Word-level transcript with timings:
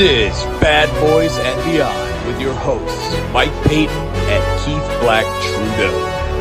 This 0.00 0.32
is 0.32 0.48
Bad 0.64 0.88
Boys 0.96 1.36
and 1.36 1.52
Beyond 1.68 1.92
with 2.24 2.40
your 2.40 2.56
hosts, 2.56 3.12
Mike 3.36 3.52
Payton 3.68 3.92
and 4.32 4.40
Keith 4.64 4.80
Black 5.04 5.28
Trudeau. 5.44 5.92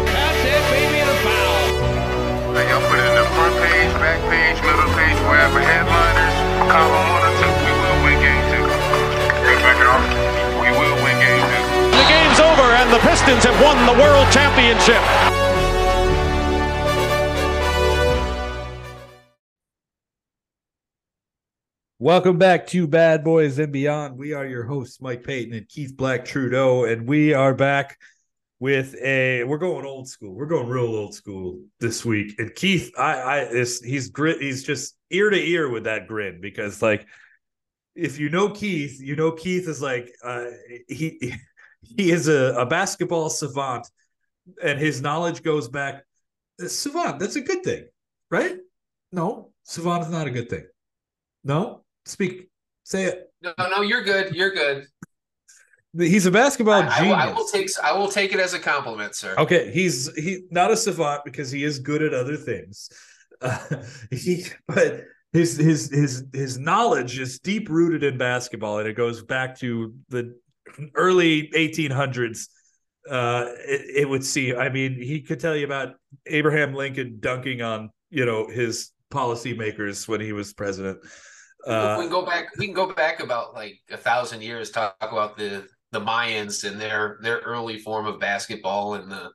That's 0.07 0.47
it, 0.47 0.63
baby, 0.71 1.03
and 1.03 1.11
a 1.11 1.17
foul. 1.19 2.55
Hey, 2.55 2.71
y'all 2.71 2.79
put 2.87 2.95
it 2.95 3.03
in 3.03 3.19
the 3.19 3.27
front 3.35 3.51
page, 3.59 3.91
back 3.99 4.23
page, 4.31 4.55
middle 4.63 4.87
page, 4.95 5.19
wherever 5.27 5.59
headliners, 5.59 6.35
column 6.71 7.03
one 7.11 7.19
or 7.19 7.35
two, 7.35 7.51
we 7.51 7.71
will 7.75 7.99
win 8.07 8.17
game 8.23 8.43
two. 8.47 8.63
Good 9.43 9.59
back 9.59 9.75
it 9.75 9.91
off. 9.91 10.07
We 10.63 10.71
will 10.71 10.95
win 11.03 11.19
game 11.19 11.43
two. 11.43 11.99
The 11.99 12.05
game's 12.07 12.39
over, 12.39 12.63
and 12.63 12.87
the 12.95 13.03
Pistons 13.03 13.43
have 13.43 13.59
won 13.59 13.75
the 13.83 13.99
World 13.99 14.31
Championship. 14.31 15.03
Welcome 22.01 22.37
back 22.37 22.65
to 22.67 22.87
Bad 22.87 23.25
Boys 23.25 23.59
and 23.59 23.73
Beyond. 23.73 24.17
We 24.17 24.31
are 24.31 24.45
your 24.45 24.63
hosts, 24.63 25.01
Mike 25.01 25.21
Payton 25.21 25.53
and 25.53 25.67
Keith 25.67 25.97
Black 25.97 26.23
Trudeau, 26.23 26.85
and 26.85 27.05
we 27.05 27.33
are 27.33 27.53
back 27.53 27.97
with 28.57 28.95
a. 29.03 29.43
We're 29.43 29.57
going 29.57 29.85
old 29.85 30.07
school. 30.07 30.33
We're 30.33 30.45
going 30.45 30.69
real 30.69 30.85
old 30.85 31.13
school 31.13 31.59
this 31.81 32.05
week. 32.05 32.39
And 32.39 32.55
Keith, 32.55 32.93
I, 32.97 33.15
I, 33.15 33.39
is 33.47 33.81
he's 33.81 34.11
grit. 34.11 34.41
He's 34.41 34.63
just 34.63 34.95
ear 35.09 35.29
to 35.29 35.37
ear 35.37 35.69
with 35.69 35.83
that 35.83 36.07
grin 36.07 36.39
because, 36.39 36.81
like, 36.81 37.05
if 37.95 38.17
you 38.17 38.29
know 38.29 38.49
Keith, 38.49 39.01
you 39.01 39.17
know 39.17 39.33
Keith 39.33 39.67
is 39.67 39.81
like, 39.81 40.09
uh, 40.23 40.45
he 40.87 41.33
he 41.81 42.11
is 42.11 42.29
a, 42.29 42.55
a 42.59 42.65
basketball 42.65 43.29
savant, 43.29 43.85
and 44.63 44.79
his 44.79 45.01
knowledge 45.01 45.43
goes 45.43 45.67
back. 45.67 46.05
Savant, 46.65 47.19
that's 47.19 47.35
a 47.35 47.41
good 47.41 47.61
thing, 47.65 47.89
right? 48.31 48.55
No, 49.11 49.51
savant 49.63 50.03
is 50.03 50.09
not 50.09 50.27
a 50.27 50.31
good 50.31 50.49
thing. 50.49 50.65
No, 51.43 51.83
speak. 52.09 52.49
Say 52.83 53.05
it. 53.05 53.31
No, 53.41 53.53
no, 53.57 53.81
you're 53.81 54.03
good. 54.03 54.35
You're 54.35 54.51
good. 54.51 54.85
He's 55.97 56.25
a 56.25 56.31
basketball 56.31 56.83
I, 56.83 56.87
I 56.87 56.99
genius. 56.99 57.17
I 57.17 57.31
will 57.33 57.45
take 57.47 57.69
I 57.83 57.97
will 57.97 58.07
take 58.07 58.33
it 58.33 58.39
as 58.39 58.53
a 58.53 58.59
compliment, 58.59 59.15
sir. 59.15 59.35
Okay, 59.37 59.71
he's 59.71 60.13
he 60.15 60.41
not 60.51 60.71
a 60.71 60.77
savant 60.77 61.23
because 61.25 61.49
he 61.51 61.63
is 61.63 61.79
good 61.79 62.01
at 62.01 62.13
other 62.13 62.37
things. 62.37 62.89
Uh, 63.41 63.57
he, 64.11 64.43
but 64.67 65.05
his 65.31 65.55
his 65.55 65.89
his 65.89 66.25
his 66.33 66.59
knowledge 66.59 67.17
is 67.17 67.39
deep 67.39 67.69
rooted 67.69 68.03
in 68.03 68.17
basketball, 68.17 68.79
and 68.79 68.87
it 68.89 68.97
goes 68.97 69.23
back 69.23 69.57
to 69.59 69.93
the 70.09 70.37
early 70.93 71.49
1800s. 71.55 72.49
Uh, 73.09 73.45
it, 73.59 74.01
it 74.01 74.09
would 74.09 74.25
seem. 74.25 74.57
I 74.57 74.67
mean, 74.67 74.95
he 74.95 75.21
could 75.21 75.39
tell 75.39 75.55
you 75.55 75.63
about 75.63 75.95
Abraham 76.25 76.73
Lincoln 76.73 77.19
dunking 77.21 77.61
on 77.61 77.91
you 78.09 78.25
know 78.25 78.49
his 78.49 78.91
policymakers 79.09 80.05
when 80.05 80.19
he 80.19 80.33
was 80.33 80.53
president. 80.53 80.99
We 81.65 81.73
Uh, 81.73 81.97
can 81.97 82.09
go 82.09 82.25
back. 82.25 82.55
We 82.57 82.65
can 82.65 82.75
go 82.75 82.93
back 82.93 83.19
about 83.21 83.53
like 83.53 83.79
a 83.91 83.97
thousand 83.97 84.41
years. 84.41 84.71
Talk 84.71 84.95
about 85.01 85.37
the 85.37 85.67
the 85.91 85.99
Mayans 85.99 86.69
and 86.69 86.79
their 86.79 87.17
their 87.21 87.39
early 87.39 87.79
form 87.79 88.05
of 88.05 88.19
basketball 88.19 88.95
in 88.95 89.09
the 89.09 89.31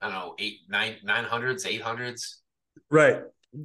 I 0.00 0.06
don't 0.08 0.14
know 0.14 0.34
eight 0.38 0.60
nine 0.68 0.96
nine 1.04 1.24
hundreds 1.24 1.64
eight 1.66 1.82
hundreds. 1.82 2.42
Right. 2.90 3.22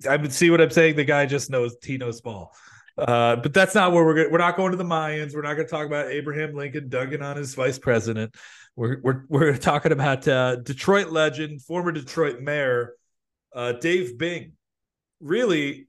I 0.07 0.17
would 0.17 0.33
see 0.33 0.49
what 0.49 0.59
I'm 0.61 0.69
saying. 0.69 0.97
The 0.97 1.05
guy 1.05 1.25
just 1.25 1.49
knows 1.49 1.75
he 1.83 1.97
knows 1.97 2.21
ball. 2.21 2.53
Uh, 2.97 3.35
but 3.37 3.53
that's 3.53 3.75
not 3.75 3.91
where 3.93 4.03
we're 4.03 4.15
going. 4.15 4.31
We're 4.31 4.39
not 4.39 4.57
going 4.57 4.71
to 4.71 4.77
the 4.77 4.83
Mayans. 4.83 5.33
We're 5.35 5.43
not 5.43 5.53
going 5.53 5.67
to 5.67 5.71
talk 5.71 5.85
about 5.85 6.07
Abraham 6.07 6.55
Lincoln 6.55 6.89
dunking 6.89 7.21
on 7.21 7.37
his 7.37 7.53
vice 7.55 7.79
president. 7.79 8.35
We're 8.75 8.99
we're 9.01 9.23
we're 9.29 9.57
talking 9.71 9.91
about 9.91 10.27
uh, 10.27 10.57
Detroit 10.57 11.09
legend, 11.09 11.61
former 11.61 11.91
Detroit 11.91 12.41
mayor, 12.41 12.93
uh, 13.55 13.73
Dave 13.73 14.17
Bing. 14.17 14.53
Really, 15.19 15.87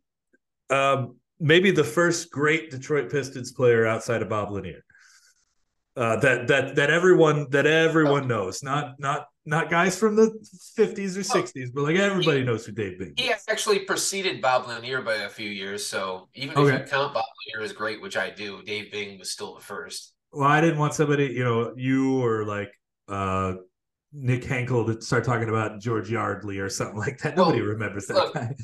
um, 0.71 1.17
maybe 1.41 1.71
the 1.71 1.85
first 1.85 2.31
great 2.31 2.71
Detroit 2.71 3.11
Pistons 3.11 3.53
player 3.53 3.87
outside 3.87 4.23
of 4.23 4.29
Bob 4.29 4.51
Lanier. 4.51 4.85
Uh, 5.97 6.15
that 6.21 6.47
that 6.47 6.77
that 6.77 6.91
everyone 6.91 7.49
that 7.51 7.67
everyone 7.67 8.29
knows, 8.29 8.63
not 8.63 8.95
not 9.01 9.27
not 9.45 9.69
guys 9.69 9.99
from 9.99 10.15
the 10.15 10.31
50s 10.79 11.17
or 11.17 11.23
60s, 11.23 11.71
but 11.75 11.83
like 11.83 11.97
everybody 11.97 12.45
knows 12.45 12.65
who 12.65 12.71
Dave 12.71 12.99
Bing. 13.01 13.15
is. 13.17 13.25
He 13.25 13.33
actually 13.49 13.81
preceded 13.81 14.41
Bob 14.41 14.69
Lanier 14.69 15.03
by 15.03 15.15
a 15.15 15.29
few 15.29 15.49
years. 15.51 15.85
So 15.85 16.29
even 16.35 16.57
if 16.57 16.73
you 16.73 16.79
count 16.87 17.15
Bob 17.15 17.25
Lanier 17.49 17.65
as 17.65 17.73
great, 17.73 18.01
which 18.01 18.17
I 18.17 18.31
do, 18.31 18.63
Dave 18.63 18.93
Bing 18.93 19.19
was 19.19 19.33
still 19.33 19.55
the 19.57 19.61
first. 19.61 20.13
Well, 20.31 20.47
I 20.49 20.61
didn't 20.61 20.79
want 20.79 20.95
somebody, 20.95 21.27
you 21.29 21.43
know, 21.43 21.73
you 21.77 22.23
or 22.25 22.45
like 22.45 22.71
uh 23.09 23.55
Nick 24.13 24.43
Hankel 24.43 24.87
to 24.87 25.03
start 25.03 25.25
talking 25.25 25.49
about 25.49 25.81
George 25.81 26.11
Yardley 26.11 26.59
or 26.59 26.69
something 26.69 26.97
like 26.97 27.19
that. 27.23 27.37
Nobody 27.37 27.61
Well, 27.61 27.71
remembers 27.71 28.07
that 28.07 28.15
look, 28.15 28.35
guy. 28.35 28.55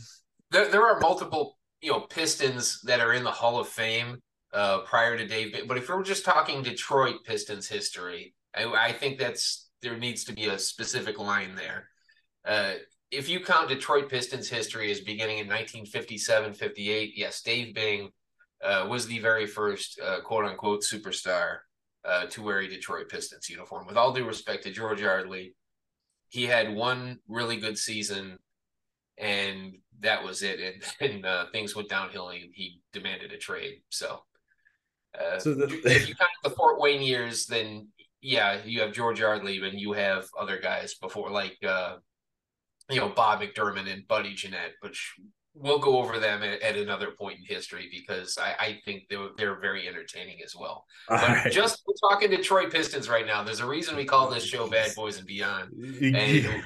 there, 0.53 0.69
there 0.71 0.87
are 0.87 1.01
multiple 1.01 1.59
you 1.85 1.91
know 1.91 2.01
Pistons 2.01 2.81
that 2.83 3.01
are 3.01 3.13
in 3.13 3.25
the 3.25 3.31
Hall 3.31 3.61
of 3.61 3.69
Fame 3.69 4.23
uh, 4.55 4.79
prior 4.81 5.19
to 5.19 5.27
Dave. 5.27 5.55
But 5.69 5.77
if 5.77 5.89
we're 5.89 6.03
just 6.03 6.25
talking 6.25 6.63
Detroit 6.63 7.17
Pistons 7.27 7.69
history, 7.69 8.35
I, 8.57 8.65
I 8.65 8.93
think 8.93 9.19
that's 9.19 9.69
there 9.83 9.99
needs 9.99 10.25
to 10.25 10.33
be 10.33 10.47
a 10.47 10.59
specific 10.59 11.19
line 11.19 11.55
there. 11.55 11.91
Uh, 12.47 12.73
if 13.11 13.29
you 13.29 13.41
count 13.41 13.69
Detroit 13.69 14.09
Pistons 14.09 14.49
history 14.49 14.91
as 14.91 15.01
beginning 15.01 15.39
in 15.39 15.47
1957 15.47 16.55
58, 16.55 17.13
yes, 17.17 17.43
Dave 17.43 17.75
Bing 17.75 18.09
uh, 18.65 18.87
was 18.89 19.07
the 19.07 19.19
very 19.19 19.47
first 19.47 20.01
uh, 20.01 20.23
quote 20.23 20.47
unquote 20.47 20.81
superstar 20.81 21.59
uh, 22.07 22.25
to 22.27 22.43
wear 22.43 22.61
a 22.61 22.69
Detroit 22.69 23.11
Pistons 23.11 23.51
uniform. 23.51 23.87
With 23.87 23.99
all 23.99 24.15
due 24.15 24.27
respect 24.27 24.63
to 24.63 24.71
George 24.71 25.03
Yardley, 25.03 25.55
he 26.31 26.45
had 26.45 26.75
one 26.75 27.19
really 27.29 27.59
good 27.59 27.77
season 27.77 28.39
and 29.19 29.75
that 30.01 30.23
was 30.25 30.43
it. 30.43 30.61
And, 30.61 30.83
and 31.13 31.27
uh, 31.27 31.47
things 31.53 31.75
went 31.77 31.89
downhill, 31.89 32.29
and 32.31 32.41
he 32.53 32.81
demanded 32.93 33.33
a 33.33 33.39
trade. 33.39 33.83
So, 33.91 34.21
uh, 35.19 35.39
So 35.39 35.55
the- 35.55 35.65
if 35.85 36.09
you 36.09 36.15
count 36.15 36.31
the 36.43 36.51
Fort 36.51 36.81
Wayne 36.81 37.03
years, 37.03 37.47
then 37.47 37.89
yeah, 38.21 38.61
you 38.65 38.81
have 38.81 38.93
George 38.93 39.21
Yardley, 39.21 39.61
and 39.67 39.79
you 39.79 39.93
have 39.93 40.27
other 40.41 40.59
guys 40.59 40.95
before, 40.95 41.31
like 41.31 41.59
uh, 41.67 41.97
you 42.91 42.99
know 43.01 43.11
Bob 43.11 43.41
McDermott 43.43 43.93
and 43.93 44.07
Buddy 44.09 44.35
Jeannette, 44.35 44.73
which 44.81 45.15
we'll 45.57 45.79
go 45.79 45.99
over 45.99 46.19
them 46.19 46.43
at, 46.43 46.61
at 46.63 46.77
another 46.77 47.13
point 47.13 47.39
in 47.39 47.45
history 47.45 47.89
because 47.89 48.37
I, 48.39 48.55
I 48.59 48.81
think 48.85 49.05
they're 49.09 49.29
they're 49.37 49.61
very 49.61 49.87
entertaining 49.87 50.39
as 50.45 50.57
well. 50.57 50.85
All 51.09 51.19
But 51.19 51.29
right. 51.29 51.53
just 51.53 51.83
we're 51.87 52.11
talking 52.11 52.31
Detroit 52.31 52.73
Pistons 52.73 53.09
right 53.09 53.27
now. 53.27 53.45
There's 53.45 53.61
a 53.61 53.67
reason 53.67 53.95
we 53.95 54.05
call 54.07 54.29
this 54.31 54.45
show 54.45 54.69
Bad 54.69 54.95
Boys 54.97 55.19
and 55.19 55.27
Beyond. 55.27 55.73
And 56.03 56.63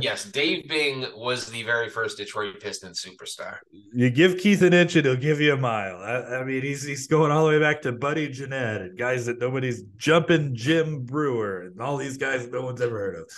yes, 0.00 0.24
Dave 0.24 0.68
Bing 0.68 1.06
was 1.16 1.46
the 1.46 1.62
very 1.62 1.88
first 1.88 2.16
Detroit 2.18 2.60
Pistons 2.60 3.04
superstar. 3.04 3.58
you 3.70 4.10
give 4.10 4.38
Keith 4.38 4.62
an 4.62 4.72
inch 4.72 4.96
and 4.96 5.04
he'll 5.04 5.16
give 5.16 5.40
you 5.40 5.52
a 5.52 5.56
mile. 5.56 5.96
I, 5.96 6.38
I 6.38 6.44
mean, 6.44 6.62
he's 6.62 6.82
he's 6.82 7.06
going 7.06 7.30
all 7.30 7.44
the 7.46 7.52
way 7.52 7.60
back 7.60 7.82
to 7.82 7.92
Buddy 7.92 8.28
Jeannette 8.28 8.80
and 8.80 8.98
guys 8.98 9.26
that 9.26 9.38
nobody's 9.38 9.82
jumping 9.96 10.54
Jim 10.54 11.04
Brewer 11.04 11.62
and 11.62 11.80
all 11.80 11.96
these 11.96 12.16
guys 12.16 12.48
no 12.48 12.62
one's 12.62 12.80
ever 12.80 12.98
heard 12.98 13.16
of. 13.16 13.30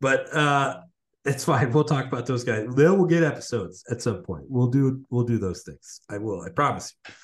But 0.00 0.34
uh 0.34 0.80
it's 1.24 1.44
fine. 1.44 1.72
We'll 1.72 1.84
talk 1.84 2.04
about 2.04 2.26
those 2.26 2.44
guys. 2.44 2.66
They 2.74 2.88
will 2.88 3.06
get 3.06 3.22
episodes 3.22 3.82
at 3.90 4.02
some 4.02 4.22
point. 4.22 4.44
We'll 4.48 4.68
do 4.68 5.04
we'll 5.10 5.24
do 5.24 5.38
those 5.38 5.62
things. 5.62 6.00
I 6.10 6.18
will. 6.18 6.42
I 6.42 6.50
promise 6.50 6.94
you. 7.08 7.14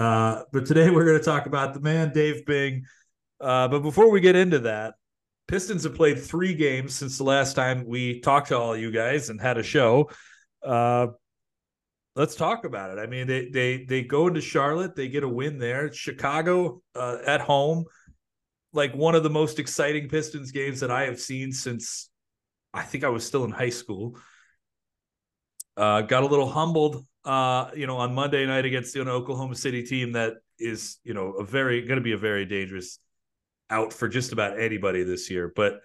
Uh, 0.00 0.42
but 0.52 0.66
today 0.66 0.90
we're 0.90 1.06
going 1.06 1.18
to 1.18 1.24
talk 1.24 1.46
about 1.46 1.74
the 1.74 1.80
man 1.80 2.12
Dave 2.12 2.44
Bing. 2.44 2.84
Uh, 3.40 3.68
but 3.68 3.80
before 3.80 4.10
we 4.10 4.20
get 4.20 4.36
into 4.36 4.60
that, 4.60 4.94
Pistons 5.48 5.84
have 5.84 5.94
played 5.94 6.20
three 6.20 6.54
games 6.54 6.94
since 6.94 7.16
the 7.16 7.24
last 7.24 7.54
time 7.54 7.86
we 7.86 8.20
talked 8.20 8.48
to 8.48 8.58
all 8.58 8.76
you 8.76 8.90
guys 8.90 9.30
and 9.30 9.40
had 9.40 9.56
a 9.56 9.62
show. 9.62 10.10
Uh, 10.62 11.08
let's 12.14 12.34
talk 12.34 12.64
about 12.64 12.90
it. 12.90 13.00
I 13.00 13.06
mean, 13.06 13.26
they 13.26 13.48
they 13.48 13.84
they 13.84 14.02
go 14.02 14.28
into 14.28 14.42
Charlotte, 14.42 14.94
they 14.94 15.08
get 15.08 15.24
a 15.24 15.28
win 15.28 15.58
there. 15.58 15.90
Chicago 15.90 16.82
uh, 16.94 17.16
at 17.26 17.40
home, 17.40 17.86
like 18.74 18.94
one 18.94 19.14
of 19.14 19.22
the 19.22 19.30
most 19.30 19.58
exciting 19.58 20.08
Pistons 20.08 20.52
games 20.52 20.80
that 20.80 20.90
I 20.90 21.04
have 21.04 21.18
seen 21.18 21.50
since 21.50 22.10
I 22.74 22.82
think 22.82 23.02
I 23.02 23.08
was 23.08 23.26
still 23.26 23.44
in 23.44 23.50
high 23.50 23.70
school. 23.70 24.18
Uh, 25.78 26.02
got 26.02 26.24
a 26.24 26.26
little 26.26 26.50
humbled, 26.50 27.06
uh, 27.24 27.70
you 27.74 27.86
know, 27.86 27.96
on 27.96 28.14
Monday 28.14 28.44
night 28.44 28.66
against 28.66 28.92
the 28.92 29.00
Oklahoma 29.00 29.54
City 29.54 29.82
team 29.82 30.12
that 30.12 30.34
is, 30.58 30.98
you 31.04 31.14
know, 31.14 31.32
a 31.32 31.44
very 31.44 31.82
going 31.82 31.98
to 31.98 32.04
be 32.04 32.12
a 32.12 32.18
very 32.18 32.44
dangerous 32.44 32.98
out 33.70 33.92
for 33.92 34.08
just 34.08 34.32
about 34.32 34.58
anybody 34.58 35.02
this 35.02 35.30
year. 35.30 35.52
But 35.54 35.80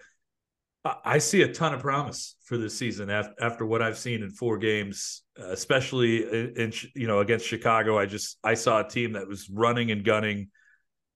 I- 0.84 1.18
see 1.18 1.42
a 1.42 1.52
ton 1.52 1.72
of 1.72 1.80
promise 1.80 2.36
for 2.44 2.58
this 2.58 2.76
season 2.76 3.08
after, 3.08 3.64
what 3.64 3.80
I've 3.80 3.96
seen 3.96 4.22
in 4.22 4.30
four 4.30 4.58
games, 4.58 5.22
uh, 5.40 5.48
especially 5.48 6.24
in, 6.24 6.72
you 6.94 7.06
know 7.06 7.20
against 7.20 7.46
Chicago. 7.46 7.98
I 7.98 8.04
just 8.06 8.38
I 8.44 8.54
saw 8.54 8.80
a 8.80 8.88
team 8.88 9.12
that 9.12 9.26
was 9.26 9.48
running 9.48 9.90
and 9.90 10.04
gunning 10.04 10.50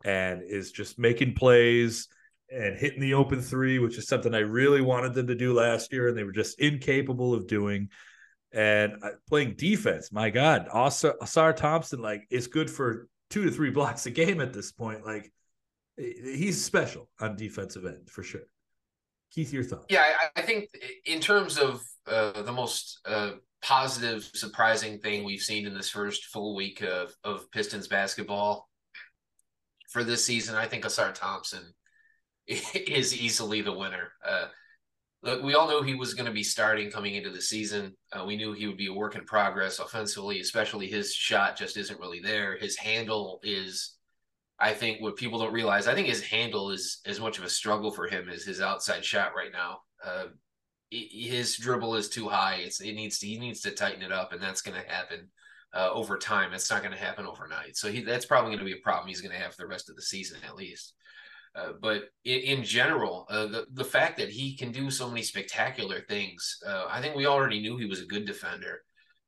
and 0.05 0.43
is 0.43 0.73
just 0.73 0.99
making 0.99 1.35
plays 1.35 2.09
and 2.51 2.79
hitting 2.79 3.01
the 3.01 3.15
open 3.15 3.43
three, 3.43 3.79
which 3.79 3.99
is 3.99 4.09
something 4.09 4.35
I 4.35 4.39
really 4.39 4.81
wanted 4.81 5.13
them 5.13 5.27
to 5.27 5.35
do 5.35 5.53
last 5.53 5.93
year, 5.93 6.09
and 6.09 6.17
they 6.17 6.25
were 6.25 6.33
just 6.33 6.59
incapable 6.59 7.35
of 7.35 7.47
doing. 7.47 7.91
And 8.53 8.95
uh, 9.03 9.11
playing 9.29 9.57
defense, 9.57 10.11
my 10.11 10.31
God, 10.31 10.69
Ausar 10.69 11.55
Thompson 11.55 12.01
like 12.01 12.27
is 12.31 12.47
good 12.47 12.71
for 12.71 13.09
two 13.29 13.45
to 13.45 13.51
three 13.51 13.71
blocks 13.79 14.07
a 14.07 14.11
game 14.11 14.41
at 14.41 14.55
this 14.55 14.73
point. 14.73 15.05
Like 15.05 15.31
he's 15.99 16.65
special 16.65 17.09
on 17.21 17.37
defensive 17.37 17.85
end 17.85 18.09
for 18.09 18.23
sure. 18.23 18.43
Keith, 19.33 19.53
your 19.53 19.65
thoughts? 19.65 19.87
Yeah, 19.91 20.05
I, 20.37 20.41
think 20.41 20.71
in 21.05 21.21
terms 21.21 21.59
of 21.59 21.83
uh, 22.07 22.41
the 22.43 22.53
most 22.53 23.01
uh, 23.05 23.33
positive, 23.61 24.25
surprising 24.35 24.99
thing 25.01 25.23
we've 25.23 25.43
seen 25.43 25.67
in 25.67 25.75
this 25.75 25.91
first 25.91 26.25
full 26.27 26.55
week 26.55 26.83
of, 26.83 27.15
of 27.25 27.51
Pistons 27.51 27.89
basketball, 27.89 28.69
for 29.91 30.05
this 30.05 30.25
season, 30.25 30.55
I 30.55 30.67
think 30.67 30.85
Ausar 30.85 31.13
Thompson 31.15 31.75
is 32.47 33.17
easily 33.17 33.63
the 33.63 33.73
winner. 33.73 34.13
Uh, 34.27 34.47
look, 35.23 35.43
we 35.43 35.55
all 35.55 35.69
knew 35.69 35.83
he 35.83 35.95
was 35.95 36.15
going 36.15 36.27
to 36.27 36.33
be 36.33 36.43
starting 36.43 36.91
coming 36.91 37.15
into 37.15 37.31
the 37.31 37.41
season. 37.41 37.97
Uh, 38.13 38.25
we 38.25 38.37
knew 38.37 38.53
he 38.53 38.67
would 38.67 38.77
be 38.77 38.89
a 38.89 38.93
work 38.93 39.17
in 39.17 39.25
progress 39.25 39.79
offensively, 39.79 40.41
especially 40.41 40.89
his 40.89 41.13
shot 41.13 41.57
just 41.57 41.77
isn't 41.77 42.01
really 42.01 42.21
there. 42.21 42.57
His 42.57 42.77
handle 42.77 43.41
is, 43.43 43.98
I 44.61 44.75
think, 44.75 45.01
what 45.01 45.17
people 45.17 45.39
don't 45.39 45.53
realize. 45.53 45.87
I 45.87 45.95
think 45.95 46.09
his 46.09 46.23
handle 46.23 46.71
is 46.71 47.01
as 47.07 47.21
much 47.21 47.39
of 47.39 47.45
a 47.45 47.49
struggle 47.49 47.91
for 47.91 48.09
him 48.09 48.29
as 48.29 48.43
his 48.43 48.61
outside 48.61 49.05
shot 49.05 49.33
right 49.37 49.53
now. 49.53 49.81
Uh, 50.05 50.27
his 50.91 51.57
dribble 51.57 51.97
is 51.97 52.09
too 52.09 52.29
high. 52.29 52.57
It's 52.57 52.81
it 52.81 52.95
needs 52.95 53.19
to 53.19 53.27
he 53.27 53.39
needs 53.39 53.61
to 53.63 53.71
tighten 53.71 54.03
it 54.03 54.13
up, 54.13 54.33
and 54.33 54.43
that's 54.43 54.63
going 54.63 54.81
to 54.81 54.91
happen 54.91 55.29
uh, 55.75 55.91
over 55.93 56.17
time. 56.17 56.53
It's 56.53 56.71
not 56.71 56.83
going 56.83 56.95
to 56.95 56.99
happen 56.99 57.27
overnight. 57.27 57.77
So 57.77 57.91
he 57.91 58.03
that's 58.03 58.27
probably 58.27 58.51
going 58.51 58.61
to 58.61 58.65
be 58.65 58.79
a 58.79 58.83
problem 58.83 59.09
he's 59.09 59.21
going 59.21 59.35
to 59.35 59.43
have 59.43 59.55
for 59.55 59.63
the 59.63 59.69
rest 59.69 59.91
of 59.91 59.97
the 59.97 60.03
season 60.03 60.39
at 60.47 60.57
least. 60.57 60.95
Uh, 61.55 61.73
but 61.81 62.05
in, 62.25 62.41
in 62.41 62.65
general, 62.65 63.27
uh, 63.31 63.47
the 63.47 63.67
the 63.73 63.85
fact 63.85 64.19
that 64.19 64.31
he 64.31 64.57
can 64.57 64.73
do 64.73 64.91
so 64.91 65.09
many 65.09 65.23
spectacular 65.23 66.01
things, 66.09 66.59
uh, 66.67 66.87
I 66.89 67.01
think 67.01 67.17
we 67.17 67.27
already 67.27 67.61
knew 67.61 67.77
he 67.77 67.87
was 67.87 68.01
a 68.01 68.07
good 68.07 68.27
defender. 68.27 68.83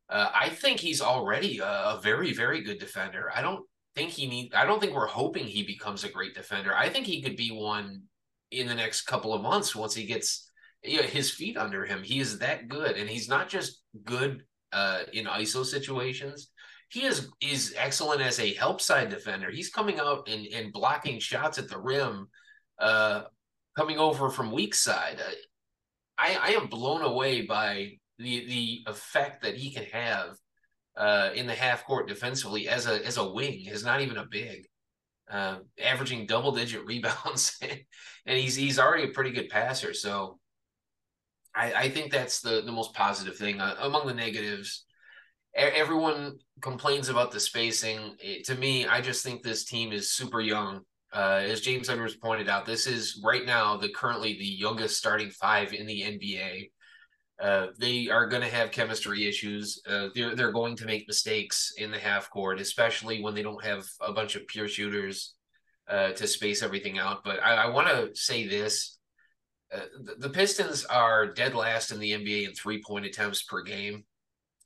Uh, 0.08 0.30
I 0.34 0.48
think 0.48 0.80
he's 0.80 1.00
already 1.00 1.58
a, 1.58 1.64
a, 1.64 2.00
very 2.02 2.32
very 2.32 2.62
good 2.62 2.78
defender. 2.78 3.30
I 3.34 3.42
don't 3.42 3.64
think 3.94 4.10
he 4.10 4.26
need. 4.26 4.54
I 4.54 4.64
don't 4.64 4.80
think 4.80 4.94
we're 4.94 5.06
hoping 5.06 5.46
he 5.46 5.62
becomes 5.62 6.04
a 6.04 6.08
great 6.08 6.34
defender. 6.34 6.74
I 6.74 6.88
think 6.88 7.06
he 7.06 7.22
could 7.22 7.36
be 7.36 7.50
one 7.50 8.02
in 8.50 8.66
the 8.66 8.74
next 8.74 9.02
couple 9.02 9.32
of 9.32 9.42
months 9.42 9.76
once 9.76 9.94
he 9.94 10.04
gets 10.04 10.50
you 10.82 10.98
know, 10.98 11.06
his 11.06 11.30
feet 11.30 11.56
under 11.56 11.84
him. 11.84 12.02
He 12.02 12.20
is 12.20 12.38
that 12.38 12.68
good, 12.68 12.96
and 12.96 13.08
he's 13.08 13.28
not 13.28 13.48
just 13.48 13.82
good 14.04 14.42
uh, 14.72 15.02
in 15.12 15.26
ISO 15.26 15.64
situations 15.64 16.50
he 16.90 17.04
is 17.04 17.28
is 17.40 17.74
excellent 17.78 18.20
as 18.20 18.40
a 18.40 18.54
help 18.54 18.80
side 18.80 19.10
defender. 19.10 19.50
He's 19.50 19.70
coming 19.70 20.00
out 20.00 20.28
and, 20.28 20.46
and 20.48 20.72
blocking 20.72 21.20
shots 21.20 21.58
at 21.58 21.68
the 21.68 21.78
rim, 21.78 22.28
uh, 22.78 23.22
coming 23.76 23.98
over 23.98 24.28
from 24.28 24.50
weak 24.50 24.74
side. 24.74 25.18
Uh, 25.24 25.32
I, 26.18 26.38
I 26.42 26.48
am 26.60 26.66
blown 26.66 27.02
away 27.02 27.42
by 27.42 27.92
the 28.18 28.44
the 28.46 28.84
effect 28.90 29.42
that 29.42 29.54
he 29.54 29.72
can 29.72 29.84
have 29.84 30.34
uh, 30.96 31.30
in 31.34 31.46
the 31.46 31.54
half 31.54 31.84
court 31.84 32.08
defensively 32.08 32.68
as 32.68 32.86
a 32.86 33.04
as 33.06 33.16
a 33.16 33.28
wing. 33.28 33.66
Is 33.66 33.84
not 33.84 34.00
even 34.00 34.16
a 34.16 34.26
big, 34.26 34.66
uh, 35.30 35.58
averaging 35.82 36.26
double 36.26 36.52
digit 36.52 36.84
rebounds, 36.86 37.58
and 38.26 38.38
he's 38.38 38.56
he's 38.56 38.78
already 38.78 39.04
a 39.04 39.12
pretty 39.12 39.32
good 39.32 39.48
passer. 39.48 39.94
So 39.94 40.38
I, 41.54 41.72
I 41.72 41.88
think 41.90 42.12
that's 42.12 42.40
the 42.40 42.62
the 42.62 42.72
most 42.72 42.94
positive 42.94 43.36
thing 43.36 43.60
uh, 43.60 43.76
among 43.80 44.06
the 44.06 44.14
negatives 44.14 44.84
everyone 45.54 46.38
complains 46.60 47.08
about 47.08 47.30
the 47.30 47.40
spacing. 47.40 48.16
It, 48.20 48.44
to 48.46 48.54
me, 48.54 48.86
I 48.86 49.00
just 49.00 49.24
think 49.24 49.42
this 49.42 49.64
team 49.64 49.92
is 49.92 50.12
super 50.12 50.40
young. 50.40 50.80
Uh, 51.12 51.42
as 51.42 51.60
James 51.60 51.90
Edwards 51.90 52.16
pointed 52.16 52.48
out, 52.48 52.66
this 52.66 52.86
is 52.86 53.20
right 53.24 53.44
now 53.44 53.76
the 53.76 53.88
currently 53.88 54.34
the 54.34 54.44
youngest 54.44 54.96
starting 54.96 55.30
five 55.30 55.72
in 55.72 55.86
the 55.86 56.02
NBA. 56.02 56.70
Uh, 57.40 57.68
they 57.78 58.08
are 58.08 58.26
going 58.26 58.42
to 58.42 58.48
have 58.48 58.70
chemistry 58.70 59.26
issues. 59.26 59.80
Uh, 59.88 60.08
they're 60.14 60.34
they're 60.36 60.52
going 60.52 60.76
to 60.76 60.86
make 60.86 61.08
mistakes 61.08 61.72
in 61.78 61.90
the 61.90 61.98
half 61.98 62.30
court, 62.30 62.60
especially 62.60 63.22
when 63.22 63.34
they 63.34 63.42
don't 63.42 63.64
have 63.64 63.86
a 64.00 64.12
bunch 64.12 64.36
of 64.36 64.46
pure 64.46 64.68
shooters 64.68 65.34
uh, 65.88 66.12
to 66.12 66.26
space 66.26 66.62
everything 66.62 66.98
out. 66.98 67.24
But 67.24 67.42
I, 67.42 67.54
I 67.54 67.66
want 67.70 67.88
to 67.88 68.10
say 68.14 68.46
this: 68.46 68.98
uh, 69.74 69.80
the, 70.02 70.28
the 70.28 70.28
Pistons 70.28 70.84
are 70.84 71.32
dead 71.32 71.54
last 71.54 71.92
in 71.92 71.98
the 71.98 72.12
NBA 72.12 72.46
in 72.46 72.54
three 72.54 72.82
point 72.82 73.06
attempts 73.06 73.42
per 73.42 73.62
game 73.62 74.04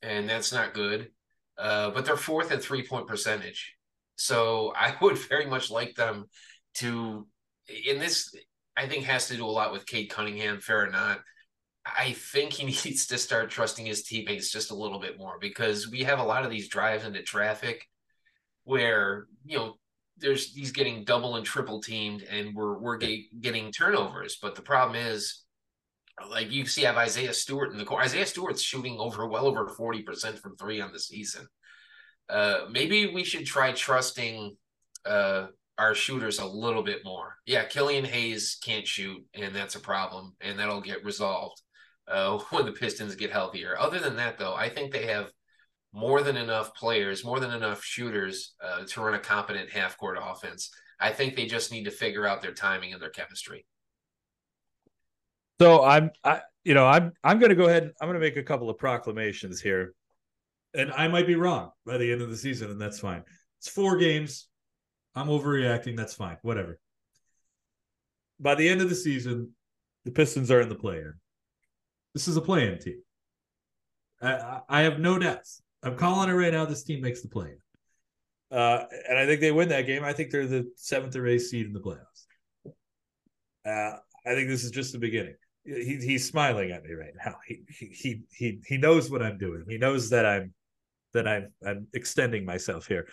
and 0.05 0.29
that's 0.29 0.53
not 0.53 0.75
good. 0.75 1.11
Uh, 1.57 1.91
but 1.91 2.05
they're 2.05 2.17
fourth 2.17 2.53
in 2.53 2.61
three 2.61 2.87
point 2.87 3.07
percentage. 3.07 3.75
So 4.17 4.73
I 4.77 4.95
would 5.01 5.19
very 5.19 5.47
much 5.47 5.71
like 5.71 5.95
them 5.95 6.27
to, 6.75 7.27
in 7.87 7.99
this, 7.99 8.35
I 8.77 8.87
think 8.87 9.05
has 9.05 9.29
to 9.29 9.37
do 9.37 9.47
a 9.47 9.47
lot 9.47 9.73
with 9.73 9.87
Cade 9.87 10.11
Cunningham, 10.11 10.61
fair 10.61 10.83
or 10.83 10.91
not. 10.91 11.21
I 11.85 12.13
think 12.13 12.53
he 12.53 12.65
needs 12.85 13.07
to 13.07 13.19
start 13.19 13.51
trusting 13.51 13.87
his 13.87 14.03
teammates 14.03 14.51
just 14.51 14.71
a 14.71 14.77
little 14.77 14.99
bit 14.99 15.19
more 15.19 15.39
because 15.41 15.89
we 15.91 16.05
have 16.05 16.19
a 16.19 16.25
lot 16.25 16.45
of 16.45 16.51
these 16.51 16.69
drives 16.69 17.05
into 17.05 17.23
traffic 17.23 17.89
where, 18.65 19.27
you 19.45 19.59
know, 19.59 19.75
there's 20.17 20.55
he's 20.55 20.71
getting 20.71 21.05
double 21.05 21.37
and 21.37 21.45
triple 21.45 21.81
teamed 21.81 22.23
and 22.23 22.55
we're 22.55 22.79
we're 22.79 22.97
get, 22.97 23.19
getting 23.41 23.73
turnovers. 23.73 24.39
But 24.41 24.55
the 24.55 24.63
problem 24.63 24.97
is 24.97 25.45
like 26.31 26.53
you 26.53 26.65
see, 26.67 26.83
have 26.83 26.97
Isaiah 26.97 27.35
Stewart 27.35 27.73
in 27.73 27.79
the 27.79 27.85
core. 27.85 28.01
Isaiah 28.01 28.27
Stewart's 28.27 28.63
shooting 28.63 28.97
over 28.99 29.27
well 29.27 29.47
over 29.47 29.67
40% 29.67 30.39
from 30.39 30.57
three 30.57 30.81
on 30.81 30.93
the 30.93 31.01
season. 31.01 31.47
Uh, 32.29 32.67
maybe 32.71 33.13
we 33.13 33.25
should 33.25 33.45
try 33.45 33.73
trusting 33.73 34.57
uh, 35.05 35.49
our 35.77 35.95
shooters 35.95 36.39
a 36.39 36.47
little 36.47 36.85
bit 36.85 37.05
more. 37.05 37.35
Yeah, 37.47 37.65
Killian 37.65 38.05
Hayes 38.05 38.57
can't 38.63 38.87
shoot, 38.87 39.23
and 39.35 39.55
that's 39.55 39.75
a 39.75 39.81
problem, 39.81 40.37
and 40.41 40.59
that'll 40.59 40.81
get 40.81 41.05
resolved 41.05 41.61
uh, 42.09 42.39
when 42.51 42.67
the 42.67 42.73
Pistons 42.73 43.15
get 43.15 43.31
healthier. 43.31 43.77
Other 43.79 43.99
than 43.99 44.17
that, 44.17 44.39
though, 44.39 44.55
I 44.55 44.69
think 44.69 44.93
they 44.93 45.07
have 45.07 45.31
more 45.93 46.23
than 46.23 46.37
enough 46.37 46.75
players, 46.75 47.25
more 47.25 47.39
than 47.41 47.53
enough 47.53 47.83
shooters 47.85 48.55
uh, 48.63 48.85
to 48.85 49.01
run 49.01 49.15
a 49.15 49.19
competent 49.19 49.71
half 49.71 49.97
court 49.97 50.19
offense. 50.21 50.71
I 50.99 51.11
think 51.11 51.37
they 51.37 51.47
just 51.47 51.71
need 51.71 51.85
to 51.85 51.91
figure 51.91 52.27
out 52.27 52.43
their 52.43 52.53
timing 52.53 52.93
and 52.93 53.01
their 53.01 53.11
chemistry. 53.11 53.65
So 55.61 55.85
I'm, 55.85 56.11
I, 56.25 56.41
you 56.65 56.75
know, 56.75 56.87
I'm, 56.87 57.13
I'm 57.23 57.39
going 57.39 57.51
to 57.51 57.57
go 57.57 57.67
ahead. 57.67 57.93
I'm 58.01 58.09
going 58.09 58.21
to 58.21 58.27
make 58.27 58.37
a 58.37 58.43
couple 58.43 58.69
of 58.71 58.79
proclamations 58.79 59.61
here, 59.61 59.95
and 60.75 60.93
I 60.93 61.07
might 61.07 61.29
be 61.29 61.37
wrong 61.37 61.71
by 61.87 61.97
the 61.97 62.11
end 62.11 62.23
of 62.23 62.31
the 62.31 62.37
season, 62.37 62.71
and 62.71 62.81
that's 62.81 62.99
fine. 62.99 63.23
It's 63.61 63.69
four 63.69 63.97
games. 63.97 64.49
I'm 65.15 65.29
overreacting. 65.29 65.97
That's 65.97 66.15
fine. 66.15 66.39
Whatever. 66.43 66.81
By 68.41 68.57
the 68.57 68.69
end 68.69 68.81
of 68.81 68.89
the 68.89 68.97
season, 68.97 69.53
the 70.05 70.11
Pistons 70.11 70.51
are 70.51 70.61
in 70.61 70.69
the 70.69 70.75
play-in. 70.75 71.15
This 72.15 72.29
is 72.29 72.37
a 72.37 72.41
play-in 72.41 72.79
team. 72.79 73.03
I, 74.23 74.61
I 74.69 74.81
have 74.83 75.01
no 75.01 75.19
doubts. 75.19 75.61
I'm 75.83 75.97
calling 75.97 76.31
it 76.31 76.33
right 76.33 76.53
now. 76.53 76.65
This 76.65 76.85
team 76.85 77.01
makes 77.01 77.21
the 77.23 77.29
play-in. 77.29 77.59
Uh, 78.57 78.85
and 79.09 79.19
I 79.19 79.27
think 79.27 79.41
they 79.41 79.53
win 79.53 79.69
that 79.71 79.87
game. 79.87 80.05
I 80.05 80.13
think 80.13 80.31
they're 80.31 80.47
the 80.47 80.71
seventh 80.77 81.17
or 81.17 81.27
eighth 81.27 81.47
seed 81.47 81.67
in 81.67 81.73
the 81.73 81.81
playoffs. 81.81 82.27
Uh, 83.67 83.99
I 84.27 84.35
think 84.35 84.49
this 84.49 84.65
is 84.65 84.71
just 84.71 84.93
the 84.93 84.99
beginning 84.99 85.35
he, 85.65 85.97
he's 85.97 86.29
smiling 86.29 86.71
at 86.71 86.85
me 86.85 86.93
right 86.93 87.15
now. 87.25 87.37
He, 87.47 87.63
he 87.69 88.23
he 88.31 88.61
he 88.67 88.77
knows 88.77 89.11
what 89.11 89.23
I'm 89.23 89.39
doing. 89.39 89.65
He 89.69 89.79
knows 89.79 90.11
that 90.11 90.27
I'm 90.27 90.53
that 91.15 91.27
I'm 91.27 91.53
I'm 91.67 91.87
extending 91.95 92.45
myself 92.45 92.87
here. 92.87 93.09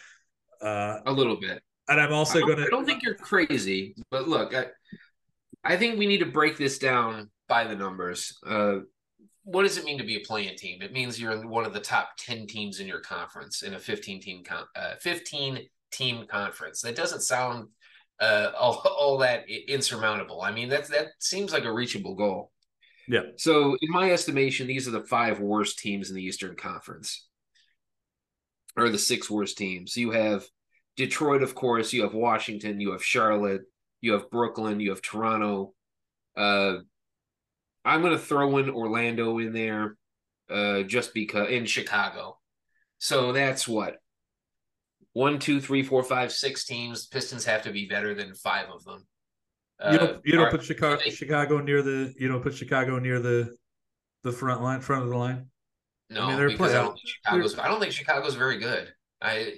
Uh, 0.62 1.00
a 1.06 1.12
little 1.12 1.38
bit. 1.40 1.62
And 1.88 2.00
I'm 2.00 2.14
also 2.14 2.40
going 2.42 2.58
to. 2.58 2.66
I 2.66 2.70
don't 2.70 2.86
think 2.86 3.04
you're 3.04 3.16
crazy, 3.16 3.96
but 4.12 4.28
look, 4.28 4.54
I, 4.54 4.68
I 5.64 5.78
think 5.78 5.98
we 5.98 6.08
need 6.08 6.20
to 6.20 6.26
break 6.26 6.58
this 6.58 6.78
down 6.78 7.30
by 7.52 7.66
the 7.66 7.76
numbers. 7.76 8.40
Uh, 8.48 8.78
what 9.44 9.64
does 9.64 9.78
it 9.78 9.84
mean 9.84 9.98
to 9.98 10.06
be 10.06 10.16
a 10.16 10.26
playing 10.26 10.56
team? 10.56 10.82
It 10.82 10.94
means 10.94 11.20
you're 11.20 11.46
one 11.46 11.66
of 11.66 11.74
the 11.74 11.82
top 11.82 12.12
10 12.18 12.48
teams 12.48 12.80
in 12.80 12.88
your 12.88 13.02
conference 13.02 13.62
in 13.62 13.74
a 13.74 13.80
15 13.80 14.22
team 14.22 14.42
con- 14.46 14.68
uh, 14.74 14.96
15 15.02 15.60
team 15.92 16.26
conference. 16.30 16.82
That 16.82 16.96
doesn't 16.96 17.24
sound 17.24 17.68
uh, 18.22 18.52
all, 18.58 18.76
all 18.98 19.18
that 19.18 19.50
insurmountable. 19.50 20.42
I 20.42 20.52
mean, 20.52 20.70
that 20.70 20.88
that 20.88 21.08
seems 21.20 21.52
like 21.52 21.66
a 21.66 21.74
reachable 21.74 22.16
goal. 22.16 22.52
Yeah. 23.10 23.24
So, 23.36 23.76
in 23.82 23.92
my 23.92 24.12
estimation, 24.12 24.68
these 24.68 24.88
are 24.88 24.92
the 24.92 25.04
five 25.04 25.42
worst 25.42 25.80
teams 25.80 26.10
in 26.10 26.16
the 26.16 26.24
Eastern 26.24 26.56
Conference, 26.56 27.28
or 28.78 28.88
the 28.88 28.98
six 28.98 29.30
worst 29.30 29.58
teams. 29.58 29.98
You 29.98 30.12
have 30.12 30.46
Detroit, 30.96 31.44
of 31.44 31.54
course. 31.54 31.92
You 31.92 32.04
have 32.04 32.14
Washington. 32.14 32.80
You 32.80 32.92
have 32.92 33.04
Charlotte. 33.04 33.64
You 34.00 34.14
have 34.14 34.32
Brooklyn. 34.32 34.80
You 34.80 34.92
have 34.92 35.02
Toronto. 35.02 35.74
Uh, 36.38 36.76
I'm 37.84 38.02
going 38.02 38.14
to 38.14 38.20
throw 38.20 38.58
in 38.58 38.70
Orlando 38.70 39.38
in 39.40 39.54
there, 39.54 39.98
uh, 40.50 40.84
just 40.84 41.14
because 41.14 41.50
in 41.50 41.66
Chicago. 41.66 42.38
So 43.00 43.32
that's 43.32 43.68
what 43.68 43.98
one, 45.14 45.40
two, 45.40 45.60
three, 45.60 45.84
four, 45.84 46.04
five, 46.04 46.32
six 46.32 46.66
teams. 46.66 47.08
Pistons 47.08 47.46
have 47.46 47.64
to 47.64 47.72
be 47.72 47.88
better 47.88 48.14
than 48.14 48.34
five 48.34 48.68
of 48.70 48.84
them. 48.84 49.06
You 49.92 49.98
don't, 49.98 50.10
uh, 50.10 50.20
you 50.24 50.34
don't 50.34 50.52
put 50.52 50.64
Chicago, 50.64 51.02
Chicago 51.10 51.60
near 51.60 51.82
the 51.82 52.14
you 52.18 52.28
don't 52.28 52.44
put 52.44 52.54
Chicago 52.54 53.00
near 53.00 53.20
the 53.20 53.56
the 54.24 54.32
front 54.32 54.62
line 54.62 54.80
front 54.80 55.04
of 55.04 55.10
the 55.10 55.18
line. 55.18 55.48
No, 56.12 56.26
I 56.26 56.28
mean, 56.28 56.38
they're 56.38 56.50
because 56.50 56.74
I 56.74 56.84
don't 56.84 56.94
think 56.94 57.08
Chicago's. 57.08 57.58
I 57.58 57.68
don't 57.68 57.80
think 57.80 57.92
Chicago's 57.92 58.36
very 58.36 58.60
good. 58.60 58.94
I 59.22 59.54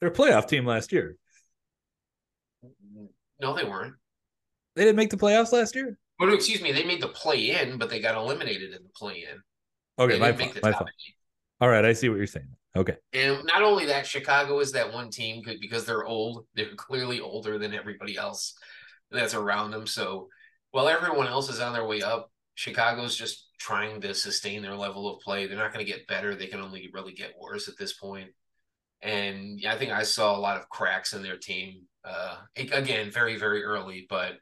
they're 0.00 0.10
a 0.10 0.12
playoff 0.12 0.48
team 0.48 0.66
last 0.66 0.92
year. 0.92 1.16
No, 3.40 3.56
they 3.56 3.64
weren't. 3.64 3.94
They 4.76 4.84
didn't 4.84 4.96
make 4.96 5.10
the 5.10 5.16
playoffs 5.16 5.52
last 5.52 5.74
year. 5.74 5.98
Oh, 6.20 6.26
no, 6.26 6.34
excuse 6.34 6.60
me. 6.60 6.72
They 6.72 6.84
made 6.84 7.00
the 7.00 7.08
play 7.08 7.50
in, 7.50 7.78
but 7.78 7.90
they 7.90 8.00
got 8.00 8.16
eliminated 8.16 8.72
in 8.74 8.82
the 8.82 8.90
play 8.94 9.26
in. 9.30 9.40
Okay, 9.98 10.18
my 10.18 10.32
fault. 10.32 10.58
My 10.62 10.72
fault. 10.72 10.90
All 11.60 11.68
right, 11.68 11.84
I 11.84 11.92
see 11.92 12.08
what 12.08 12.18
you're 12.18 12.26
saying. 12.26 12.48
Okay. 12.76 12.96
And 13.12 13.44
not 13.44 13.62
only 13.62 13.86
that, 13.86 14.06
Chicago 14.06 14.60
is 14.60 14.72
that 14.72 14.92
one 14.92 15.10
team 15.10 15.42
because 15.60 15.84
they're 15.84 16.04
old. 16.04 16.46
They're 16.54 16.74
clearly 16.76 17.20
older 17.20 17.58
than 17.58 17.74
everybody 17.74 18.16
else 18.16 18.54
that's 19.10 19.34
around 19.34 19.70
them. 19.70 19.86
So 19.86 20.28
while 20.70 20.88
everyone 20.88 21.26
else 21.26 21.48
is 21.48 21.60
on 21.60 21.72
their 21.72 21.86
way 21.86 22.02
up, 22.02 22.30
Chicago's 22.54 23.16
just 23.16 23.48
trying 23.58 24.00
to 24.02 24.14
sustain 24.14 24.62
their 24.62 24.76
level 24.76 25.12
of 25.12 25.20
play. 25.20 25.46
They're 25.46 25.56
not 25.56 25.72
going 25.72 25.84
to 25.84 25.90
get 25.90 26.06
better. 26.06 26.34
They 26.34 26.46
can 26.46 26.60
only 26.60 26.90
really 26.92 27.12
get 27.12 27.34
worse 27.40 27.68
at 27.68 27.78
this 27.78 27.94
point. 27.94 28.30
And 29.02 29.60
I 29.66 29.76
think 29.76 29.92
I 29.92 30.02
saw 30.02 30.36
a 30.36 30.40
lot 30.40 30.56
of 30.56 30.68
cracks 30.68 31.12
in 31.12 31.22
their 31.22 31.38
team 31.38 31.86
Uh, 32.04 32.36
again, 32.56 33.10
very 33.10 33.36
very 33.36 33.62
early, 33.64 34.06
but 34.08 34.34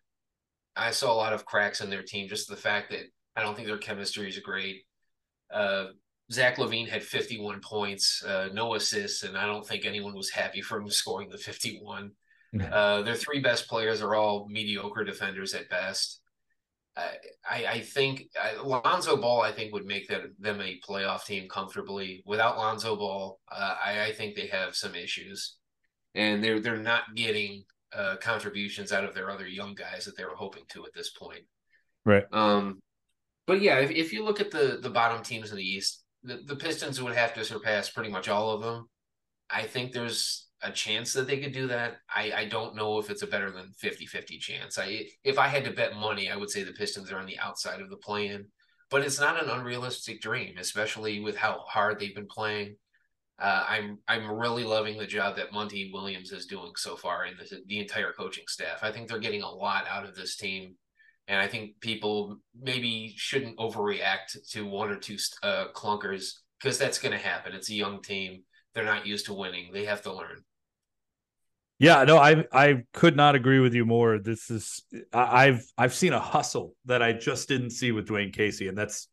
I 0.77 0.91
saw 0.91 1.13
a 1.13 1.15
lot 1.15 1.33
of 1.33 1.45
cracks 1.45 1.81
in 1.81 1.91
their 1.91 2.03
team. 2.03 2.29
Just 2.29 2.49
the 2.49 2.57
fact 2.57 2.91
that 2.91 3.05
I 3.35 3.43
don't 3.43 3.55
think 3.55 3.67
their 3.69 3.79
chemistry 3.79 4.29
is 4.29 4.39
great. 4.39 4.83
Uh, 5.53 5.87
Zach 6.33 6.57
LaVine 6.57 6.89
had 6.89 7.03
51 7.03 7.61
points, 7.61 8.23
uh, 8.25 8.49
no 8.53 8.75
assists, 8.75 9.23
and 9.23 9.37
I 9.37 9.47
don't 9.47 9.67
think 9.67 9.85
anyone 9.85 10.15
was 10.15 10.31
happy 10.31 10.61
for 10.61 10.79
him 10.79 10.91
scoring 10.91 11.29
the 11.31 11.39
51. 11.39 12.11
Uh, 12.73 13.03
their 13.03 13.15
three 13.15 13.41
best 13.41 13.69
players 13.69 14.01
are 14.01 14.15
all 14.15 14.49
mediocre 14.49 15.05
defenders 15.05 15.53
at 15.53 15.69
best. 15.69 16.21
I, 16.97 17.67
I 17.67 17.81
think 17.81 18.29
Lonzo 18.65 19.17
Ball, 19.17 19.43
I 19.43 19.53
think, 19.53 19.73
would 19.73 19.85
make 19.85 20.09
that 20.09 20.23
them 20.39 20.61
a 20.61 20.81
playoff 20.81 21.27
team 21.27 21.49
comfortably. 21.49 22.23
Without 22.25 22.57
Lonzo 22.57 22.97
Ball, 22.97 23.39
uh, 23.53 23.77
I, 23.85 24.07
I 24.07 24.13
think 24.13 24.35
they 24.35 24.47
have 24.47 24.75
some 24.75 24.95
issues, 24.95 25.57
and 26.15 26.43
they're 26.43 26.61
they're 26.61 26.79
not 26.79 27.15
getting 27.15 27.65
uh, 27.97 28.17
contributions 28.17 28.93
out 28.93 29.05
of 29.05 29.15
their 29.15 29.31
other 29.31 29.47
young 29.47 29.75
guys 29.75 30.05
that 30.05 30.17
they 30.17 30.25
were 30.25 30.37
hoping 30.37 30.65
to 30.69 30.85
at 30.85 30.93
this 30.95 31.11
point. 31.11 31.45
Right. 32.05 32.25
Um, 32.33 32.81
but 33.47 33.61
yeah, 33.61 33.79
if, 33.79 33.91
if 33.91 34.13
you 34.13 34.25
look 34.25 34.41
at 34.41 34.51
the 34.51 34.79
the 34.83 34.91
bottom 34.91 35.23
teams 35.23 35.51
in 35.51 35.57
the 35.57 35.65
East, 35.65 36.05
the, 36.23 36.41
the 36.45 36.57
Pistons 36.57 37.01
would 37.01 37.15
have 37.15 37.35
to 37.35 37.45
surpass 37.45 37.89
pretty 37.89 38.11
much 38.11 38.29
all 38.29 38.51
of 38.51 38.63
them. 38.63 38.89
I 39.51 39.63
think 39.63 39.93
there's 39.93 40.49
a 40.63 40.73
chance 40.73 41.13
that 41.13 41.27
they 41.27 41.39
could 41.39 41.53
do 41.53 41.69
that. 41.69 41.97
I, 42.15 42.33
I 42.33 42.45
don't 42.47 42.75
know 42.75 42.99
if 42.99 43.11
it's 43.11 43.23
a 43.23 43.27
better 43.27 43.51
than 43.51 43.73
50-50 43.83 44.41
chance. 44.41 44.79
I 44.79 45.07
if 45.23 45.39
I 45.39 45.49
had 45.49 45.65
to 45.65 45.73
bet 45.73 45.97
money, 45.97 46.31
I 46.31 46.37
would 46.37 46.51
say 46.51 46.63
the 46.63 46.73
Pistons 46.73 47.13
are 47.13 47.19
on 47.19 47.27
the 47.27 47.39
outside 47.39 47.81
of 47.81 47.91
the 47.91 47.97
play-in. 47.97 48.47
But 48.89 49.03
it's 49.03 49.21
not 49.21 49.43
an 49.43 49.51
unrealistic 49.51 50.21
dream, 50.21 50.59
especially 50.59 51.19
with 51.21 51.37
how 51.37 51.65
hard 51.67 51.99
they've 51.99 52.15
been 52.15 52.29
playing. 52.29 52.77
Uh, 53.39 53.65
I'm 53.69 53.99
I'm 54.09 54.31
really 54.31 54.65
loving 54.65 54.97
the 54.97 55.07
job 55.07 55.37
that 55.37 55.53
Monty 55.53 55.91
Williams 55.93 56.33
is 56.33 56.47
doing 56.47 56.73
so 56.77 56.97
far 56.97 57.27
in 57.27 57.35
the, 57.37 57.61
the 57.67 57.81
entire 57.81 58.13
coaching 58.13 58.45
staff. 58.49 58.79
I 58.83 58.91
think 58.91 59.09
they're 59.09 59.19
getting 59.19 59.43
a 59.43 59.51
lot 59.51 59.87
out 59.89 60.07
of 60.07 60.15
this 60.15 60.37
team, 60.37 60.75
and 61.29 61.39
I 61.39 61.47
think 61.47 61.79
people 61.81 62.39
maybe 62.59 63.13
shouldn't 63.17 63.59
overreact 63.59 64.51
to 64.53 64.67
one 64.67 64.91
or 64.91 64.97
two 64.97 65.19
uh, 65.43 65.67
clunkers 65.75 66.33
because 66.59 66.79
that's 66.79 66.99
going 66.99 67.13
to 67.13 67.19
happen. 67.19 67.53
It's 67.53 67.69
a 67.69 67.75
young 67.75 68.01
team; 68.01 68.43
they're 68.75 68.85
not 68.85 69.07
used 69.07 69.27
to 69.27 69.35
winning. 69.35 69.71
They 69.71 69.85
have 69.85 70.03
to 70.03 70.15
learn. 70.15 70.43
Yeah, 71.79 72.05
no, 72.05 72.17
I 72.17 72.47
I 72.53 72.85
could 72.95 73.17
not 73.17 73.35
agree 73.35 73.61
with 73.61 73.75
you 73.75 73.85
more. 73.85 74.19
This 74.19 74.51
is 74.51 74.83
I've 75.13 75.63
I've 75.77 75.95
seen 75.95 76.15
a 76.15 76.21
hustle 76.21 76.75
that 76.87 77.03
I 77.03 77.13
just 77.13 77.49
didn't 77.49 77.71
see 77.71 77.93
with 77.93 78.09
Dwane 78.09 78.33
Casey, 78.33 78.69
and 78.69 78.79
that's 78.79 79.09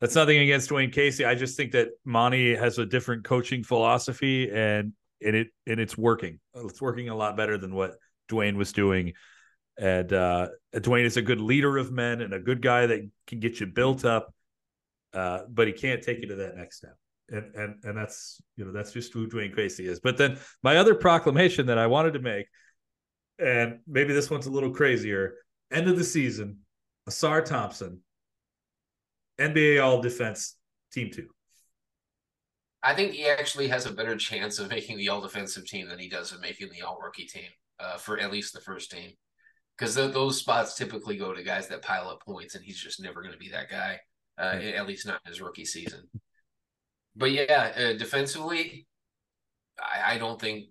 that's 0.00 0.14
nothing 0.14 0.38
against 0.38 0.70
Dwane 0.70 0.92
Casey. 0.92 1.24
I 1.24 1.34
just 1.34 1.56
think 1.56 1.72
that 1.72 1.88
Monty 2.04 2.54
has 2.54 2.78
a 2.78 2.86
different 2.86 3.24
coaching 3.24 3.62
philosophy, 3.62 4.50
and 4.50 4.92
and 5.24 5.36
it 5.36 5.48
and 5.66 5.80
it's 5.80 5.96
working. 5.96 6.38
It's 6.54 6.80
working 6.80 7.08
a 7.08 7.16
lot 7.16 7.36
better 7.36 7.58
than 7.58 7.74
what 7.74 7.96
Dwane 8.30 8.56
was 8.56 8.72
doing. 8.72 9.14
And 9.78 10.12
uh, 10.12 10.48
Dwane 10.74 11.04
is 11.04 11.16
a 11.16 11.22
good 11.22 11.40
leader 11.40 11.78
of 11.78 11.92
men 11.92 12.20
and 12.20 12.34
a 12.34 12.40
good 12.40 12.60
guy 12.60 12.86
that 12.86 13.08
can 13.28 13.38
get 13.38 13.60
you 13.60 13.66
built 13.66 14.04
up, 14.04 14.34
uh, 15.14 15.42
but 15.48 15.68
he 15.68 15.72
can't 15.72 16.02
take 16.02 16.20
you 16.20 16.28
to 16.28 16.34
that 16.36 16.56
next 16.56 16.78
step 16.78 16.96
and 17.30 17.54
and 17.54 17.74
and 17.84 17.96
that's 17.96 18.40
you 18.56 18.64
know 18.64 18.72
that's 18.72 18.92
just 18.92 19.12
who 19.12 19.28
Dwane 19.28 19.54
Casey 19.54 19.86
is. 19.86 20.00
But 20.00 20.16
then 20.16 20.38
my 20.62 20.76
other 20.76 20.94
proclamation 20.94 21.66
that 21.66 21.78
I 21.78 21.86
wanted 21.86 22.14
to 22.14 22.20
make, 22.20 22.46
and 23.38 23.80
maybe 23.86 24.12
this 24.12 24.30
one's 24.30 24.46
a 24.46 24.50
little 24.50 24.70
crazier. 24.70 25.34
End 25.70 25.88
of 25.88 25.98
the 25.98 26.04
season, 26.04 26.58
Ausar 27.08 27.44
Thompson, 27.44 28.00
NBA 29.40 29.82
All 29.82 30.00
Defense 30.00 30.56
Team 30.92 31.10
Two. 31.12 31.28
I 32.82 32.94
think 32.94 33.12
he 33.12 33.26
actually 33.26 33.68
has 33.68 33.86
a 33.86 33.92
better 33.92 34.16
chance 34.16 34.58
of 34.58 34.70
making 34.70 34.98
the 34.98 35.08
All 35.08 35.20
Defensive 35.20 35.66
Team 35.66 35.88
than 35.88 35.98
he 35.98 36.08
does 36.08 36.32
of 36.32 36.40
making 36.40 36.68
the 36.70 36.86
All 36.86 36.98
Rookie 37.02 37.26
Team 37.26 37.50
uh, 37.80 37.96
for 37.96 38.18
at 38.18 38.32
least 38.32 38.52
the 38.52 38.60
first 38.60 38.90
team, 38.90 39.12
because 39.76 39.94
th- 39.94 40.12
those 40.12 40.38
spots 40.38 40.76
typically 40.76 41.16
go 41.16 41.32
to 41.34 41.42
guys 41.42 41.68
that 41.68 41.82
pile 41.82 42.08
up 42.08 42.22
points, 42.22 42.54
and 42.54 42.64
he's 42.64 42.78
just 42.78 43.02
never 43.02 43.22
going 43.22 43.32
to 43.32 43.38
be 43.38 43.50
that 43.50 43.70
guy. 43.70 43.98
Uh, 44.40 44.54
at 44.76 44.86
least 44.86 45.04
not 45.04 45.20
in 45.26 45.30
his 45.30 45.40
rookie 45.40 45.64
season 45.64 46.08
but 47.18 47.32
yeah, 47.32 47.72
uh, 47.76 47.98
defensively, 47.98 48.86
I, 49.78 50.14
I, 50.14 50.18
don't 50.18 50.40
think 50.40 50.66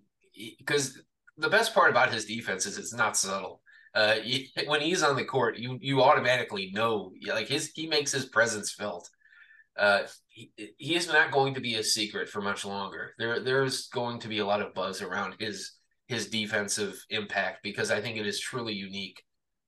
because 0.58 0.98
the 1.36 1.50
best 1.50 1.74
part 1.74 1.90
about 1.90 2.12
his 2.12 2.24
defense 2.24 2.64
is 2.64 2.78
it's 2.78 2.94
not 2.94 3.16
subtle. 3.16 3.60
Uh, 3.94 4.14
he, 4.22 4.50
when 4.66 4.80
he's 4.80 5.02
on 5.02 5.16
the 5.16 5.24
court, 5.24 5.58
you 5.58 5.78
you 5.80 6.02
automatically 6.02 6.70
know 6.72 7.12
like 7.26 7.48
his 7.48 7.70
he 7.74 7.86
makes 7.86 8.12
his 8.12 8.26
presence 8.26 8.72
felt. 8.72 9.08
Uh, 9.78 10.00
he, 10.26 10.50
he 10.76 10.96
is 10.96 11.06
not 11.06 11.30
going 11.30 11.54
to 11.54 11.60
be 11.60 11.76
a 11.76 11.84
secret 11.84 12.28
for 12.28 12.40
much 12.40 12.64
longer. 12.64 13.12
There 13.18 13.40
there's 13.40 13.88
going 13.88 14.18
to 14.20 14.28
be 14.28 14.38
a 14.38 14.46
lot 14.46 14.62
of 14.62 14.74
buzz 14.74 15.02
around 15.02 15.36
his 15.38 15.72
his 16.06 16.28
defensive 16.28 17.04
impact 17.10 17.58
because 17.62 17.90
I 17.90 18.00
think 18.00 18.16
it 18.16 18.26
is 18.26 18.40
truly 18.40 18.72
unique 18.72 19.22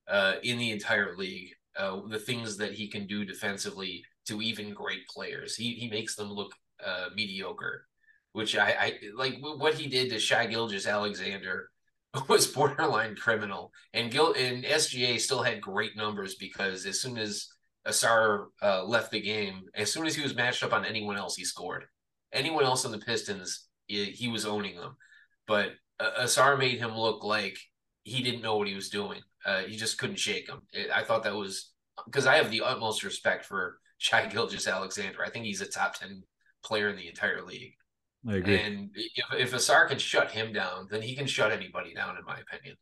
uh, 0.08 0.34
in 0.42 0.58
the 0.58 0.70
entire 0.70 1.16
league. 1.16 1.50
Uh, 1.78 2.00
the 2.08 2.18
things 2.18 2.56
that 2.56 2.72
he 2.72 2.88
can 2.88 3.06
do 3.06 3.24
defensively 3.24 4.04
to 4.26 4.42
even 4.42 4.74
great 4.74 5.06
players, 5.06 5.54
he 5.54 5.74
he 5.74 5.88
makes 5.88 6.16
them 6.16 6.32
look 6.32 6.52
uh, 6.84 7.06
mediocre, 7.14 7.86
which 8.32 8.56
I, 8.56 8.70
I 8.70 8.94
like 9.14 9.38
what 9.40 9.74
he 9.74 9.88
did 9.88 10.10
to 10.10 10.18
Shai 10.18 10.46
Gilgeous-Alexander 10.46 11.70
was 12.28 12.46
borderline 12.46 13.14
criminal. 13.16 13.72
And 13.92 14.10
Gil 14.10 14.32
and 14.32 14.64
SGA 14.64 15.20
still 15.20 15.42
had 15.42 15.60
great 15.60 15.96
numbers 15.96 16.34
because 16.34 16.86
as 16.86 17.00
soon 17.00 17.18
as 17.18 17.48
Ausar 17.86 18.46
uh, 18.62 18.84
left 18.84 19.10
the 19.10 19.20
game, 19.20 19.62
as 19.74 19.92
soon 19.92 20.06
as 20.06 20.14
he 20.14 20.22
was 20.22 20.34
matched 20.34 20.62
up 20.62 20.72
on 20.72 20.84
anyone 20.84 21.16
else, 21.16 21.36
he 21.36 21.44
scored. 21.44 21.84
Anyone 22.32 22.64
else 22.64 22.84
on 22.84 22.92
the 22.92 22.98
Pistons, 22.98 23.66
he, 23.86 24.06
he 24.06 24.28
was 24.28 24.46
owning 24.46 24.76
them. 24.76 24.96
But 25.46 25.72
uh, 25.98 26.22
Ausar 26.22 26.58
made 26.58 26.78
him 26.78 26.96
look 26.96 27.24
like 27.24 27.58
he 28.02 28.22
didn't 28.22 28.42
know 28.42 28.56
what 28.56 28.68
he 28.68 28.74
was 28.74 28.90
doing. 28.90 29.20
Uh, 29.44 29.62
he 29.62 29.76
just 29.76 29.98
couldn't 29.98 30.18
shake 30.18 30.48
him. 30.48 30.62
It, 30.72 30.90
I 30.90 31.04
thought 31.04 31.24
that 31.24 31.34
was 31.34 31.72
because 32.04 32.26
I 32.26 32.36
have 32.36 32.50
the 32.50 32.62
utmost 32.62 33.04
respect 33.04 33.44
for 33.44 33.78
Shai 33.98 34.26
Gilgeous-Alexander. 34.26 35.18
I 35.24 35.30
think 35.30 35.44
he's 35.44 35.60
a 35.60 35.66
top 35.66 35.98
10 35.98 36.22
player 36.64 36.88
in 36.88 36.96
the 36.96 37.08
entire 37.08 37.44
league. 37.44 37.74
I 38.28 38.36
agree. 38.36 38.60
And 38.60 38.90
if, 38.94 39.24
if 39.32 39.52
Ausar 39.52 39.88
can 39.88 39.98
shut 39.98 40.30
him 40.30 40.52
down, 40.52 40.88
then 40.90 41.02
he 41.02 41.16
can 41.16 41.26
shut 41.26 41.52
anybody 41.52 41.94
down, 41.94 42.16
in 42.18 42.24
my 42.24 42.38
opinion. 42.38 42.76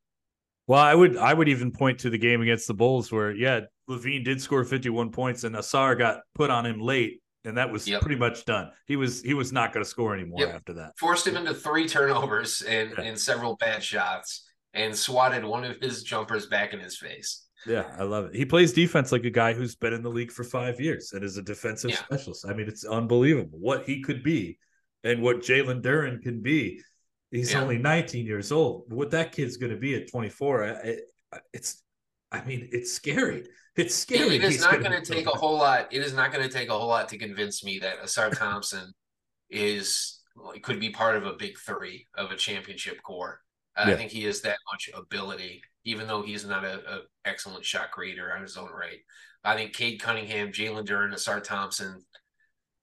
Well, 0.66 0.80
I 0.80 0.94
would 0.94 1.16
I 1.16 1.32
would 1.32 1.48
even 1.48 1.70
point 1.70 2.00
to 2.00 2.10
the 2.10 2.18
game 2.18 2.42
against 2.42 2.66
the 2.66 2.74
Bulls 2.74 3.10
where 3.10 3.34
yeah, 3.34 3.60
LaVine 3.88 4.24
did 4.24 4.40
score 4.40 4.64
51 4.64 5.10
points 5.12 5.44
and 5.44 5.54
Ausar 5.56 5.96
got 5.96 6.20
put 6.34 6.50
on 6.50 6.66
him 6.66 6.80
late 6.80 7.22
and 7.44 7.56
that 7.56 7.72
was 7.72 7.88
yep. 7.88 8.02
pretty 8.02 8.18
much 8.18 8.44
done. 8.44 8.70
He 8.86 8.96
was 8.96 9.22
he 9.22 9.34
was 9.34 9.52
not 9.52 9.72
going 9.72 9.82
to 9.82 9.88
score 9.88 10.14
anymore 10.14 10.40
yep. 10.40 10.54
after 10.54 10.74
that. 10.74 10.92
Forced 10.98 11.26
him 11.26 11.36
into 11.36 11.54
three 11.54 11.88
turnovers 11.88 12.62
and 12.62 12.92
yeah. 12.96 13.04
and 13.04 13.18
several 13.18 13.56
bad 13.56 13.82
shots 13.82 14.46
and 14.74 14.94
swatted 14.94 15.44
one 15.44 15.64
of 15.64 15.76
his 15.80 16.02
jumpers 16.02 16.46
back 16.46 16.74
in 16.74 16.80
his 16.80 16.98
face. 16.98 17.46
Yeah, 17.66 17.90
I 17.98 18.04
love 18.04 18.26
it. 18.26 18.34
He 18.34 18.44
plays 18.44 18.72
defense 18.72 19.10
like 19.10 19.24
a 19.24 19.30
guy 19.30 19.52
who's 19.52 19.74
been 19.74 19.92
in 19.92 20.02
the 20.02 20.10
league 20.10 20.30
for 20.30 20.44
five 20.44 20.80
years 20.80 21.12
and 21.12 21.24
is 21.24 21.38
a 21.38 21.42
defensive 21.42 21.90
yeah. 21.90 21.96
specialist. 21.96 22.46
I 22.46 22.52
mean, 22.52 22.68
it's 22.68 22.84
unbelievable 22.84 23.58
what 23.58 23.84
he 23.84 24.02
could 24.02 24.22
be 24.22 24.58
and 25.04 25.22
what 25.22 25.40
Jalen 25.40 25.82
Duren 25.82 26.22
can 26.22 26.40
be. 26.42 26.80
He's 27.30 27.52
yeah. 27.52 27.60
only 27.60 27.76
19 27.76 28.24
years 28.24 28.52
old. 28.52 28.84
What 28.88 29.10
that 29.10 29.32
kid's 29.32 29.58
going 29.58 29.72
to 29.72 29.78
be 29.78 29.94
at 29.94 30.10
24, 30.10 30.80
it's, 31.52 31.82
I 32.32 32.42
mean, 32.44 32.68
it's 32.72 32.92
scary. 32.92 33.44
It's 33.76 33.94
scary. 33.94 34.36
It 34.36 34.44
is 34.44 34.60
not 34.60 34.80
going 34.82 35.02
to 35.02 35.02
take 35.02 35.26
a 35.26 35.36
whole 35.36 35.58
lot. 35.58 35.88
It 35.92 36.02
is 36.02 36.14
not 36.14 36.32
going 36.32 36.48
to 36.48 36.52
take 36.52 36.70
a 36.70 36.78
whole 36.78 36.88
lot 36.88 37.08
to 37.10 37.18
convince 37.18 37.62
me 37.62 37.78
that 37.80 38.02
Ausar 38.02 38.36
Thompson 38.36 38.92
is 39.50 40.20
could 40.62 40.80
be 40.80 40.90
part 40.90 41.16
of 41.16 41.26
a 41.26 41.34
big 41.34 41.58
three 41.58 42.06
of 42.16 42.30
a 42.30 42.36
championship 42.36 43.02
core. 43.02 43.40
Yeah. 43.76 43.92
I 43.92 43.96
think 43.96 44.10
he 44.10 44.24
has 44.24 44.40
that 44.42 44.56
much 44.72 44.90
ability 44.94 45.62
even 45.88 46.06
though 46.06 46.22
he's 46.22 46.44
not 46.44 46.64
a, 46.64 46.74
a 46.74 47.00
excellent 47.24 47.64
shot 47.64 47.90
creator 47.90 48.32
on 48.34 48.42
his 48.42 48.58
own 48.58 48.68
right. 48.68 48.98
I 49.42 49.54
think 49.54 49.72
Cade 49.72 50.00
Cunningham, 50.00 50.52
Jalen 50.52 50.86
Duren, 50.86 51.14
Ausar 51.14 51.42
Thompson. 51.42 52.04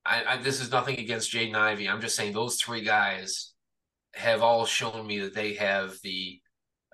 I, 0.05 0.23
I, 0.27 0.37
this 0.37 0.61
is 0.61 0.71
nothing 0.71 0.99
against 0.99 1.31
Jaden 1.31 1.55
Ivey. 1.55 1.89
I'm 1.89 2.01
just 2.01 2.15
saying 2.15 2.33
those 2.33 2.61
three 2.61 2.81
guys 2.81 3.53
have 4.13 4.41
all 4.41 4.65
shown 4.65 5.05
me 5.05 5.19
that 5.19 5.33
they 5.33 5.53
have 5.55 5.97
the 6.03 6.39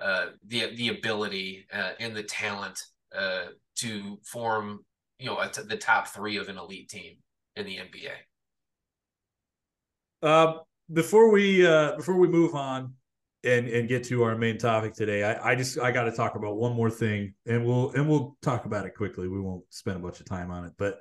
uh, 0.01 0.27
the 0.47 0.73
the 0.75 0.89
ability 0.89 1.67
uh, 1.73 1.91
and 1.99 2.15
the 2.15 2.23
talent 2.23 2.79
uh, 3.15 3.45
to 3.75 4.17
form 4.23 4.79
you 5.19 5.27
know 5.27 5.43
the 5.67 5.77
top 5.77 6.07
three 6.07 6.37
of 6.37 6.49
an 6.49 6.57
elite 6.57 6.89
team 6.89 7.17
in 7.55 7.65
the 7.65 7.77
NBA. 7.77 8.11
Uh, 10.23 10.59
before 10.91 11.31
we 11.31 11.65
uh, 11.65 11.95
before 11.97 12.17
we 12.17 12.27
move 12.27 12.55
on, 12.55 12.93
and 13.43 13.67
and 13.67 13.87
get 13.89 14.03
to 14.05 14.23
our 14.23 14.37
main 14.37 14.57
topic 14.57 14.93
today, 14.93 15.23
I, 15.23 15.51
I 15.51 15.55
just 15.55 15.79
I 15.79 15.91
got 15.91 16.03
to 16.03 16.11
talk 16.11 16.35
about 16.35 16.57
one 16.57 16.73
more 16.75 16.89
thing, 16.89 17.33
and 17.45 17.65
we'll 17.65 17.91
and 17.91 18.09
we'll 18.09 18.37
talk 18.41 18.65
about 18.65 18.85
it 18.85 18.95
quickly. 18.95 19.27
We 19.27 19.41
won't 19.41 19.63
spend 19.69 19.97
a 19.97 19.99
bunch 19.99 20.19
of 20.19 20.25
time 20.25 20.49
on 20.49 20.65
it, 20.65 20.73
but 20.77 20.99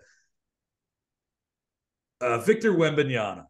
uh, 2.20 2.38
Victor 2.38 2.72
Wembanyama 2.72 3.46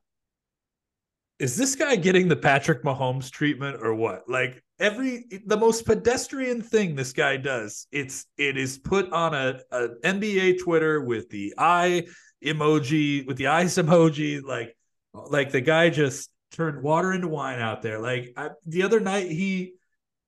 is 1.40 1.56
this 1.56 1.74
guy 1.74 1.96
getting 1.96 2.28
the 2.28 2.36
Patrick 2.36 2.82
Mahomes 2.82 3.30
treatment 3.30 3.78
or 3.82 3.94
what? 3.94 4.28
Like 4.28 4.62
every 4.78 5.24
the 5.46 5.56
most 5.56 5.86
pedestrian 5.86 6.60
thing 6.60 6.94
this 6.94 7.14
guy 7.14 7.38
does, 7.38 7.86
it's 7.90 8.26
it 8.36 8.58
is 8.58 8.78
put 8.78 9.10
on 9.10 9.32
a, 9.32 9.58
a 9.72 9.88
NBA 10.04 10.62
Twitter 10.62 11.00
with 11.00 11.30
the 11.30 11.54
eye 11.56 12.06
emoji 12.44 13.26
with 13.26 13.38
the 13.38 13.46
eyes 13.46 13.74
emoji, 13.78 14.42
like 14.44 14.76
like 15.14 15.50
the 15.50 15.62
guy 15.62 15.88
just 15.88 16.30
turned 16.52 16.82
water 16.82 17.14
into 17.14 17.28
wine 17.28 17.58
out 17.58 17.80
there. 17.80 18.00
Like 18.00 18.34
I, 18.36 18.50
the 18.66 18.82
other 18.82 19.00
night, 19.00 19.30
he 19.30 19.72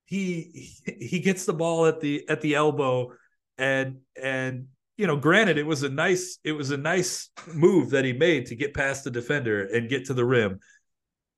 he 0.06 0.78
he 0.86 1.20
gets 1.20 1.44
the 1.44 1.52
ball 1.52 1.84
at 1.84 2.00
the 2.00 2.26
at 2.26 2.40
the 2.40 2.54
elbow 2.54 3.12
and 3.58 3.98
and 4.20 4.68
you 4.96 5.06
know 5.06 5.16
granted 5.16 5.58
it 5.58 5.66
was 5.66 5.82
a 5.82 5.88
nice 5.88 6.38
it 6.44 6.52
was 6.52 6.70
a 6.70 6.76
nice 6.76 7.30
move 7.52 7.90
that 7.90 8.04
he 8.04 8.12
made 8.12 8.46
to 8.46 8.54
get 8.56 8.74
past 8.74 9.04
the 9.04 9.10
defender 9.10 9.62
and 9.66 9.88
get 9.88 10.06
to 10.06 10.14
the 10.14 10.24
rim. 10.24 10.58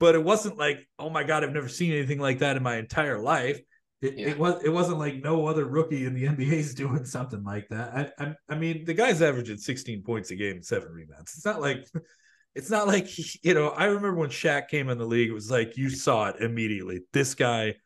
But 0.00 0.14
it 0.14 0.24
wasn't 0.24 0.58
like 0.58 0.86
oh 0.98 1.10
my 1.10 1.24
god 1.24 1.44
i've 1.44 1.52
never 1.52 1.68
seen 1.68 1.92
anything 1.92 2.18
like 2.18 2.40
that 2.40 2.56
in 2.56 2.62
my 2.62 2.76
entire 2.76 3.18
life. 3.18 3.60
It, 4.02 4.18
Yeah. 4.18 4.28
it 4.30 4.38
was 4.38 4.62
it 4.64 4.70
wasn't 4.70 4.98
like 4.98 5.22
no 5.22 5.46
other 5.46 5.64
rookie 5.64 6.04
in 6.04 6.14
the 6.14 6.24
nba 6.34 6.52
is 6.52 6.74
doing 6.74 7.04
something 7.04 7.44
like 7.44 7.68
that. 7.70 8.12
I, 8.18 8.24
I 8.24 8.34
i 8.50 8.54
mean 8.56 8.84
the 8.84 8.94
guy's 8.94 9.22
averaging 9.22 9.58
16 9.58 10.02
points 10.02 10.30
a 10.30 10.36
game 10.36 10.62
seven 10.62 10.92
rebounds. 10.92 11.34
It's 11.36 11.44
not 11.44 11.60
like 11.60 11.86
it's 12.54 12.70
not 12.70 12.86
like 12.86 13.08
you 13.44 13.54
know 13.54 13.68
i 13.70 13.84
remember 13.86 14.14
when 14.14 14.30
Shaq 14.30 14.68
came 14.68 14.88
in 14.88 14.98
the 14.98 15.06
league 15.06 15.30
it 15.30 15.34
was 15.34 15.50
like 15.50 15.76
you 15.76 15.90
saw 15.90 16.28
it 16.28 16.36
immediately. 16.40 17.02
This 17.12 17.34
guy 17.34 17.76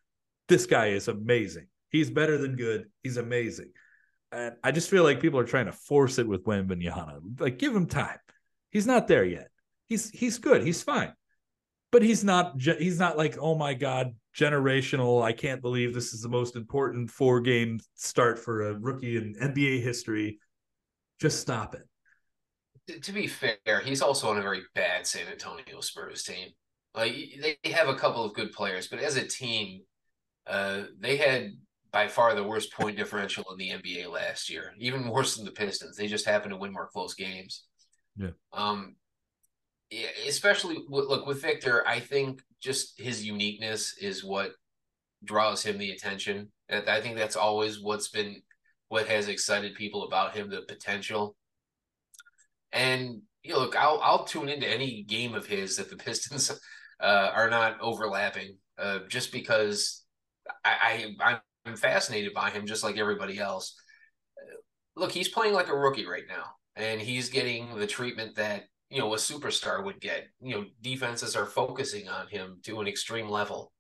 this 0.49 0.65
guy 0.65 0.89
is 0.89 1.09
amazing. 1.09 1.67
He's 1.91 2.11
better 2.11 2.39
than 2.39 2.57
good. 2.57 2.87
He's 3.03 3.19
amazing 3.19 3.71
and 4.33 4.57
I 4.63 4.73
just 4.73 4.91
feel 4.91 5.05
like 5.05 5.21
people 5.21 5.41
are 5.41 5.45
trying 5.45 5.67
to 5.67 5.73
force 5.73 6.19
it 6.19 6.29
with 6.29 6.45
Wembanyama. 6.45 7.41
Like, 7.41 7.59
give 7.59 7.75
him 7.75 7.87
time. 7.87 8.19
He's 8.71 8.87
not 8.87 9.09
there 9.09 9.25
yet. 9.25 9.49
He's 9.87 10.11
he's 10.11 10.39
good. 10.39 10.63
He's 10.63 10.83
fine, 10.83 11.15
but 11.91 12.03
he's 12.03 12.23
not. 12.23 12.61
He's 12.61 12.99
not 12.99 13.17
like, 13.17 13.39
oh 13.41 13.55
my 13.55 13.73
god, 13.73 14.15
generational. 14.37 15.23
I 15.23 15.33
can't 15.33 15.63
believe 15.63 15.95
this 15.95 16.13
is 16.13 16.21
the 16.21 16.29
most 16.29 16.57
important 16.57 17.11
four 17.11 17.41
game 17.41 17.81
start 17.95 18.39
for 18.39 18.69
a 18.69 18.75
rookie 18.75 19.17
in 19.17 19.35
NBA 19.35 19.83
history. 19.83 20.39
Just 21.21 21.41
stop 21.41 21.75
it. 21.75 23.03
To 23.03 23.13
be 23.13 23.27
fair, 23.27 23.81
he's 23.83 24.03
also 24.03 24.29
on 24.31 24.39
a 24.39 24.43
very 24.43 24.63
bad 24.75 25.07
San 25.07 25.27
Antonio 25.31 25.81
Spurs 25.81 26.23
team. 26.23 26.49
Like 26.95 27.15
they 27.63 27.71
have 27.71 27.89
a 27.89 27.95
couple 27.95 28.25
of 28.25 28.35
good 28.35 28.53
players, 28.53 28.89
but 28.89 28.99
as 28.99 29.17
a 29.17 29.27
team, 29.27 29.83
uh, 30.47 30.83
they 30.99 31.17
had 31.17 31.53
by 31.93 32.09
far 32.09 32.35
the 32.35 32.45
worst 32.45 32.73
point 32.73 32.97
differential 32.97 33.45
in 33.51 33.59
the 33.59 33.71
NBA 33.71 34.11
last 34.11 34.51
year, 34.51 34.73
even 34.79 35.09
worse 35.09 35.37
than 35.37 35.45
the 35.45 35.51
Pistons. 35.51 35.97
They 35.97 36.07
just 36.07 36.27
happened 36.27 36.53
to 36.53 36.59
win 36.59 36.73
more 36.73 36.89
close 36.89 37.15
games. 37.15 37.65
Yeah. 38.17 38.31
Um, 38.53 38.97
yeah, 39.91 40.09
especially 40.27 40.79
with, 40.89 41.07
look 41.07 41.27
with 41.27 41.41
Victor, 41.41 41.87
I 41.87 42.01
think 42.01 42.43
just 42.61 43.01
his 43.01 43.25
uniqueness 43.25 43.97
is 44.01 44.25
what 44.25 44.53
draws 45.25 45.63
him 45.63 45.79
the 45.79 45.93
attention. 45.93 46.53
And 46.69 46.89
I 46.89 47.01
think 47.01 47.17
that's 47.17 47.37
always 47.37 47.81
what's 47.81 48.09
been 48.09 48.43
what 48.89 49.07
has 49.07 49.29
excited 49.29 49.75
people 49.75 50.05
about 50.05 50.37
him, 50.37 50.51
the 50.51 50.63
potential. 50.63 51.37
And 52.73 53.23
you 53.43 53.53
know, 53.53 53.61
look, 53.61 53.77
I'll 53.77 54.01
I'll 54.03 54.25
tune 54.25 54.49
into 54.49 54.69
any 54.69 55.05
game 55.05 55.35
of 55.35 55.47
his 55.47 55.77
that 55.77 55.89
the 55.89 55.97
Pistons 55.97 56.51
uh, 57.01 57.31
are 57.35 57.49
not 57.49 57.81
overlapping, 57.81 58.59
uh, 58.79 59.01
just 59.09 59.33
because 59.33 60.05
I, 60.65 61.15
I 61.21 61.39
I'm 61.69 61.77
fascinated 61.77 62.33
by 62.33 62.51
him, 62.51 62.67
just 62.67 62.83
like 62.83 62.97
everybody 62.97 63.39
else. 63.39 63.75
Look, 64.97 65.13
he's 65.13 65.29
playing 65.29 65.55
like 65.55 65.69
a 65.69 65.77
rookie 65.77 66.07
right 66.07 66.25
now, 66.29 66.45
and 66.77 67.01
he's 67.01 67.29
getting 67.29 67.77
the 67.77 67.87
treatment 67.87 68.37
that 68.37 68.65
you 68.91 68.99
know 68.99 69.13
a 69.15 69.19
superstar 69.19 69.85
would 69.85 70.01
get. 70.01 70.27
You 70.41 70.57
know, 70.57 70.65
defenses 70.81 71.37
are 71.37 71.47
focusing 71.47 72.09
on 72.09 72.29
him 72.29 72.61
to 72.65 72.81
an 72.81 72.89
extreme 72.89 73.29
level. 73.29 73.73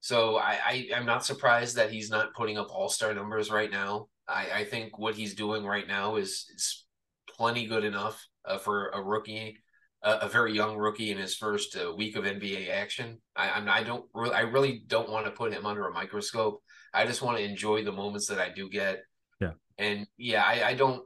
So 0.00 0.36
I, 0.36 0.58
I 0.64 0.88
I'm 0.96 1.06
not 1.06 1.24
surprised 1.24 1.76
that 1.76 1.90
he's 1.90 2.10
not 2.10 2.32
putting 2.34 2.58
up 2.58 2.68
all 2.70 2.88
star 2.88 3.12
numbers 3.12 3.50
right 3.50 3.70
now. 3.70 4.06
I, 4.28 4.46
I 4.54 4.64
think 4.64 4.98
what 4.98 5.14
he's 5.14 5.34
doing 5.34 5.64
right 5.64 5.86
now 5.86 6.16
is 6.16 6.46
is 6.54 6.86
plenty 7.28 7.66
good 7.66 7.84
enough 7.84 8.24
uh, 8.44 8.58
for 8.58 8.88
a 8.90 9.02
rookie, 9.02 9.58
a 10.02 10.28
very 10.28 10.52
young 10.54 10.76
rookie 10.76 11.10
in 11.10 11.18
his 11.18 11.34
first 11.34 11.76
uh, 11.76 11.92
week 11.94 12.16
of 12.16 12.24
NBA 12.24 12.70
action. 12.70 13.18
I 13.34 13.50
I'm, 13.50 13.68
I 13.68 13.82
don't 13.82 14.04
really 14.14 14.34
I 14.34 14.42
really 14.42 14.84
don't 14.86 15.10
want 15.10 15.26
to 15.26 15.32
put 15.32 15.52
him 15.52 15.66
under 15.66 15.86
a 15.86 15.92
microscope. 15.92 16.62
I 16.96 17.06
just 17.06 17.22
want 17.22 17.38
to 17.38 17.44
enjoy 17.44 17.84
the 17.84 17.92
moments 17.92 18.26
that 18.28 18.38
I 18.38 18.48
do 18.48 18.68
get. 18.68 19.02
Yeah. 19.40 19.52
And 19.78 20.06
yeah, 20.16 20.42
I, 20.42 20.68
I 20.68 20.74
don't. 20.74 21.02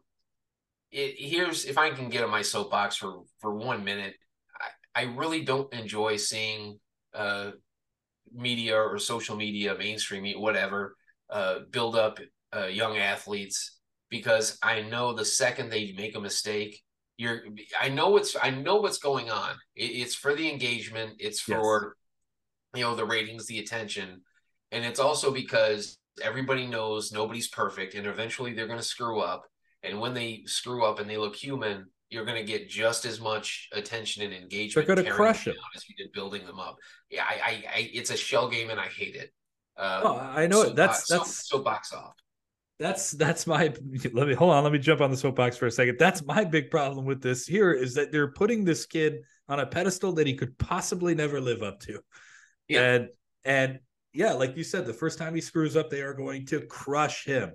It, 0.93 1.17
here's 1.19 1.65
if 1.65 1.79
I 1.79 1.91
can 1.91 2.09
get 2.09 2.25
on 2.25 2.31
my 2.31 2.43
soapbox 2.43 2.97
for 2.97 3.23
for 3.41 3.55
one 3.55 3.85
minute. 3.85 4.15
I, 4.95 5.03
I 5.03 5.05
really 5.05 5.43
don't 5.43 5.73
enjoy 5.73 6.17
seeing 6.17 6.79
uh 7.15 7.51
media 8.33 8.77
or 8.77 8.99
social 8.99 9.37
media, 9.37 9.77
mainstream 9.77 10.23
media, 10.23 10.39
whatever, 10.39 10.97
uh, 11.31 11.61
build 11.71 11.97
up 11.97 12.19
uh, 12.55 12.67
young 12.67 12.97
athletes 12.97 13.79
because 14.09 14.59
I 14.63 14.83
know 14.83 15.13
the 15.13 15.25
second 15.25 15.71
they 15.71 15.93
make 15.97 16.17
a 16.17 16.21
mistake, 16.21 16.81
you're. 17.17 17.43
I 17.81 17.89
know 17.89 18.11
what's. 18.11 18.37
I 18.41 18.51
know 18.51 18.77
what's 18.77 18.99
going 18.99 19.31
on. 19.31 19.55
It, 19.77 19.85
it's 19.85 20.15
for 20.15 20.35
the 20.35 20.51
engagement. 20.51 21.15
It's 21.19 21.41
for, 21.41 21.97
you 22.75 22.83
know, 22.83 22.95
the 22.97 23.05
ratings, 23.05 23.47
the 23.47 23.61
attention, 23.61 24.23
and 24.73 24.85
it's 24.85 25.01
also 25.01 25.31
because 25.33 25.99
everybody 26.23 26.67
knows 26.67 27.13
nobody's 27.13 27.49
perfect, 27.49 27.95
and 27.95 28.07
eventually 28.07 28.53
they're 28.55 28.67
going 28.67 28.79
to 28.79 28.85
screw 28.85 29.21
up. 29.21 29.45
And 29.83 30.01
when 30.01 30.13
they 30.15 30.43
screw 30.47 30.85
up 30.85 30.99
and 31.01 31.09
they 31.09 31.17
look 31.17 31.35
human, 31.35 31.87
you're 32.11 32.25
going 32.27 32.37
to 32.37 32.45
get 32.45 32.69
just 32.69 33.05
as 33.07 33.21
much 33.21 33.69
attention 33.73 34.23
and 34.23 34.35
engagement. 34.35 34.87
They're 34.87 34.97
gonna 34.97 35.11
crush 35.11 35.45
them 35.47 35.55
it. 35.55 35.61
as 35.77 35.89
you 35.89 35.95
did 35.97 36.13
building 36.13 36.45
them 36.45 36.59
up. 36.61 36.77
Yeah, 37.11 37.25
I, 37.25 37.35
I, 37.35 37.51
I 37.77 37.91
it's 37.95 38.11
a 38.11 38.17
shell 38.17 38.49
game, 38.51 38.69
and 38.71 38.79
I 38.81 38.87
hate 38.87 39.15
it. 39.17 39.33
Uh, 39.77 40.01
Oh, 40.05 40.17
I 40.19 40.47
know 40.47 40.63
it. 40.63 40.77
That's 40.77 41.07
that's 41.09 41.49
soapbox 41.49 41.93
off. 41.95 42.13
that's 42.79 43.13
that's 43.13 43.47
my 43.47 43.73
let 44.13 44.27
me 44.29 44.35
hold 44.35 44.53
on 44.53 44.65
let 44.65 44.73
me 44.73 44.79
jump 44.79 45.01
on 45.01 45.11
the 45.11 45.17
soapbox 45.17 45.57
for 45.57 45.67
a 45.67 45.71
second 45.71 45.97
that's 45.99 46.23
my 46.25 46.45
big 46.45 46.71
problem 46.71 47.05
with 47.07 47.21
this 47.23 47.47
here 47.47 47.73
is 47.73 47.95
that 47.95 48.11
they're 48.13 48.33
putting 48.33 48.65
this 48.65 48.85
kid 48.87 49.21
on 49.49 49.61
a 49.61 49.67
pedestal 49.67 50.13
that 50.15 50.27
he 50.27 50.35
could 50.35 50.57
possibly 50.59 51.15
never 51.15 51.41
live 51.41 51.63
up 51.63 51.79
to 51.81 52.01
Yeah. 52.69 52.93
and 52.95 53.09
and 53.45 53.79
yeah 54.13 54.33
like 54.33 54.57
you 54.57 54.65
said 54.65 54.87
the 54.87 54.93
first 54.93 55.19
time 55.19 55.35
he 55.35 55.41
screws 55.41 55.77
up 55.77 55.91
they 55.91 56.03
are 56.03 56.15
going 56.15 56.47
to 56.47 56.61
crush 56.67 57.25
him 57.25 57.53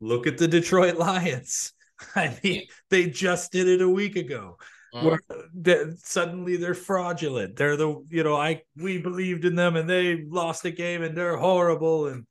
look 0.00 0.26
at 0.26 0.38
the 0.38 0.48
detroit 0.48 0.96
lions 0.96 1.72
i 2.16 2.36
mean 2.42 2.62
they 2.88 3.08
just 3.08 3.52
did 3.52 3.68
it 3.68 3.82
a 3.82 3.88
week 3.88 4.16
ago 4.16 4.56
Mm. 4.92 5.04
where 5.04 5.20
that 5.60 5.98
suddenly 6.02 6.56
they're 6.56 6.74
fraudulent 6.74 7.54
they're 7.54 7.76
the 7.76 8.04
you 8.08 8.24
know 8.24 8.34
i 8.34 8.60
we 8.74 8.98
believed 8.98 9.44
in 9.44 9.54
them 9.54 9.76
and 9.76 9.88
they 9.88 10.24
lost 10.24 10.64
the 10.64 10.72
game 10.72 11.04
and 11.04 11.16
they're 11.16 11.36
horrible 11.36 12.08
and 12.08 12.26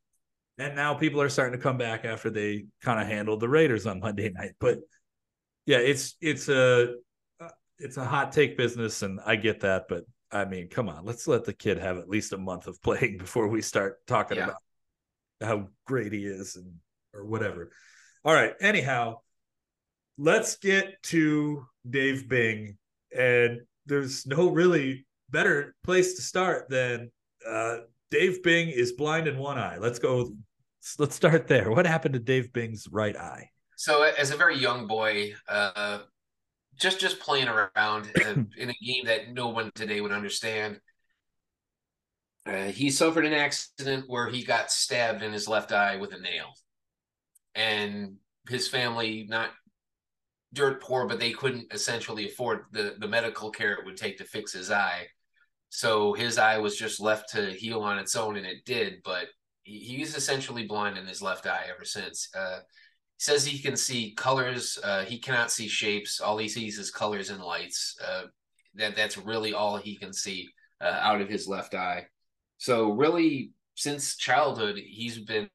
and 0.60 0.75
now 0.75 0.93
people 0.93 1.21
are 1.21 1.29
starting 1.29 1.58
to 1.58 1.63
come 1.63 1.77
back 1.77 2.03
after 2.05 2.29
they 2.29 2.65
kind 2.82 2.99
of 2.99 3.08
handled 3.08 3.39
the 3.39 3.49
Raiders 3.49 3.88
on 3.88 4.01
Monday 4.01 4.29
night. 4.29 4.51
But 4.60 4.79
yeah, 5.65 5.77
it's 5.77 6.15
it's 6.21 6.49
a 6.49 6.95
uh, 7.39 7.47
it's 7.77 7.95
a 7.97 8.03
hot 8.03 8.34
take 8.34 8.58
business, 8.58 9.01
and 9.01 9.19
I 9.25 9.38
get 9.38 9.62
that. 9.62 9.86
But 9.88 10.03
I 10.31 10.45
mean, 10.45 10.69
come 10.69 10.89
on, 10.89 11.05
let's 11.05 11.27
let 11.27 11.45
the 11.45 11.53
kid 11.53 11.77
have 11.79 11.97
at 11.97 12.07
least 12.09 12.33
a 12.33 12.37
month 12.37 12.67
of 12.67 12.81
playing 12.81 13.17
before 13.19 13.47
we 13.47 13.61
start 13.61 13.97
talking 14.07 14.37
Yeah. 14.37 14.43
about 14.45 14.57
how 15.41 15.67
great 15.85 16.11
he 16.13 16.25
is 16.25 16.55
and 16.55 16.75
or 17.13 17.25
whatever. 17.25 17.71
All 18.23 18.33
right. 18.33 18.53
Anyhow, 18.61 19.17
let's 20.17 20.57
get 20.57 21.01
to 21.03 21.65
Dave 21.89 22.27
Bing, 22.29 22.77
and 23.17 23.61
there's 23.85 24.27
no 24.27 24.49
really 24.49 25.07
better 25.29 25.75
place 25.83 26.15
to 26.15 26.21
start 26.21 26.69
than 26.69 27.11
uh, 27.47 27.77
Dave 28.11 28.43
Bing 28.43 28.69
is 28.69 28.91
blind 28.93 29.27
in 29.27 29.37
one 29.37 29.57
eye. 29.57 29.77
Let's 29.79 29.99
go. 29.99 30.31
Let's 30.97 31.15
start 31.15 31.47
there. 31.47 31.71
What 31.71 31.85
happened 31.85 32.13
to 32.13 32.19
Dave 32.19 32.51
Bing's 32.53 32.87
right 32.91 33.15
eye? 33.15 33.49
So 33.75 34.03
as 34.03 34.31
a 34.31 34.35
very 34.35 34.57
young 34.57 34.87
boy, 34.87 35.33
uh, 35.47 35.99
just 36.79 36.99
just 36.99 37.19
playing 37.19 37.47
around 37.47 38.11
in 38.57 38.69
a 38.69 38.85
game 38.85 39.05
that 39.05 39.33
no 39.33 39.49
one 39.49 39.71
today 39.75 40.01
would 40.01 40.11
understand, 40.11 40.79
uh, 42.45 42.65
he 42.65 42.89
suffered 42.89 43.25
an 43.25 43.33
accident 43.33 44.05
where 44.07 44.29
he 44.29 44.43
got 44.43 44.71
stabbed 44.71 45.21
in 45.21 45.31
his 45.33 45.47
left 45.47 45.71
eye 45.71 45.97
with 45.97 46.13
a 46.13 46.19
nail, 46.19 46.53
and 47.53 48.15
his 48.47 48.67
family 48.67 49.25
not 49.29 49.51
dirt 50.53 50.81
poor, 50.81 51.07
but 51.07 51.19
they 51.19 51.31
couldn't 51.31 51.71
essentially 51.73 52.27
afford 52.27 52.65
the 52.71 52.95
the 52.99 53.07
medical 53.07 53.51
care 53.51 53.73
it 53.73 53.85
would 53.85 53.97
take 53.97 54.17
to 54.17 54.23
fix 54.23 54.53
his 54.53 54.71
eye. 54.71 55.07
So 55.69 56.13
his 56.13 56.39
eye 56.39 56.57
was 56.57 56.75
just 56.75 56.99
left 56.99 57.29
to 57.33 57.51
heal 57.53 57.81
on 57.81 57.99
its 57.99 58.15
own, 58.15 58.37
and 58.37 58.45
it 58.45 58.65
did. 58.65 59.01
But 59.03 59.27
he, 59.63 59.79
he's 59.79 60.15
essentially 60.15 60.65
blind 60.65 60.97
in 60.97 61.05
his 61.05 61.21
left 61.21 61.45
eye 61.45 61.65
ever 61.69 61.85
since. 61.85 62.29
Uh, 62.35 62.59
says 63.19 63.45
he 63.45 63.60
can 63.60 63.75
see 63.75 64.13
colors. 64.15 64.79
Uh, 64.82 65.03
he 65.03 65.19
cannot 65.19 65.51
see 65.51 65.67
shapes. 65.67 66.21
All 66.21 66.38
he 66.38 66.47
sees 66.47 66.79
is 66.79 66.89
colors 66.89 67.29
and 67.29 67.43
lights. 67.43 67.95
Uh, 68.03 68.23
that 68.75 68.95
that's 68.95 69.17
really 69.17 69.53
all 69.53 69.77
he 69.77 69.95
can 69.97 70.13
see 70.13 70.49
uh, 70.82 70.97
out 71.01 71.21
of 71.21 71.29
his 71.29 71.47
left 71.47 71.75
eye. 71.75 72.05
So 72.58 72.91
really, 72.91 73.51
since 73.75 74.15
childhood, 74.15 74.77
he's 74.77 75.19
been 75.19 75.49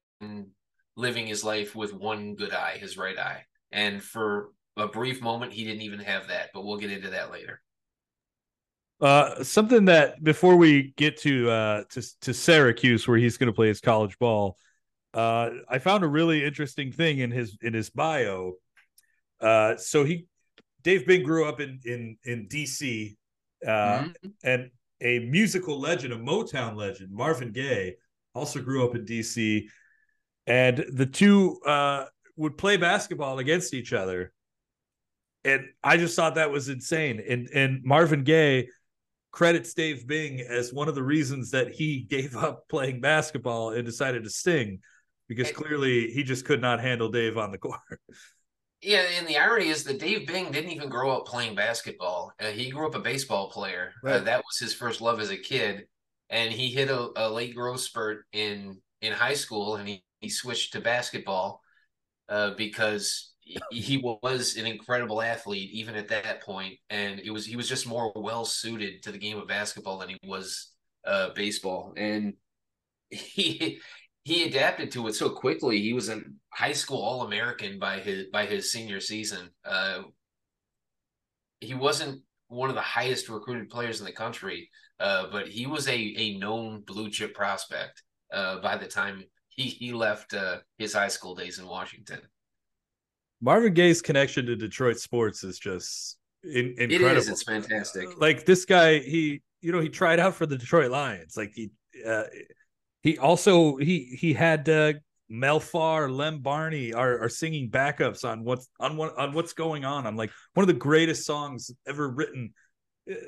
living 0.95 1.25
his 1.25 1.43
life 1.43 1.75
with 1.75 1.93
one 1.93 2.35
good 2.35 2.53
eye, 2.53 2.77
his 2.79 2.97
right 2.97 3.17
eye. 3.17 3.43
And 3.71 4.01
for 4.01 4.51
a 4.77 4.87
brief 4.87 5.21
moment, 5.21 5.51
he 5.51 5.63
didn't 5.63 5.81
even 5.81 5.99
have 5.99 6.27
that. 6.27 6.51
But 6.53 6.65
we'll 6.65 6.77
get 6.77 6.91
into 6.91 7.09
that 7.09 7.31
later. 7.31 7.61
Uh, 9.01 9.43
something 9.43 9.85
that 9.85 10.23
before 10.23 10.55
we 10.55 10.93
get 10.97 11.17
to 11.17 11.49
uh 11.49 11.83
to 11.89 12.01
to 12.21 12.33
Syracuse 12.33 13.07
where 13.07 13.17
he's 13.17 13.37
going 13.37 13.47
to 13.47 13.53
play 13.53 13.67
his 13.67 13.81
college 13.81 14.17
ball, 14.19 14.55
uh, 15.15 15.49
I 15.69 15.79
found 15.79 16.03
a 16.03 16.07
really 16.07 16.43
interesting 16.43 16.91
thing 16.91 17.19
in 17.19 17.31
his 17.31 17.57
in 17.61 17.73
his 17.73 17.89
bio. 17.89 18.53
Uh, 19.39 19.77
so 19.77 20.03
he 20.03 20.27
Dave 20.83 21.07
Bing 21.07 21.23
grew 21.23 21.45
up 21.45 21.59
in 21.59 21.79
in 21.85 22.17
in 22.25 22.47
DC, 22.47 23.15
uh, 23.65 23.69
Mhm. 24.03 24.13
and 24.43 24.71
a 25.01 25.19
musical 25.19 25.79
legend, 25.79 26.13
a 26.13 26.17
Motown 26.17 26.75
legend, 26.75 27.11
Marvin 27.11 27.51
Gaye, 27.51 27.95
also 28.33 28.61
grew 28.61 28.87
up 28.87 28.95
in 28.95 29.05
DC, 29.05 29.67
and 30.47 30.77
the 30.93 31.05
two 31.05 31.59
uh, 31.65 32.05
would 32.35 32.57
play 32.57 32.77
basketball 32.77 33.39
against 33.39 33.73
each 33.73 33.93
other. 33.93 34.31
And 35.43 35.65
I 35.83 35.97
just 35.97 36.15
thought 36.15 36.35
that 36.35 36.51
was 36.51 36.69
insane. 36.69 37.23
And 37.27 37.49
and 37.53 37.83
Marvin 37.83 38.23
Gaye 38.23 38.69
credits 39.31 39.73
Dave 39.73 40.07
Bing 40.07 40.41
as 40.41 40.73
one 40.73 40.87
of 40.87 40.95
the 40.95 41.03
reasons 41.03 41.51
that 41.51 41.71
he 41.71 41.99
gave 42.09 42.35
up 42.35 42.67
playing 42.67 42.99
basketball 43.01 43.71
and 43.71 43.85
decided 43.85 44.23
to 44.23 44.29
sing 44.29 44.79
because 45.27 45.51
clearly 45.51 46.11
he 46.11 46.23
just 46.23 46.45
could 46.45 46.61
not 46.61 46.79
handle 46.79 47.09
Dave 47.09 47.37
on 47.37 47.51
the 47.51 47.57
court. 47.59 47.79
Yeah, 48.81 49.03
and 49.17 49.27
the 49.27 49.37
irony 49.37 49.69
is 49.69 49.83
that 49.85 49.99
Dave 49.99 50.27
Bing 50.27 50.51
didn't 50.51 50.69
even 50.69 50.89
grow 50.89 51.11
up 51.11 51.25
playing 51.25 51.55
basketball. 51.55 52.33
Uh, 52.39 52.47
he 52.47 52.69
grew 52.69 52.85
up 52.85 52.95
a 52.95 52.99
baseball 52.99 53.49
player. 53.49 53.93
Uh, 54.03 54.07
right. 54.07 54.15
Uh, 54.17 54.23
that 54.25 54.43
was 54.45 54.59
his 54.59 54.73
first 54.73 55.01
love 55.01 55.19
as 55.19 55.31
a 55.31 55.37
kid, 55.37 55.87
and 56.29 56.51
he 56.51 56.69
hit 56.69 56.89
a, 56.89 57.09
a 57.15 57.29
late 57.29 57.55
growth 57.55 57.79
spurt 57.79 58.25
in 58.31 58.79
in 59.01 59.11
high 59.11 59.33
school, 59.33 59.77
and 59.77 59.87
he, 59.87 60.03
he 60.19 60.29
switched 60.29 60.73
to 60.73 60.81
basketball 60.81 61.61
uh, 62.29 62.51
because 62.57 63.33
he, 63.39 63.59
he 63.71 63.97
was 63.97 64.55
an 64.57 64.65
incredible 64.65 65.21
athlete 65.21 65.69
even 65.71 65.95
at 65.95 66.07
that 66.09 66.41
point, 66.41 66.75
and 66.89 67.19
it 67.19 67.31
was 67.31 67.45
he 67.45 67.55
was 67.55 67.69
just 67.69 67.87
more 67.87 68.11
well 68.15 68.45
suited 68.45 69.03
to 69.03 69.11
the 69.11 69.17
game 69.17 69.37
of 69.37 69.47
basketball 69.47 69.97
than 69.97 70.09
he 70.09 70.19
was 70.25 70.71
uh, 71.05 71.29
baseball, 71.33 71.93
and 71.97 72.33
he 73.09 73.79
he 74.25 74.43
adapted 74.43 74.91
to 74.91 75.07
it 75.07 75.13
so 75.13 75.29
quickly. 75.29 75.79
He 75.79 75.93
was 75.93 76.09
a 76.09 76.21
high 76.49 76.73
school 76.73 77.01
All 77.01 77.21
American 77.21 77.79
by 77.79 77.99
his 77.99 78.25
by 78.33 78.47
his 78.47 78.71
senior 78.71 78.99
season. 78.99 79.49
Uh, 79.63 80.01
he 81.61 81.75
wasn't 81.75 82.21
one 82.47 82.69
of 82.69 82.75
the 82.75 82.81
highest 82.81 83.29
recruited 83.29 83.69
players 83.69 83.99
in 83.99 84.05
the 84.05 84.11
country, 84.11 84.69
uh, 84.99 85.27
but 85.31 85.47
he 85.47 85.67
was 85.67 85.87
a 85.87 85.95
a 86.17 86.37
known 86.39 86.81
blue 86.81 87.09
chip 87.09 87.35
prospect 87.35 88.01
uh, 88.33 88.59
by 88.59 88.75
the 88.77 88.87
time 88.87 89.23
he 89.49 89.63
he 89.63 89.93
left 89.93 90.33
uh, 90.33 90.57
his 90.79 90.93
high 90.93 91.07
school 91.07 91.35
days 91.35 91.59
in 91.59 91.67
Washington. 91.67 92.19
Marvin 93.41 93.75
Gaye's 93.75 94.01
connection 94.01 94.47
to 94.47 94.55
Detroit 94.55 94.97
sports 94.97 95.43
is 95.43 95.59
just 95.59 96.17
in, 96.43 96.73
incredible. 96.79 97.11
It 97.11 97.17
is. 97.17 97.29
It's 97.29 97.43
fantastic. 97.43 98.19
Like 98.19 98.43
this 98.45 98.65
guy, 98.65 98.99
he 98.99 99.43
you 99.61 99.71
know 99.71 99.81
he 99.81 99.89
tried 99.89 100.19
out 100.19 100.33
for 100.33 100.47
the 100.47 100.57
Detroit 100.57 100.89
Lions. 100.89 101.37
Like 101.37 101.51
he 101.53 101.69
uh, 102.07 102.23
he 103.05 103.19
also 103.19 103.77
he 103.77 104.17
he 104.19 104.33
had 104.33 104.67
uh, 104.67 104.93
Mel 105.29 105.59
Farr, 105.59 106.09
Lem 106.09 106.39
Barney 106.39 106.91
are, 106.91 107.19
are 107.19 107.29
singing 107.29 107.69
backups 107.69 108.27
on 108.27 108.43
what's 108.43 108.67
on 108.79 108.97
what 108.97 109.15
on 109.15 109.31
what's 109.31 109.53
going 109.53 109.85
on. 109.85 110.07
I'm 110.07 110.15
like 110.15 110.31
one 110.55 110.63
of 110.63 110.67
the 110.67 110.73
greatest 110.73 111.23
songs 111.23 111.69
ever 111.87 112.09
written. 112.09 112.51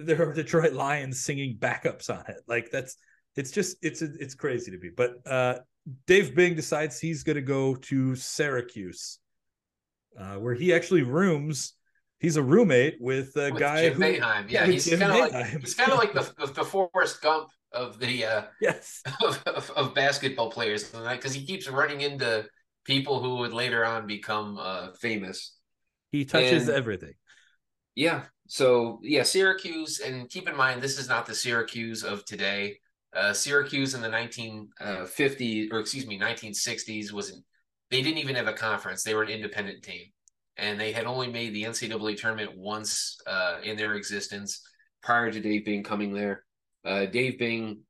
There 0.02 0.30
are 0.30 0.34
Detroit 0.34 0.74
Lions 0.74 1.24
singing 1.24 1.58
backups 1.60 2.10
on 2.10 2.26
it. 2.28 2.38
Like 2.48 2.72
that's 2.72 2.98
it's 3.36 3.52
just 3.52 3.78
it's 3.84 4.02
it's 4.02 4.34
crazy 4.34 4.72
to 4.72 4.78
me. 4.80 4.90
But 4.98 5.12
uh, 5.28 5.60
Dave 6.08 6.34
Bing 6.34 6.56
decides 6.56 7.00
he's 7.00 7.22
going 7.22 7.36
to 7.36 7.44
go 7.44 7.76
to 7.76 8.16
Syracuse, 8.16 9.20
uh, 10.20 10.38
where 10.38 10.56
he 10.56 10.74
actually 10.74 11.04
rooms. 11.04 11.76
He's 12.20 12.36
a 12.36 12.42
roommate 12.42 12.98
with 13.00 13.38
a 13.38 13.52
with 13.52 13.60
guy 13.60 13.90
Jim 13.90 13.94
who, 13.94 14.02
Boeheim. 14.02 14.50
Yeah, 14.50 14.66
he's 14.66 14.90
kind 14.90 15.04
of 15.04 15.20
like 15.20 15.62
he's 15.62 15.76
kind 15.76 15.92
of 15.92 16.00
like 16.00 16.14
the 16.14 16.48
the 16.48 16.66
Forrest 16.66 17.22
Gump 17.22 17.50
of 17.72 18.00
the 18.00 18.26
uh, 18.26 18.42
yes 18.62 19.02
of, 19.24 19.42
of, 19.46 19.70
of, 19.72 19.94
basketball 19.94 20.50
players 20.50 20.86
because 20.86 21.34
he 21.34 21.46
keeps 21.46 21.70
running 21.70 22.02
into 22.02 22.46
people 22.86 23.22
who 23.22 23.38
would 23.38 23.54
later 23.54 23.86
on 23.86 24.08
become 24.08 24.58
uh, 24.60 24.88
famous. 25.00 25.58
He 26.12 26.26
touches 26.26 26.70
and, 26.70 26.78
everything. 26.78 27.14
Yeah. 27.96 28.24
So 28.48 29.00
yeah, 29.04 29.24
Syracuse, 29.24 30.00
and 30.00 30.30
keep 30.30 30.48
in 30.48 30.56
mind 30.56 30.82
this 30.82 30.98
is 30.98 31.10
not 31.10 31.26
the 31.26 31.36
Syracuse 31.36 32.04
of 32.04 32.24
today. 32.26 32.80
Uh, 33.14 33.34
Syracuse 33.34 33.94
in 33.94 34.02
the 34.02 34.10
1950s, 34.10 35.72
uh, 35.72 35.76
or 35.76 35.80
excuse 35.80 36.08
me, 36.08 36.20
1960s 36.20 37.12
wasn't. 37.12 37.44
they 37.90 38.02
didn't 38.02 38.20
even 38.20 38.36
have 38.36 38.48
a 38.48 38.54
conference. 38.54 39.04
They 39.04 39.16
were 39.16 39.24
an 39.24 39.30
independent 39.30 39.84
team, 39.84 40.06
and 40.58 40.80
they 40.80 40.92
had 40.92 41.06
only 41.06 41.28
made 41.28 41.54
the 41.54 41.64
NCAA 41.64 42.18
tournament 42.18 42.52
once 42.56 43.18
uh, 43.26 43.58
in 43.64 43.76
their 43.76 43.96
existence 43.96 44.62
prior 45.02 45.32
to 45.32 45.40
Dave 45.40 45.66
Bing 45.66 45.84
coming 45.84 46.14
there. 46.14 46.44
Uh, 46.88 47.06
Dave 47.06 47.38
Bing, 47.38 47.82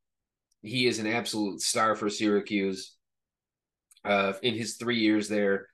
he 0.63 0.87
is 0.87 0.97
an 0.97 1.07
absolute 1.07 1.61
star 1.61 1.95
for 1.95 2.09
Syracuse. 2.09 2.95
Uh, 4.03 4.33
in 4.41 4.55
his 4.55 4.75
three 4.75 4.99
years 4.99 5.27
there, 5.27 5.67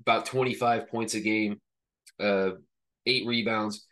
about 0.00 0.26
25 0.26 0.88
points 0.88 1.14
a 1.14 1.20
game, 1.20 1.60
uh, 2.20 2.50
eight 3.06 3.26
rebounds. 3.26 3.86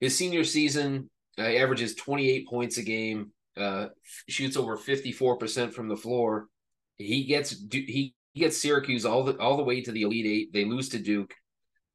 His 0.00 0.16
senior 0.16 0.44
season 0.44 1.08
uh, 1.38 1.42
averages 1.42 1.94
28 1.94 2.48
points 2.48 2.78
a 2.78 2.82
game, 2.82 3.32
uh, 3.56 3.86
shoots 4.28 4.56
over 4.56 4.76
54% 4.76 5.72
from 5.72 5.88
the 5.88 5.96
floor. 5.96 6.48
He 6.96 7.24
gets 7.24 7.56
he 7.70 8.14
gets 8.34 8.60
Syracuse 8.60 9.06
all 9.06 9.22
the 9.22 9.36
all 9.38 9.56
the 9.56 9.62
way 9.62 9.80
to 9.82 9.92
the 9.92 10.02
Elite 10.02 10.26
Eight. 10.26 10.52
They 10.52 10.64
lose 10.64 10.88
to 10.90 10.98
Duke, 10.98 11.32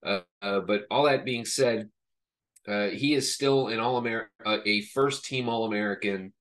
uh, 0.06 0.22
uh, 0.41 0.62
but 0.62 0.84
all 0.89 1.04
that 1.04 1.26
being 1.26 1.43
said, 1.43 1.89
uh, 2.67 2.88
he 2.88 3.13
is 3.13 3.34
still 3.34 3.67
an 3.67 3.80
all 3.80 3.97
American, 3.97 4.30
uh, 4.45 4.58
a 4.65 4.82
first 4.82 5.26
team 5.26 5.49
All 5.49 5.65
American, 5.65 6.34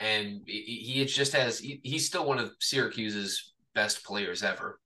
and 0.00 0.42
he, 0.46 0.82
he 0.84 1.04
just 1.04 1.32
has. 1.32 1.58
He, 1.58 1.80
he's 1.82 2.06
still 2.06 2.24
one 2.24 2.38
of 2.38 2.52
Syracuse's 2.60 3.52
best 3.74 4.04
players 4.04 4.42
ever. 4.42 4.80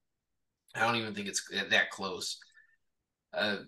I 0.75 0.81
don't 0.81 0.97
even 0.97 1.15
think 1.15 1.29
it's 1.29 1.43
that 1.71 1.91
close. 1.91 2.39
Uh, 3.33 3.59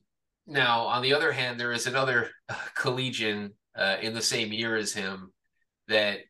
now, 0.46 0.80
on 0.82 1.02
the 1.02 1.12
other 1.12 1.32
hand, 1.32 1.60
there 1.60 1.72
is 1.72 1.86
another 1.86 2.30
uh, 2.48 2.54
collegian 2.74 3.52
uh, 3.76 3.96
in 4.00 4.14
the 4.14 4.22
same 4.22 4.52
year 4.52 4.76
as 4.76 4.92
him 4.92 5.32
that 5.88 6.20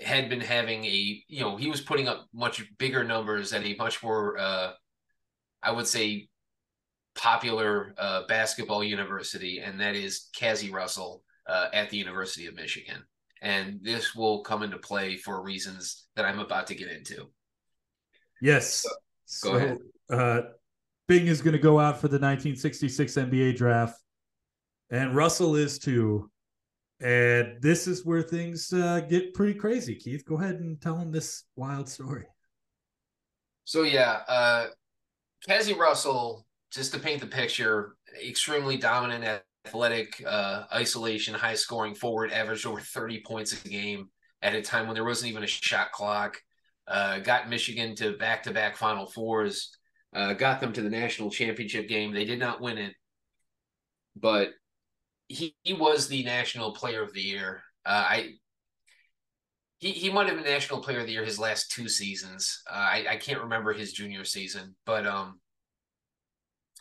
had 0.00 0.28
been 0.28 0.40
having 0.40 0.84
a, 0.84 1.22
you 1.26 1.40
know, 1.40 1.56
he 1.56 1.68
was 1.68 1.80
putting 1.80 2.08
up 2.08 2.26
much 2.32 2.62
bigger 2.78 3.04
numbers 3.04 3.52
at 3.52 3.64
a 3.64 3.74
much 3.76 4.02
more, 4.02 4.38
uh, 4.38 4.72
I 5.62 5.72
would 5.72 5.86
say, 5.86 6.28
popular 7.18 7.94
uh, 7.98 8.22
basketball 8.28 8.82
university, 8.82 9.58
and 9.58 9.78
that 9.80 9.94
is 9.94 10.28
Cazzie 10.34 10.70
Russell 10.70 11.22
uh, 11.46 11.68
at 11.74 11.90
the 11.90 11.96
University 11.96 12.46
of 12.46 12.54
Michigan. 12.54 13.02
And 13.42 13.80
this 13.82 14.14
will 14.14 14.42
come 14.42 14.62
into 14.62 14.78
play 14.78 15.16
for 15.16 15.42
reasons 15.42 16.06
that 16.16 16.24
I'm 16.24 16.38
about 16.38 16.66
to 16.68 16.74
get 16.74 16.90
into. 16.90 17.26
Yes. 18.40 18.86
So, 19.26 19.50
go 19.50 19.56
ahead. 19.56 19.78
Uh, 20.08 20.40
Bing 21.08 21.26
is 21.26 21.42
going 21.42 21.52
to 21.52 21.58
go 21.58 21.78
out 21.80 21.96
for 21.96 22.08
the 22.08 22.18
1966 22.18 23.14
NBA 23.14 23.56
draft, 23.56 24.00
and 24.90 25.14
Russell 25.14 25.56
is 25.56 25.78
too. 25.78 26.30
And 27.00 27.62
this 27.62 27.86
is 27.86 28.04
where 28.04 28.22
things 28.22 28.72
uh, 28.72 29.00
get 29.08 29.34
pretty 29.34 29.54
crazy. 29.54 29.94
Keith, 29.94 30.24
go 30.24 30.36
ahead 30.36 30.56
and 30.56 30.80
tell 30.80 30.96
him 30.96 31.12
this 31.12 31.44
wild 31.54 31.88
story. 31.88 32.26
So 33.64 33.82
yeah, 33.82 34.20
uh, 34.28 34.66
Cazzie 35.46 35.74
Russell 35.74 36.46
just 36.72 36.92
to 36.92 37.00
paint 37.00 37.20
the 37.20 37.26
picture, 37.26 37.96
extremely 38.26 38.76
dominant, 38.76 39.42
athletic, 39.66 40.22
uh, 40.26 40.64
isolation, 40.72 41.34
high 41.34 41.54
scoring 41.54 41.94
forward, 41.94 42.32
averaged 42.32 42.66
over 42.66 42.80
30 42.80 43.22
points 43.26 43.52
a 43.52 43.68
game 43.68 44.08
at 44.42 44.54
a 44.54 44.62
time 44.62 44.86
when 44.86 44.94
there 44.94 45.04
wasn't 45.04 45.30
even 45.30 45.42
a 45.42 45.46
shot 45.46 45.92
clock. 45.92 46.40
Uh, 46.86 47.18
got 47.18 47.50
Michigan 47.50 47.94
to 47.96 48.16
back 48.16 48.42
to 48.42 48.50
back 48.50 48.76
Final 48.76 49.06
Fours, 49.06 49.76
uh, 50.14 50.32
got 50.32 50.60
them 50.60 50.72
to 50.72 50.80
the 50.80 50.88
national 50.88 51.30
championship 51.30 51.86
game. 51.86 52.12
They 52.12 52.24
did 52.24 52.38
not 52.38 52.62
win 52.62 52.78
it, 52.78 52.94
but 54.16 54.50
he, 55.28 55.54
he 55.62 55.74
was 55.74 56.08
the 56.08 56.22
national 56.24 56.72
player 56.72 57.02
of 57.02 57.12
the 57.12 57.20
year. 57.20 57.62
Uh, 57.84 58.06
I 58.08 58.30
he, 59.78 59.90
he 59.92 60.10
might 60.10 60.26
have 60.26 60.36
been 60.36 60.44
national 60.44 60.80
player 60.80 61.00
of 61.00 61.06
the 61.06 61.12
year 61.12 61.24
his 61.24 61.38
last 61.38 61.70
two 61.70 61.88
seasons. 61.88 62.62
Uh, 62.68 62.74
I, 62.74 63.06
I 63.10 63.16
can't 63.16 63.42
remember 63.42 63.72
his 63.72 63.92
junior 63.92 64.24
season, 64.24 64.74
but 64.84 65.06
um, 65.06 65.40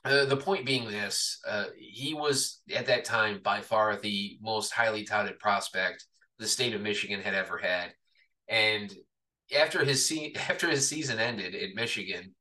the 0.07 0.37
point 0.37 0.65
being 0.65 0.89
this, 0.89 1.39
uh, 1.47 1.65
he 1.77 2.13
was 2.13 2.61
at 2.73 2.87
that 2.87 3.05
time 3.05 3.41
by 3.43 3.61
far 3.61 3.95
the 3.95 4.37
most 4.41 4.71
highly 4.71 5.03
touted 5.03 5.39
prospect 5.39 6.05
the 6.39 6.47
state 6.47 6.73
of 6.73 6.81
Michigan 6.81 7.21
had 7.21 7.33
ever 7.33 7.57
had, 7.57 7.93
and 8.47 8.93
after 9.55 9.83
his 9.83 10.07
se- 10.07 10.33
after 10.49 10.69
his 10.69 10.87
season 10.87 11.19
ended 11.19 11.55
in 11.55 11.75
Michigan, 11.75 12.35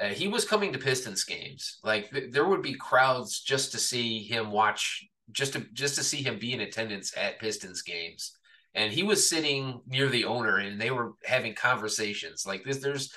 uh, 0.00 0.08
he 0.08 0.28
was 0.28 0.44
coming 0.44 0.72
to 0.72 0.78
Pistons 0.78 1.24
games. 1.24 1.78
Like 1.82 2.10
th- 2.10 2.30
there 2.32 2.46
would 2.46 2.62
be 2.62 2.74
crowds 2.74 3.40
just 3.40 3.72
to 3.72 3.78
see 3.78 4.22
him 4.22 4.50
watch, 4.50 5.06
just 5.32 5.54
to 5.54 5.60
just 5.72 5.96
to 5.96 6.04
see 6.04 6.22
him 6.22 6.38
be 6.38 6.52
in 6.52 6.60
attendance 6.60 7.16
at 7.16 7.40
Pistons 7.40 7.82
games. 7.82 8.36
And 8.74 8.92
he 8.92 9.02
was 9.02 9.28
sitting 9.28 9.80
near 9.86 10.08
the 10.08 10.26
owner, 10.26 10.58
and 10.58 10.80
they 10.80 10.90
were 10.90 11.14
having 11.24 11.54
conversations 11.54 12.44
like 12.46 12.64
this. 12.64 12.78
There's 12.78 13.12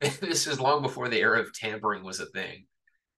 this 0.20 0.46
is 0.46 0.60
long 0.60 0.82
before 0.82 1.08
the 1.08 1.20
era 1.20 1.40
of 1.40 1.54
tampering 1.54 2.04
was 2.04 2.20
a 2.20 2.26
thing 2.26 2.66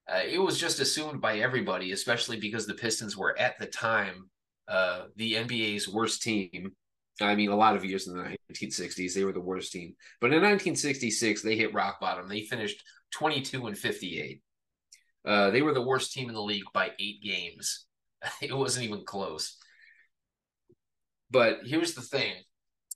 uh, 0.08 0.20
it 0.28 0.38
was 0.38 0.58
just 0.58 0.80
assumed 0.80 1.20
by 1.20 1.38
everybody, 1.38 1.92
especially 1.92 2.38
because 2.38 2.66
the 2.66 2.74
Pistons 2.74 3.16
were 3.16 3.36
at 3.38 3.58
the 3.58 3.66
time 3.66 4.30
uh, 4.68 5.04
the 5.16 5.34
NBA's 5.34 5.88
worst 5.88 6.22
team. 6.22 6.72
I 7.20 7.34
mean, 7.34 7.50
a 7.50 7.56
lot 7.56 7.76
of 7.76 7.84
years 7.84 8.06
in 8.06 8.16
the 8.16 8.36
1960s, 8.52 9.14
they 9.14 9.24
were 9.24 9.32
the 9.32 9.40
worst 9.40 9.72
team. 9.72 9.94
But 10.20 10.28
in 10.28 10.42
1966, 10.42 11.42
they 11.42 11.56
hit 11.56 11.72
rock 11.72 12.00
bottom. 12.00 12.28
They 12.28 12.42
finished 12.42 12.82
22 13.12 13.66
and 13.66 13.78
58. 13.78 14.42
Uh, 15.24 15.50
they 15.50 15.62
were 15.62 15.74
the 15.74 15.82
worst 15.82 16.12
team 16.12 16.28
in 16.28 16.34
the 16.34 16.42
league 16.42 16.64
by 16.72 16.90
eight 16.98 17.22
games. 17.22 17.84
It 18.42 18.56
wasn't 18.56 18.86
even 18.86 19.04
close. 19.04 19.56
But 21.30 21.58
here's 21.64 21.94
the 21.94 22.02
thing. 22.02 22.34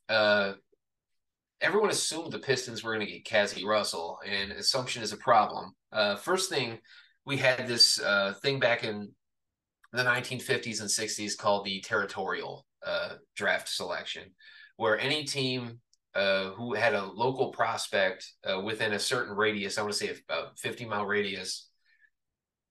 Uh, 0.09 0.55
everyone 1.61 1.91
assumed 1.91 2.33
the 2.33 2.39
Pistons 2.39 2.83
were 2.83 2.95
going 2.95 3.07
to 3.07 3.13
get 3.13 3.25
Cazzie 3.25 3.65
Russell, 3.65 4.19
and 4.27 4.51
assumption 4.53 5.03
is 5.03 5.13
a 5.13 5.19
problem. 5.19 5.73
Uh, 5.93 6.17
first 6.17 6.51
thing, 6.51 6.79
we 7.25 7.37
had 7.37 7.67
this 7.67 8.01
uh, 8.01 8.35
thing 8.43 8.59
back 8.59 8.85
in 8.85 9.11
the 9.93 10.03
1950s 10.03 10.81
and 10.81 10.89
60s 10.89 11.37
called 11.37 11.65
the 11.65 11.81
territorial 11.81 12.67
uh, 12.87 13.15
draft 13.37 13.69
selection, 13.69 14.23
where 14.77 14.99
any 14.99 15.25
team 15.25 15.81
uh, 16.15 16.51
who 16.51 16.75
had 16.75 16.95
a 16.95 17.05
local 17.05 17.51
prospect 17.51 18.33
uh, 18.45 18.61
within 18.61 18.93
a 18.93 18.99
certain 18.99 19.35
radius, 19.37 19.79
I 19.79 19.83
want 19.83 19.95
to 19.95 19.99
say 19.99 20.15
a 20.29 20.57
50 20.57 20.87
mile 20.87 21.07
radius, 21.07 21.69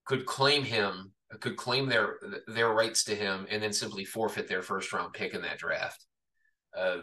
could 0.04 0.26
claim 0.26 0.62
him, 0.62 1.12
could 1.40 1.56
claim 1.56 1.88
their 1.88 2.18
their 2.48 2.70
rights 2.70 3.04
to 3.04 3.14
him, 3.14 3.46
and 3.50 3.62
then 3.62 3.72
simply 3.72 4.04
forfeit 4.04 4.48
their 4.48 4.62
first 4.62 4.92
round 4.92 5.12
pick 5.12 5.34
in 5.34 5.42
that 5.42 5.58
draft. 5.58 6.04
Uh, 6.76 6.98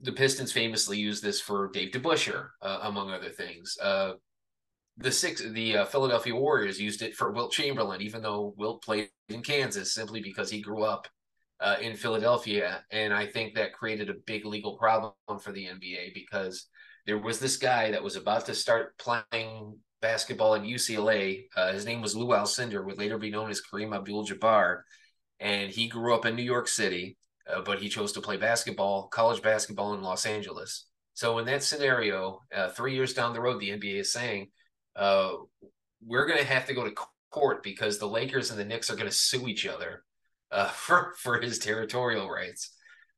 the 0.00 0.12
Pistons 0.12 0.52
famously 0.52 0.98
used 0.98 1.22
this 1.22 1.40
for 1.40 1.70
Dave 1.72 1.92
DeBusschere, 1.92 2.48
uh, 2.62 2.80
among 2.82 3.10
other 3.10 3.30
things. 3.30 3.76
Uh, 3.82 4.12
the 4.96 5.10
six, 5.10 5.42
the 5.42 5.78
uh, 5.78 5.84
Philadelphia 5.84 6.34
Warriors 6.34 6.80
used 6.80 7.02
it 7.02 7.14
for 7.14 7.32
Wilt 7.32 7.52
Chamberlain, 7.52 8.00
even 8.00 8.22
though 8.22 8.54
Wilt 8.56 8.82
played 8.82 9.08
in 9.28 9.42
Kansas, 9.42 9.92
simply 9.92 10.20
because 10.20 10.50
he 10.50 10.60
grew 10.60 10.82
up 10.82 11.08
uh, 11.60 11.76
in 11.80 11.96
Philadelphia, 11.96 12.84
and 12.90 13.12
I 13.12 13.26
think 13.26 13.54
that 13.54 13.72
created 13.72 14.10
a 14.10 14.14
big 14.26 14.44
legal 14.44 14.76
problem 14.76 15.12
for 15.40 15.52
the 15.52 15.66
NBA 15.66 16.14
because 16.14 16.66
there 17.06 17.18
was 17.18 17.38
this 17.38 17.56
guy 17.56 17.90
that 17.90 18.02
was 18.02 18.16
about 18.16 18.46
to 18.46 18.54
start 18.54 18.96
playing 18.98 19.78
basketball 20.00 20.54
at 20.54 20.62
UCLA. 20.62 21.44
Uh, 21.56 21.72
his 21.72 21.86
name 21.86 22.02
was 22.02 22.14
Lou 22.14 22.28
Alcindor, 22.28 22.84
would 22.84 22.98
later 22.98 23.18
be 23.18 23.30
known 23.30 23.50
as 23.50 23.62
Kareem 23.62 23.94
Abdul-Jabbar, 23.94 24.82
and 25.40 25.70
he 25.70 25.88
grew 25.88 26.14
up 26.14 26.26
in 26.26 26.36
New 26.36 26.42
York 26.42 26.68
City 26.68 27.16
uh, 27.52 27.60
but 27.62 27.78
he 27.78 27.88
chose 27.88 28.12
to 28.12 28.20
play 28.20 28.36
basketball, 28.36 29.08
college 29.08 29.42
basketball 29.42 29.94
in 29.94 30.02
Los 30.02 30.26
Angeles. 30.26 30.86
So 31.14 31.38
in 31.38 31.44
that 31.46 31.62
scenario, 31.62 32.40
uh, 32.54 32.70
three 32.70 32.94
years 32.94 33.14
down 33.14 33.32
the 33.32 33.40
road, 33.40 33.60
the 33.60 33.70
NBA 33.70 34.00
is 34.00 34.12
saying 34.12 34.50
uh, 34.96 35.32
we're 36.04 36.26
going 36.26 36.38
to 36.38 36.44
have 36.44 36.66
to 36.66 36.74
go 36.74 36.84
to 36.84 36.94
court 37.30 37.62
because 37.62 37.98
the 37.98 38.06
Lakers 38.06 38.50
and 38.50 38.58
the 38.58 38.64
Knicks 38.64 38.90
are 38.90 38.96
going 38.96 39.08
to 39.08 39.14
sue 39.16 39.48
each 39.48 39.66
other 39.66 40.04
uh, 40.50 40.68
for 40.70 41.14
for 41.18 41.40
his 41.40 41.58
territorial 41.58 42.30
rights. 42.30 42.70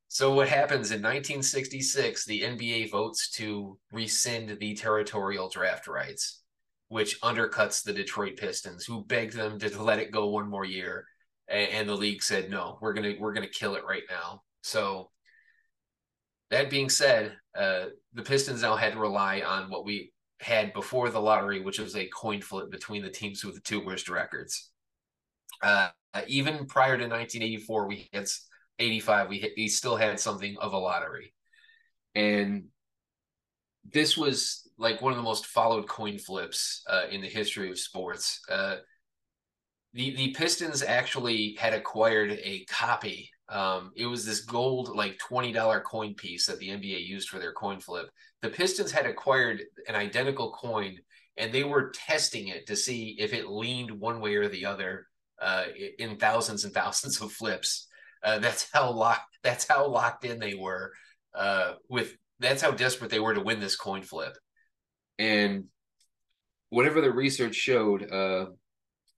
So 0.09 0.35
what 0.35 0.49
happens 0.49 0.93
in 0.93 1.03
1966? 1.03 2.25
The 2.25 2.43
NBA 2.43 2.91
votes 2.91 3.31
to 3.33 3.77
rescind 3.91 4.57
the 4.61 4.75
territorial 4.75 5.49
draft 5.49 5.89
rights, 5.89 6.43
which 6.89 7.21
undercuts 7.23 7.83
the 7.83 7.93
Detroit 7.93 8.37
Pistons, 8.37 8.85
who 8.85 9.05
begged 9.05 9.35
them 9.35 9.59
to 9.59 9.83
let 9.83 9.99
it 9.99 10.12
go 10.12 10.29
one 10.29 10.49
more 10.49 10.65
year 10.65 11.07
and, 11.49 11.89
the 11.89 11.95
league 11.95 12.23
said 12.23 12.51
no, 12.51 12.79
we're 12.81 12.93
gonna 12.93 13.15
we're 13.19 13.33
gonna 13.33 13.49
kill 13.49 13.77
it 13.77 13.85
right 13.85 14.03
now. 14.11 14.43
So 14.62 15.11
that 16.51 16.71
being 16.71 16.89
said, 16.89 17.37
uh, 17.57 17.87
the 18.15 18.23
Pistons 18.23 18.62
now 18.62 18.77
had 18.77 18.93
to 18.93 18.99
rely 18.99 19.41
on 19.41 19.71
what 19.71 19.85
we 19.85 20.12
had 20.40 20.72
before 20.72 21.11
the 21.11 21.20
lottery, 21.20 21.61
which 21.61 21.79
was 21.79 21.96
a 21.96 22.09
coin 22.09 22.40
flip 22.40 22.70
between 22.70 23.03
the 23.03 23.11
teams 23.11 23.44
with 23.44 23.55
the 23.55 23.61
two 23.61 23.85
worst 23.85 24.09
records. 24.09 24.70
Uh, 25.62 25.88
even 26.27 26.66
prior 26.66 26.96
to 26.96 27.05
1984, 27.05 27.87
we 27.87 28.09
had 28.12 28.27
85. 28.79 29.29
We 29.29 29.53
we 29.57 29.68
still 29.68 29.96
had 29.96 30.20
something 30.20 30.57
of 30.61 30.72
a 30.72 30.79
lottery, 30.79 31.33
and 32.14 32.64
this 33.92 34.16
was 34.16 34.68
like 34.79 35.01
one 35.01 35.12
of 35.12 35.16
the 35.16 35.22
most 35.22 35.46
followed 35.46 35.88
coin 35.88 36.18
flips 36.18 36.83
uh, 36.88 37.05
in 37.11 37.20
the 37.20 37.29
history 37.29 37.70
of 37.70 37.79
sports. 37.79 38.40
Uh, 38.51 38.77
the 39.94 40.14
the 40.16 40.33
Pistons 40.33 40.83
actually 40.83 41.57
had 41.59 41.72
acquired 41.72 42.33
a 42.42 42.64
copy. 42.68 43.31
Um, 43.49 43.92
it 43.96 44.07
was 44.07 44.27
this 44.27 44.40
gold 44.40 44.94
like 44.94 45.18
twenty 45.18 45.53
dollar 45.53 45.81
coin 45.81 46.14
piece 46.14 46.46
that 46.46 46.59
the 46.59 46.68
NBA 46.68 47.07
used 47.07 47.29
for 47.29 47.38
their 47.38 47.53
coin 47.53 47.81
flip. 47.81 48.11
The 48.46 48.52
Pistons 48.52 48.92
had 48.92 49.06
acquired 49.06 49.64
an 49.88 49.96
identical 49.96 50.52
coin, 50.52 50.98
and 51.37 51.52
they 51.52 51.64
were 51.64 51.90
testing 51.90 52.46
it 52.46 52.68
to 52.68 52.76
see 52.76 53.16
if 53.18 53.32
it 53.32 53.48
leaned 53.48 53.90
one 53.90 54.20
way 54.20 54.37
or 54.37 54.46
the 54.46 54.66
other 54.66 55.09
uh, 55.42 55.64
in 55.98 56.16
thousands 56.16 56.64
and 56.64 56.72
thousands 56.80 57.20
of 57.20 57.32
flips. 57.32 57.88
Uh, 58.22 58.38
that's 58.38 58.68
how 58.72 58.92
locked. 58.92 59.37
That's 59.42 59.66
how 59.66 59.88
locked 59.88 60.24
in 60.24 60.38
they 60.38 60.54
were 60.54 60.92
uh, 61.35 61.72
with. 61.88 62.16
That's 62.38 62.62
how 62.62 62.70
desperate 62.70 63.11
they 63.11 63.18
were 63.18 63.35
to 63.35 63.40
win 63.40 63.59
this 63.59 63.74
coin 63.74 64.02
flip, 64.02 64.38
and 65.18 65.64
whatever 66.68 67.00
the 67.00 67.11
research 67.11 67.56
showed, 67.56 68.09
uh, 68.12 68.46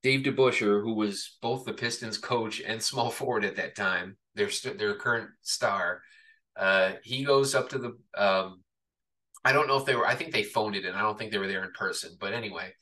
Dave 0.02 0.24
DeBusschere, 0.24 0.82
who 0.82 0.94
was 0.94 1.36
both 1.42 1.66
the 1.66 1.74
Pistons 1.74 2.16
coach 2.16 2.62
and 2.62 2.82
small 2.82 3.10
forward 3.10 3.44
at 3.44 3.56
that 3.56 3.76
time, 3.76 4.16
their 4.36 4.48
their 4.78 4.94
current 4.94 5.28
star, 5.42 6.00
uh, 6.56 6.92
he 7.02 7.24
goes 7.24 7.54
up 7.54 7.68
to 7.68 7.78
the. 7.78 7.98
Um, 8.16 8.62
I 9.44 9.52
don't 9.52 9.68
know 9.68 9.76
if 9.76 9.84
they 9.84 9.94
were. 9.94 10.06
I 10.06 10.14
think 10.14 10.32
they 10.32 10.42
phoned 10.42 10.76
it 10.76 10.84
in. 10.84 10.94
I 10.94 11.02
don't 11.02 11.18
think 11.18 11.32
they 11.32 11.38
were 11.38 11.46
there 11.46 11.64
in 11.64 11.72
person. 11.72 12.16
But 12.18 12.32
anyway, 12.32 12.72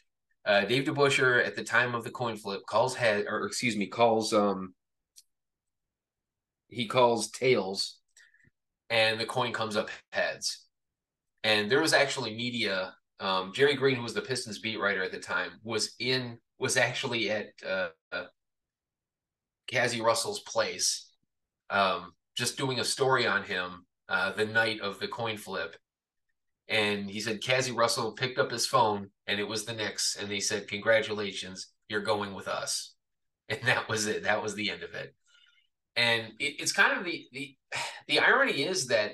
uh, 0.44 0.64
Dave 0.64 0.84
DeBusschere 0.84 1.46
at 1.46 1.56
the 1.56 1.64
time 1.64 1.94
of 1.94 2.04
the 2.04 2.10
coin 2.10 2.36
flip 2.36 2.62
calls 2.68 2.94
head, 2.94 3.26
or 3.28 3.46
excuse 3.46 3.76
me, 3.76 3.86
calls 3.86 4.32
um. 4.32 4.74
He 6.68 6.86
calls 6.86 7.30
tails, 7.30 8.00
and 8.90 9.20
the 9.20 9.26
coin 9.26 9.52
comes 9.52 9.76
up 9.76 9.88
heads. 10.10 10.66
And 11.44 11.70
there 11.70 11.80
was 11.80 11.92
actually 11.92 12.34
media. 12.34 12.94
Um, 13.20 13.52
Jerry 13.54 13.76
Green, 13.76 13.96
who 13.96 14.02
was 14.02 14.14
the 14.14 14.20
Pistons 14.20 14.58
beat 14.58 14.80
writer 14.80 15.02
at 15.02 15.12
the 15.12 15.18
time, 15.20 15.52
was 15.62 15.94
in 16.00 16.38
was 16.58 16.76
actually 16.76 17.30
at 17.30 17.46
uh, 17.66 17.88
Cazzie 19.66 20.00
Russell's 20.00 20.40
place, 20.40 21.10
um, 21.70 22.12
just 22.36 22.56
doing 22.56 22.80
a 22.80 22.84
story 22.84 23.26
on 23.26 23.42
him 23.42 23.86
uh, 24.08 24.32
the 24.32 24.46
night 24.46 24.80
of 24.80 24.98
the 24.98 25.08
coin 25.08 25.36
flip. 25.36 25.76
And 26.68 27.08
he 27.08 27.20
said 27.20 27.42
Cazzie 27.42 27.72
Russell 27.72 28.12
picked 28.12 28.38
up 28.38 28.50
his 28.50 28.66
phone 28.66 29.10
and 29.26 29.38
it 29.38 29.46
was 29.46 29.64
the 29.64 29.72
Knicks. 29.72 30.16
And 30.20 30.28
they 30.28 30.40
said, 30.40 30.68
Congratulations, 30.68 31.68
you're 31.88 32.00
going 32.00 32.34
with 32.34 32.48
us. 32.48 32.92
And 33.48 33.60
that 33.62 33.88
was 33.88 34.08
it. 34.08 34.24
That 34.24 34.42
was 34.42 34.56
the 34.56 34.72
end 34.72 34.82
of 34.82 34.92
it. 34.94 35.14
And 35.94 36.32
it, 36.40 36.56
it's 36.58 36.72
kind 36.72 36.98
of 36.98 37.04
the, 37.04 37.26
the 37.32 37.56
the 38.08 38.18
irony 38.18 38.64
is 38.64 38.88
that, 38.88 39.12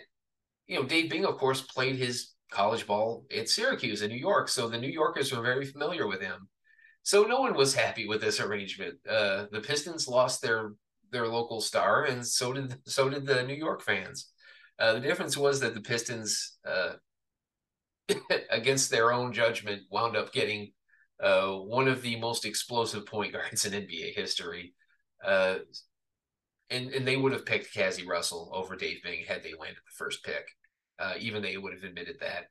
you 0.66 0.80
know, 0.80 0.86
Dave 0.86 1.10
Bing, 1.10 1.26
of 1.26 1.36
course, 1.36 1.60
played 1.60 1.96
his 1.96 2.32
college 2.50 2.86
ball 2.86 3.26
at 3.36 3.50
Syracuse 3.50 4.00
in 4.00 4.10
New 4.10 4.16
York. 4.16 4.48
So 4.48 4.68
the 4.68 4.78
New 4.78 4.88
Yorkers 4.88 5.32
were 5.32 5.42
very 5.42 5.66
familiar 5.66 6.06
with 6.06 6.22
him. 6.22 6.48
So 7.02 7.24
no 7.24 7.40
one 7.40 7.54
was 7.54 7.74
happy 7.74 8.06
with 8.06 8.20
this 8.20 8.40
arrangement. 8.40 8.94
Uh, 9.08 9.46
the 9.50 9.60
Pistons 9.60 10.06
lost 10.06 10.40
their 10.40 10.72
their 11.10 11.28
local 11.28 11.60
star, 11.60 12.04
and 12.04 12.26
so 12.26 12.52
did 12.52 12.76
so 12.86 13.08
did 13.08 13.26
the 13.26 13.42
New 13.42 13.54
York 13.54 13.82
fans. 13.82 14.30
Uh, 14.78 14.94
the 14.94 15.00
difference 15.00 15.36
was 15.36 15.60
that 15.60 15.74
the 15.74 15.80
Pistons, 15.80 16.56
uh, 16.66 16.92
against 18.50 18.90
their 18.90 19.12
own 19.12 19.32
judgment, 19.32 19.82
wound 19.90 20.16
up 20.16 20.32
getting 20.32 20.72
uh, 21.22 21.52
one 21.52 21.88
of 21.88 22.02
the 22.02 22.16
most 22.16 22.44
explosive 22.44 23.06
point 23.06 23.32
guards 23.32 23.64
in 23.66 23.72
NBA 23.72 24.14
history. 24.14 24.74
Uh, 25.24 25.56
and, 26.70 26.90
and 26.90 27.06
they 27.06 27.16
would 27.16 27.32
have 27.32 27.46
picked 27.46 27.74
Cazzie 27.74 28.06
Russell 28.06 28.50
over 28.54 28.76
Dave 28.76 29.02
Bing 29.02 29.24
had 29.26 29.42
they 29.42 29.52
landed 29.52 29.82
the 29.84 29.96
first 29.96 30.24
pick. 30.24 30.46
Uh, 30.98 31.14
even 31.18 31.42
they 31.42 31.56
would 31.56 31.72
have 31.72 31.84
admitted 31.84 32.16
that. 32.20 32.44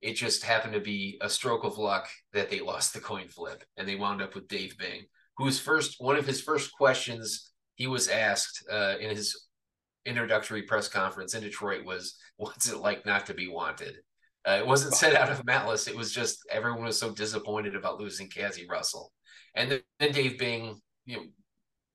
It 0.00 0.14
just 0.14 0.44
happened 0.44 0.74
to 0.74 0.80
be 0.80 1.18
a 1.20 1.30
stroke 1.30 1.64
of 1.64 1.78
luck 1.78 2.08
that 2.32 2.50
they 2.50 2.60
lost 2.72 2.92
the 2.92 3.00
coin 3.00 3.28
flip 3.28 3.64
and 3.76 3.88
they 3.88 3.96
wound 3.96 4.20
up 4.22 4.34
with 4.34 4.48
Dave 4.48 4.76
Bing, 4.78 5.02
whose 5.36 5.58
first 5.58 5.96
one 5.98 6.16
of 6.16 6.26
his 6.26 6.40
first 6.40 6.72
questions 6.72 7.52
he 7.74 7.86
was 7.86 8.08
asked 8.08 8.64
uh, 8.70 8.96
in 9.00 9.16
his 9.16 9.46
introductory 10.04 10.62
press 10.62 10.88
conference 10.88 11.34
in 11.34 11.42
Detroit 11.42 11.84
was, 11.84 12.16
"What's 12.36 12.70
it 12.70 12.78
like 12.78 13.06
not 13.06 13.26
to 13.26 13.34
be 13.34 13.48
wanted?" 13.48 13.96
Uh, 14.48 14.58
it 14.58 14.66
wasn't 14.66 14.94
said 14.94 15.14
out 15.14 15.30
of 15.30 15.44
malice. 15.44 15.86
It 15.86 15.96
was 15.96 16.12
just 16.12 16.44
everyone 16.50 16.84
was 16.84 16.98
so 16.98 17.12
disappointed 17.12 17.76
about 17.76 18.00
losing 18.00 18.28
Cazzie 18.28 18.66
Russell, 18.68 19.12
and 19.54 19.70
then, 19.70 19.80
then 20.00 20.12
Dave 20.12 20.38
Bing, 20.38 20.80
you 21.06 21.16
know, 21.16 21.22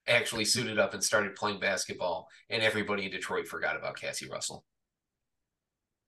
actually 0.08 0.46
suited 0.46 0.80
up 0.80 0.94
and 0.94 1.04
started 1.04 1.36
playing 1.36 1.60
basketball, 1.60 2.28
and 2.50 2.64
everybody 2.64 3.06
in 3.06 3.12
Detroit 3.12 3.48
forgot 3.48 3.76
about 3.76 4.00
Cazzie 4.00 4.30
Russell. 4.30 4.64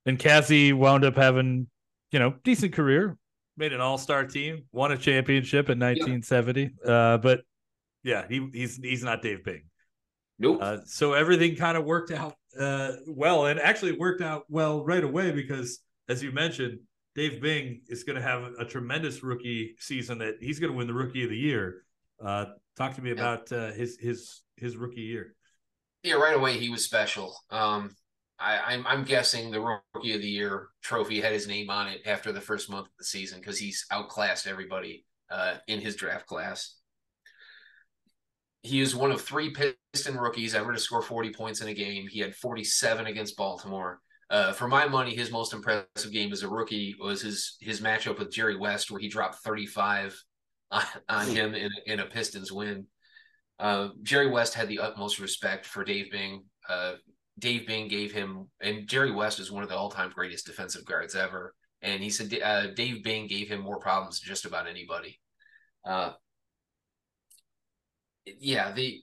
And 0.06 0.17
Cazzie 0.17 0.71
wound 0.71 1.04
up 1.04 1.17
having 1.17 1.67
you 2.12 2.19
know, 2.19 2.34
decent 2.43 2.73
career, 2.73 3.17
made 3.58 3.73
an 3.73 3.82
all 3.82 3.97
star 3.97 4.25
team, 4.25 4.63
won 4.71 4.91
a 4.91 4.97
championship 4.97 5.69
in 5.69 5.80
1970. 5.80 6.71
Yeah. 6.84 6.91
Uh, 6.91 7.17
but 7.17 7.41
yeah, 8.04 8.25
he, 8.28 8.47
he's 8.54 8.78
he's 8.78 9.04
not 9.04 9.21
Dave 9.21 9.43
Bing. 9.43 9.63
Nope. 10.39 10.60
Uh, 10.62 10.78
so 10.86 11.13
everything 11.13 11.56
kind 11.56 11.78
of 11.78 11.84
worked 11.84 12.12
out 12.12 12.36
uh, 12.60 12.93
well, 13.08 13.45
and 13.45 13.60
actually 13.60 13.97
worked 13.97 14.21
out 14.21 14.45
well 14.49 14.84
right 14.84 15.04
away 15.04 15.32
because, 15.32 15.80
as 16.10 16.22
you 16.24 16.32
mentioned, 16.32 16.80
Dave 17.15 17.41
Bing 17.41 17.82
is 17.88 18.04
going 18.04 18.15
to 18.15 18.22
have 18.22 18.43
a 18.60 18.65
tremendous 18.65 19.24
rookie 19.24 19.76
season. 19.80 20.17
That 20.17 20.36
he's 20.41 20.60
going 20.60 20.72
to 20.72 20.78
win 20.78 20.88
the 20.88 20.93
Rookie 20.93 21.24
of 21.24 21.30
the 21.30 21.38
Year. 21.38 21.84
Uh, 22.24 22.45
talk 22.78 22.95
to 22.95 23.02
me 23.02 23.12
about 23.12 23.52
uh, 23.52 23.72
his 23.72 23.98
his 24.00 24.41
his 24.58 24.76
rookie 24.76 25.02
year. 25.02 25.36
Yeah, 26.04 26.15
right 26.15 26.36
away 26.36 26.58
he 26.58 26.69
was 26.69 26.84
special. 26.84 27.36
Um, 27.50 27.95
I, 28.39 28.74
am 28.74 28.86
I'm, 28.86 28.88
I'm 28.88 29.04
guessing 29.04 29.52
the 29.52 29.62
rookie 29.62 30.13
of 30.13 30.22
the 30.22 30.28
year 30.28 30.69
trophy 30.82 31.19
had 31.19 31.34
his 31.34 31.48
name 31.48 31.69
on 31.69 31.88
it 31.88 32.02
after 32.06 32.32
the 32.32 32.41
first 32.41 32.69
month 32.69 32.88
of 32.88 32.93
the 32.98 33.04
season 33.04 33.39
because 33.39 33.58
he's 33.58 33.86
outclassed 33.91 34.48
everybody 34.48 35.06
uh, 35.30 35.56
in 35.67 35.82
his 35.82 35.95
draft 35.95 36.26
class. 36.26 36.76
He 38.62 38.80
is 38.82 38.95
one 38.95 39.12
of 39.12 39.22
three 39.22 39.54
Piston 39.93 40.17
rookies 40.17 40.56
ever 40.56 40.74
to 40.74 40.80
score 40.80 41.02
40 41.02 41.34
points 41.34 41.62
in 41.62 41.67
a 41.67 41.74
game. 41.74 42.08
He 42.08 42.19
had 42.19 42.36
47 42.36 43.08
against 43.08 43.38
Baltimore. 43.38 44.00
Uh, 44.29 44.53
for 44.53 44.67
my 44.67 44.87
money, 44.87 45.15
his 45.15 45.31
most 45.31 45.53
impressive 45.53 46.11
game 46.11 46.31
as 46.31 46.43
a 46.43 46.47
rookie 46.47 46.95
was 46.99 47.21
his 47.21 47.57
his 47.61 47.81
matchup 47.81 48.19
with 48.19 48.31
Jerry 48.31 48.55
West, 48.55 48.91
where 48.91 48.99
he 48.99 49.07
dropped 49.07 49.35
35 49.35 50.21
on, 50.71 50.83
on 51.09 51.27
him 51.27 51.55
in, 51.55 51.71
in 51.87 51.99
a 51.99 52.05
Pistons 52.05 52.51
win. 52.51 52.85
Uh, 53.59 53.89
Jerry 54.03 54.29
West 54.29 54.53
had 54.53 54.69
the 54.69 54.79
utmost 54.79 55.19
respect 55.19 55.65
for 55.65 55.83
Dave 55.83 56.11
Bing. 56.11 56.43
Uh, 56.67 56.93
Dave 57.39 57.65
Bing 57.65 57.87
gave 57.87 58.11
him, 58.11 58.49
and 58.61 58.87
Jerry 58.87 59.11
West 59.11 59.39
is 59.39 59.51
one 59.51 59.63
of 59.63 59.69
the 59.69 59.75
all 59.75 59.89
time 59.89 60.11
greatest 60.13 60.45
defensive 60.45 60.85
guards 60.85 61.15
ever. 61.15 61.55
And 61.81 62.03
he 62.03 62.09
said 62.09 62.33
uh, 62.41 62.67
Dave 62.67 63.03
Bing 63.03 63.27
gave 63.27 63.49
him 63.49 63.61
more 63.61 63.79
problems 63.79 64.19
than 64.19 64.27
just 64.27 64.45
about 64.45 64.67
anybody. 64.67 65.19
Uh, 65.85 66.11
yeah, 68.25 68.71
the 68.71 69.01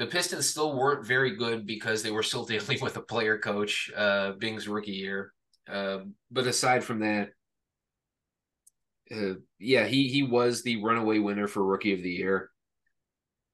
the 0.00 0.06
Pistons 0.06 0.48
still 0.48 0.74
weren't 0.74 1.06
very 1.06 1.36
good 1.36 1.66
because 1.66 2.02
they 2.02 2.10
were 2.10 2.22
still 2.22 2.44
dealing 2.46 2.80
with 2.80 2.96
a 2.96 3.02
player 3.02 3.38
coach, 3.38 3.90
uh, 3.94 4.32
Bing's 4.32 4.66
rookie 4.66 4.92
year. 4.92 5.32
Uh, 5.70 5.98
but 6.30 6.46
aside 6.46 6.82
from 6.82 7.00
that, 7.00 7.30
uh, 9.14 9.34
yeah, 9.58 9.86
he 9.86 10.08
he 10.08 10.22
was 10.22 10.62
the 10.62 10.82
runaway 10.82 11.18
winner 11.18 11.46
for 11.46 11.64
rookie 11.64 11.92
of 11.92 12.02
the 12.02 12.10
year, 12.10 12.50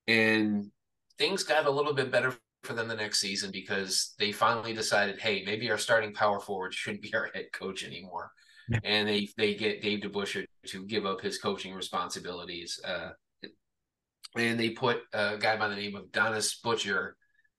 and 0.06 0.70
things 1.18 1.42
got 1.42 1.66
a 1.66 1.70
little 1.70 1.94
bit 1.94 2.12
better 2.12 2.34
for 2.62 2.74
them 2.74 2.88
the 2.88 2.94
next 2.94 3.20
season 3.20 3.50
because 3.50 4.14
they 4.18 4.32
finally 4.32 4.72
decided, 4.72 5.18
hey, 5.18 5.42
maybe 5.46 5.70
our 5.70 5.78
starting 5.78 6.12
power 6.12 6.38
forward 6.38 6.74
shouldn't 6.74 7.02
be 7.02 7.14
our 7.14 7.30
head 7.34 7.46
coach 7.52 7.84
anymore, 7.84 8.30
and 8.84 9.08
they 9.08 9.28
they 9.36 9.54
get 9.54 9.82
Dave 9.82 10.00
DeBusschere 10.00 10.46
to 10.66 10.84
give 10.84 11.06
up 11.06 11.20
his 11.20 11.38
coaching 11.38 11.74
responsibilities. 11.74 12.78
Uh, 12.84 13.10
and 14.36 14.58
they 14.58 14.70
put 14.70 15.00
a 15.12 15.36
guy 15.38 15.56
by 15.56 15.68
the 15.68 15.76
name 15.76 15.96
of 15.96 16.06
Donnis 16.06 16.62
Butcher 16.62 17.16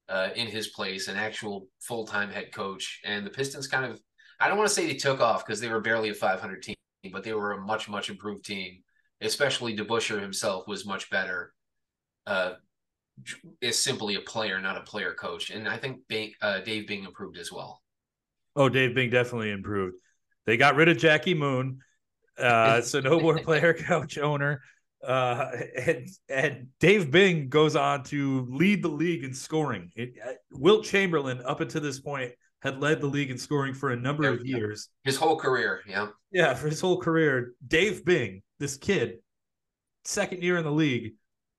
uh, 0.09 0.29
in 0.35 0.47
his 0.47 0.67
place, 0.67 1.07
an 1.07 1.17
actual 1.17 1.67
full 1.79 2.05
time 2.05 2.29
head 2.29 2.53
coach. 2.53 3.01
And 3.03 3.25
the 3.25 3.29
Pistons 3.29 3.67
kind 3.67 3.85
of, 3.85 3.99
I 4.39 4.47
don't 4.47 4.57
want 4.57 4.69
to 4.69 4.75
say 4.75 4.87
they 4.87 4.95
took 4.95 5.19
off 5.19 5.45
because 5.45 5.59
they 5.59 5.69
were 5.69 5.81
barely 5.81 6.09
a 6.09 6.13
500 6.13 6.61
team, 6.61 6.75
but 7.11 7.23
they 7.23 7.33
were 7.33 7.53
a 7.53 7.61
much, 7.61 7.89
much 7.89 8.09
improved 8.09 8.45
team. 8.45 8.83
Especially 9.19 9.75
DeBusschere 9.75 10.21
himself 10.21 10.67
was 10.67 10.85
much 10.85 11.09
better. 11.09 11.53
Uh, 12.25 12.53
is 13.61 13.81
simply 13.81 14.15
a 14.15 14.21
player, 14.21 14.61
not 14.61 14.77
a 14.77 14.81
player 14.81 15.13
coach. 15.13 15.49
And 15.49 15.67
I 15.67 15.77
think 15.77 16.07
Bing, 16.07 16.33
uh, 16.41 16.59
Dave 16.59 16.87
Bing 16.87 17.03
improved 17.03 17.37
as 17.37 17.51
well. 17.51 17.81
Oh, 18.55 18.69
Dave 18.69 18.93
Bing 18.93 19.09
definitely 19.09 19.51
improved. 19.51 19.95
They 20.45 20.57
got 20.57 20.75
rid 20.75 20.87
of 20.87 20.97
Jackie 20.97 21.33
Moon. 21.33 21.79
Uh, 22.37 22.81
so 22.81 22.99
no 22.99 23.19
more 23.19 23.37
player 23.43 23.73
coach 23.73 24.17
owner. 24.17 24.61
Uh, 25.05 25.51
and 25.77 26.07
and 26.29 26.67
Dave 26.79 27.11
Bing 27.11 27.49
goes 27.49 27.75
on 27.75 28.03
to 28.05 28.47
lead 28.49 28.83
the 28.83 28.89
league 28.89 29.23
in 29.23 29.33
scoring. 29.33 29.91
It, 29.95 30.13
uh, 30.25 30.33
Wilt 30.51 30.85
Chamberlain, 30.85 31.41
up 31.45 31.61
until 31.61 31.81
this 31.81 31.99
point, 31.99 32.31
had 32.61 32.81
led 32.81 33.01
the 33.01 33.07
league 33.07 33.29
in 33.29 33.37
scoring 33.37 33.73
for 33.73 33.91
a 33.91 33.95
number 33.95 34.23
Yeah, 34.23 34.29
of 34.31 34.45
years. 34.45 34.89
His 35.03 35.15
whole 35.15 35.37
career, 35.37 35.81
yeah. 35.87 36.07
Yeah, 36.31 36.53
for 36.55 36.67
his 36.67 36.81
whole 36.81 36.99
career, 36.99 37.53
Dave 37.65 38.03
Bing, 38.05 38.41
this 38.59 38.75
kid, 38.75 39.19
second 40.03 40.41
year 40.41 40.57
in 40.57 40.63
the 40.63 40.71
league, 40.71 41.13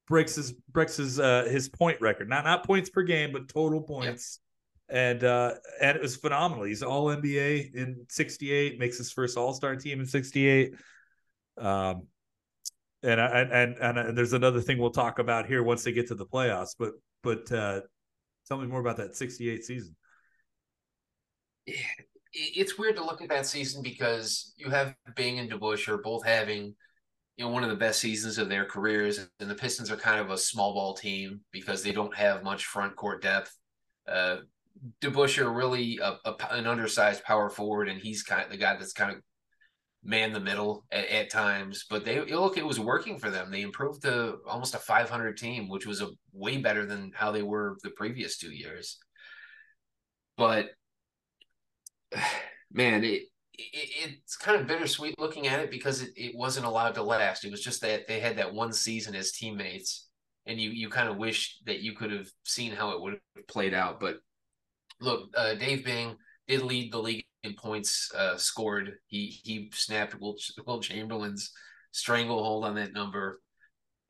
breaks 0.08 0.34
his 0.34 0.52
breaks 0.70 0.96
his 0.96 1.20
uh, 1.20 1.44
his 1.44 1.68
point 1.68 2.00
record. 2.00 2.28
Not 2.28 2.44
not 2.44 2.66
points 2.66 2.90
per 2.90 3.02
game, 3.02 3.32
but 3.32 3.48
total 3.48 3.82
points. 3.82 4.40
And 4.88 5.22
uh, 5.22 5.54
and 5.80 5.96
it 5.96 6.02
was 6.02 6.16
phenomenal. 6.16 6.64
He's 6.64 6.82
all 6.82 7.06
NBA 7.06 7.74
in 7.74 8.06
'68, 8.08 8.78
makes 8.78 8.96
his 8.98 9.12
first 9.12 9.36
All 9.36 9.52
Star 9.52 9.76
team 9.76 10.00
in 10.00 10.06
'68. 10.06 10.74
Um, 11.58 12.06
and 13.02 13.20
I, 13.20 13.40
and 13.40 13.76
and 13.78 13.98
and 13.98 14.18
there's 14.18 14.32
another 14.32 14.60
thing 14.60 14.78
we'll 14.78 14.90
talk 14.90 15.18
about 15.18 15.46
here 15.46 15.62
once 15.62 15.84
they 15.84 15.92
get 15.92 16.08
to 16.08 16.14
the 16.14 16.26
playoffs. 16.26 16.74
But 16.78 16.92
but 17.22 17.50
uh, 17.52 17.80
tell 18.46 18.58
me 18.58 18.66
more 18.66 18.80
about 18.80 18.96
that 18.98 19.16
'68 19.16 19.64
season. 19.64 19.96
it- 21.66 21.76
it's 22.32 22.78
weird 22.78 22.96
to 22.96 23.04
look 23.04 23.22
at 23.22 23.28
that 23.30 23.46
season 23.46 23.82
because 23.82 24.52
you 24.56 24.70
have 24.70 24.94
Bing 25.16 25.38
and 25.38 25.50
DeBusschere 25.50 26.02
both 26.02 26.24
having, 26.24 26.74
you 27.36 27.44
know, 27.44 27.48
one 27.48 27.64
of 27.64 27.70
the 27.70 27.76
best 27.76 28.00
seasons 28.00 28.38
of 28.38 28.48
their 28.48 28.64
careers, 28.64 29.18
and 29.40 29.50
the 29.50 29.54
Pistons 29.54 29.90
are 29.90 29.96
kind 29.96 30.20
of 30.20 30.30
a 30.30 30.38
small 30.38 30.74
ball 30.74 30.94
team 30.94 31.40
because 31.52 31.82
they 31.82 31.92
don't 31.92 32.14
have 32.14 32.42
much 32.42 32.66
front 32.66 32.96
court 32.96 33.22
depth. 33.22 33.56
Uh, 34.06 34.38
DeBusschere 35.00 35.54
really 35.54 35.98
a, 35.98 36.16
a, 36.24 36.34
an 36.50 36.66
undersized 36.66 37.24
power 37.24 37.50
forward, 37.50 37.88
and 37.88 38.00
he's 38.00 38.22
kind 38.22 38.42
of 38.44 38.50
the 38.50 38.56
guy 38.56 38.76
that's 38.76 38.92
kind 38.92 39.10
of 39.16 39.22
man 40.02 40.32
the 40.32 40.40
middle 40.40 40.84
at, 40.90 41.08
at 41.08 41.30
times. 41.30 41.84
But 41.88 42.04
they 42.04 42.20
look, 42.20 42.56
it 42.56 42.66
was 42.66 42.80
working 42.80 43.18
for 43.18 43.30
them. 43.30 43.50
They 43.50 43.62
improved 43.62 44.02
to 44.02 44.38
almost 44.46 44.74
a 44.74 44.78
500 44.78 45.36
team, 45.36 45.68
which 45.68 45.86
was 45.86 46.00
a 46.00 46.10
way 46.32 46.58
better 46.58 46.86
than 46.86 47.12
how 47.14 47.32
they 47.32 47.42
were 47.42 47.76
the 47.82 47.90
previous 47.90 48.38
two 48.38 48.52
years. 48.52 48.98
But 50.36 50.70
man, 52.72 53.04
it, 53.04 53.22
it 53.54 54.12
it's 54.22 54.36
kind 54.36 54.60
of 54.60 54.66
bittersweet 54.66 55.18
looking 55.18 55.46
at 55.48 55.60
it 55.60 55.70
because 55.70 56.02
it, 56.02 56.10
it 56.16 56.34
wasn't 56.34 56.66
allowed 56.66 56.94
to 56.94 57.02
last. 57.02 57.44
It 57.44 57.50
was 57.50 57.62
just 57.62 57.80
that 57.82 58.06
they 58.06 58.20
had 58.20 58.38
that 58.38 58.54
one 58.54 58.72
season 58.72 59.14
as 59.14 59.32
teammates, 59.32 60.08
and 60.46 60.60
you 60.60 60.70
you 60.70 60.88
kind 60.88 61.08
of 61.08 61.16
wish 61.16 61.58
that 61.66 61.80
you 61.80 61.92
could 61.92 62.12
have 62.12 62.28
seen 62.44 62.72
how 62.72 62.90
it 62.92 63.00
would 63.00 63.18
have 63.36 63.48
played 63.48 63.74
out. 63.74 64.00
But 64.00 64.18
look, 65.00 65.30
uh, 65.36 65.54
Dave 65.54 65.84
Bing 65.84 66.16
did 66.46 66.62
lead 66.62 66.92
the 66.92 66.98
league 66.98 67.24
points 67.56 68.10
uh, 68.16 68.36
scored. 68.36 68.94
He 69.06 69.40
he 69.42 69.70
snapped 69.74 70.20
Will, 70.20 70.36
Will 70.66 70.80
Chamberlain's 70.80 71.52
stranglehold 71.92 72.64
on 72.64 72.74
that 72.76 72.92
number. 72.92 73.40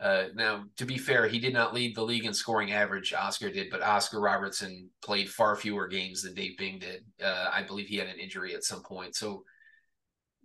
Uh, 0.01 0.27
now, 0.35 0.64
to 0.77 0.87
be 0.87 0.97
fair, 0.97 1.27
he 1.27 1.41
did 1.41 1.53
not 1.53 1.75
lead 1.75 1.97
the 1.97 2.03
league 2.03 2.25
in 2.25 2.33
scoring 2.33 2.73
average. 2.73 3.12
Oscar 3.12 3.51
did, 3.51 3.69
but 3.69 3.83
Oscar 3.83 4.21
Robertson 4.21 4.88
played 5.03 5.29
far 5.29 5.57
fewer 5.57 5.88
games 5.88 6.23
than 6.23 6.35
Dave 6.35 6.57
Bing 6.57 6.79
did. 6.79 7.05
Uh, 7.23 7.51
I 7.53 7.62
believe 7.64 7.88
he 7.88 7.97
had 7.97 8.07
an 8.07 8.21
injury 8.21 8.55
at 8.55 8.62
some 8.62 8.83
point. 8.83 9.17
So, 9.17 9.43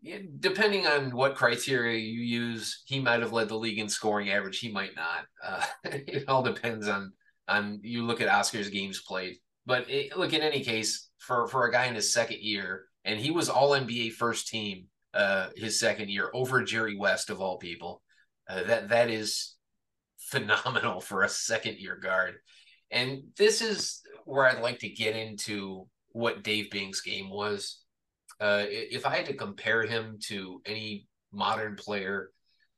yeah, 0.02 0.18
depending 0.40 0.88
on 0.88 1.16
what 1.16 1.36
criteria 1.36 2.00
you 2.00 2.22
use, 2.22 2.82
he 2.86 3.00
might 3.00 3.22
have 3.22 3.32
led 3.32 3.48
the 3.48 3.56
league 3.56 3.78
in 3.78 3.90
scoring 3.90 4.32
average. 4.32 4.58
He 4.58 4.72
might 4.72 4.96
not. 4.96 5.26
Uh, 5.44 5.66
it 5.84 6.28
all 6.28 6.42
depends 6.42 6.88
on 6.88 7.14
on 7.48 7.80
you 7.84 8.04
look 8.06 8.22
at 8.22 8.30
Oscar's 8.30 8.70
games 8.70 9.02
played. 9.02 9.36
But 9.66 9.90
it, 9.90 10.18
look, 10.18 10.34
in 10.34 10.42
any 10.42 10.64
case, 10.64 11.10
for 11.20 11.48
for 11.48 11.66
a 11.66 11.72
guy 11.72 11.86
in 11.86 11.96
his 11.96 12.14
second 12.14 12.40
year, 12.42 12.86
and 13.06 13.20
he 13.20 13.32
was 13.32 13.50
All 13.50 13.72
NBA 13.72 14.14
first 14.14 14.48
team 14.48 14.88
uh, 15.14 15.50
his 15.56 15.80
second 15.80 16.10
year 16.10 16.30
over 16.34 16.64
Jerry 16.64 16.96
West 16.96 17.30
of 17.30 17.40
all 17.40 17.58
people. 17.58 18.02
Uh, 18.50 18.64
that 18.64 18.90
that 18.90 19.10
is 19.10 19.56
phenomenal 20.18 21.00
for 21.00 21.24
a 21.24 21.30
second 21.30 21.78
year 21.78 21.96
guard. 21.96 22.36
And 22.92 23.24
this 23.38 23.62
is 23.62 24.02
where 24.26 24.46
I'd 24.46 24.62
like 24.62 24.80
to 24.80 24.90
get 24.90 25.16
into 25.16 25.88
what 26.10 26.44
Dave 26.44 26.70
Bing's 26.70 27.02
game 27.02 27.30
was. 27.30 27.80
Uh, 28.40 28.66
if 28.68 29.06
I 29.06 29.16
had 29.16 29.26
to 29.28 29.34
compare 29.34 29.84
him 29.84 30.18
to 30.28 30.62
any 30.66 31.08
modern 31.32 31.76
player, 31.76 32.30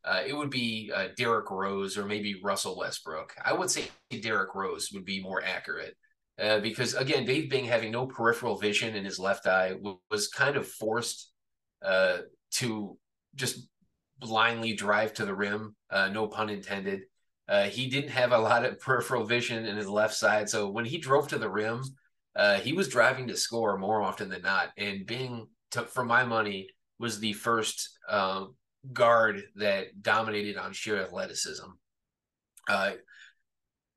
uh, 0.03 0.21
it 0.25 0.35
would 0.35 0.49
be 0.49 0.91
uh, 0.93 1.07
Rose 1.49 1.97
or 1.97 2.05
maybe 2.05 2.39
Russell 2.43 2.77
Westbrook. 2.77 3.33
I 3.43 3.53
would 3.53 3.71
say 3.71 3.87
Derrick 4.21 4.53
Rose 4.53 4.91
would 4.93 5.05
be 5.05 5.21
more 5.21 5.43
accurate. 5.43 5.95
Uh, 6.37 6.59
because 6.59 6.93
again, 6.95 7.25
Dave 7.25 7.49
Bing 7.49 7.65
having 7.65 7.91
no 7.91 8.05
peripheral 8.05 8.57
vision 8.57 8.95
in 8.95 9.05
his 9.05 9.19
left 9.19 9.47
eye 9.47 9.69
w- 9.69 9.99
was 10.11 10.27
kind 10.27 10.57
of 10.57 10.67
forced 10.67 11.31
uh, 11.83 12.17
to 12.51 12.97
just 13.35 13.67
blindly 14.19 14.73
drive 14.73 15.13
to 15.13 15.25
the 15.25 15.33
rim. 15.33 15.75
Uh, 15.89 16.09
no 16.09 16.27
pun 16.27 16.49
intended. 16.49 17.01
Uh, 17.47 17.63
he 17.63 17.89
didn't 17.89 18.09
have 18.09 18.33
a 18.33 18.37
lot 18.37 18.65
of 18.65 18.79
peripheral 18.81 19.23
vision 19.23 19.65
in 19.65 19.77
his 19.77 19.87
left 19.87 20.13
side, 20.13 20.49
so 20.49 20.69
when 20.69 20.85
he 20.85 20.97
drove 20.97 21.27
to 21.29 21.37
the 21.37 21.49
rim, 21.49 21.81
uh, 22.35 22.55
he 22.55 22.73
was 22.73 22.89
driving 22.89 23.27
to 23.27 23.37
score 23.37 23.77
more 23.77 24.01
often 24.01 24.27
than 24.27 24.41
not. 24.41 24.71
And 24.77 25.05
Bing, 25.05 25.47
took 25.71 25.89
for 25.89 26.03
my 26.03 26.23
money, 26.25 26.69
was 26.99 27.19
the 27.19 27.33
first 27.33 27.97
uh, 28.09 28.45
guard 28.91 29.41
that 29.55 30.01
dominated 30.01 30.57
on 30.57 30.73
sheer 30.73 31.01
athleticism. 31.01 31.65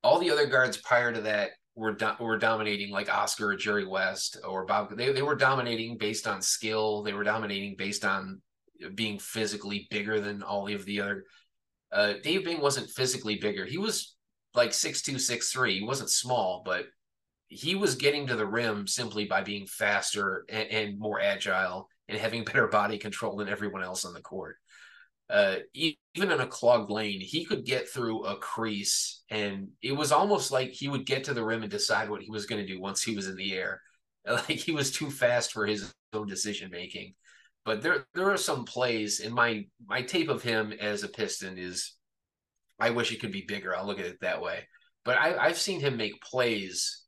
All 0.03 0.21
the 0.21 0.31
other 0.31 0.47
guards 0.47 0.77
prior 0.77 1.13
to 1.13 1.21
that 1.23 1.51
were 1.79 1.95
do- 1.95 2.17
were 2.21 2.39
dominating 2.39 2.91
like 2.91 3.09
Oscar 3.09 3.51
or 3.51 3.57
Jerry 3.57 3.87
West 3.87 4.39
or 4.47 4.67
Bob. 4.67 4.97
They 4.97 5.13
they 5.13 5.23
were 5.23 5.37
dominating 5.37 5.97
based 5.97 6.27
on 6.27 6.43
skill. 6.43 7.03
They 7.03 7.13
were 7.13 7.25
dominating 7.25 7.77
based 7.77 8.05
on 8.05 8.43
being 8.95 9.19
physically 9.19 9.87
bigger 9.91 10.21
than 10.21 10.43
all 10.43 10.69
of 10.69 10.85
the 10.85 11.01
other. 11.01 11.25
Uh, 11.91 12.15
Dave 12.23 12.45
Bing 12.45 12.61
wasn't 12.61 12.91
physically 12.91 13.37
bigger. 13.37 13.65
He 13.65 13.79
was 13.79 14.17
like 14.55 14.73
six 14.73 15.03
two, 15.03 15.19
six 15.19 15.51
three. 15.53 15.79
He 15.79 15.85
wasn't 15.85 16.11
small, 16.11 16.63
but 16.65 16.87
he 17.49 17.75
was 17.75 17.95
getting 17.95 18.27
to 18.27 18.37
the 18.37 18.47
rim 18.47 18.87
simply 18.87 19.25
by 19.25 19.43
being 19.43 19.67
faster 19.67 20.45
and, 20.49 20.69
and 20.69 20.99
more 20.99 21.21
agile 21.21 21.89
and 22.09 22.19
having 22.19 22.45
better 22.45 22.69
body 22.69 22.99
control 22.99 23.37
than 23.37 23.49
everyone 23.49 23.83
else 23.83 24.05
on 24.05 24.13
the 24.13 24.21
court. 24.21 24.57
Uh, 25.31 25.57
even 25.75 26.31
in 26.31 26.41
a 26.41 26.47
clogged 26.47 26.91
lane, 26.91 27.21
he 27.21 27.45
could 27.45 27.65
get 27.65 27.89
through 27.89 28.25
a 28.25 28.37
crease, 28.37 29.18
and 29.31 29.69
it 29.83 29.93
was 29.93 30.13
almost 30.13 30.51
like 30.51 30.71
he 30.71 30.89
would 30.89 31.07
get 31.07 31.25
to 31.25 31.35
the 31.35 31.45
rim 31.45 31.63
and 31.63 31.71
decide 31.71 32.09
what 32.09 32.23
he 32.23 32.31
was 32.31 32.47
going 32.47 32.65
to 32.65 32.73
do 32.73 32.81
once 32.81 33.03
he 33.03 33.15
was 33.15 33.29
in 33.29 33.37
the 33.37 33.55
air. 33.55 33.83
Like 34.27 34.59
he 34.59 34.73
was 34.73 34.91
too 34.91 35.11
fast 35.11 35.53
for 35.53 35.65
his 35.65 35.95
own 36.13 36.27
decision 36.27 36.71
making. 36.71 37.15
But 37.65 37.81
there, 37.81 38.07
there 38.15 38.31
are 38.31 38.37
some 38.37 38.67
plays 38.67 39.21
in 39.21 39.33
my 39.33 39.65
my 39.87 40.03
tape 40.03 40.29
of 40.29 40.43
him 40.43 40.73
as 40.73 41.03
a 41.03 41.09
Piston 41.09 41.57
is. 41.57 41.95
I 42.79 42.91
wish 42.91 43.11
it 43.11 43.21
could 43.21 43.33
be 43.33 43.47
bigger. 43.49 43.75
I'll 43.75 43.87
look 43.87 44.01
at 44.01 44.05
it 44.07 44.21
that 44.21 44.43
way. 44.43 44.69
But 45.05 45.17
I, 45.17 45.37
I've 45.37 45.59
seen 45.59 45.81
him 45.81 45.97
make 45.97 46.21
plays 46.21 47.05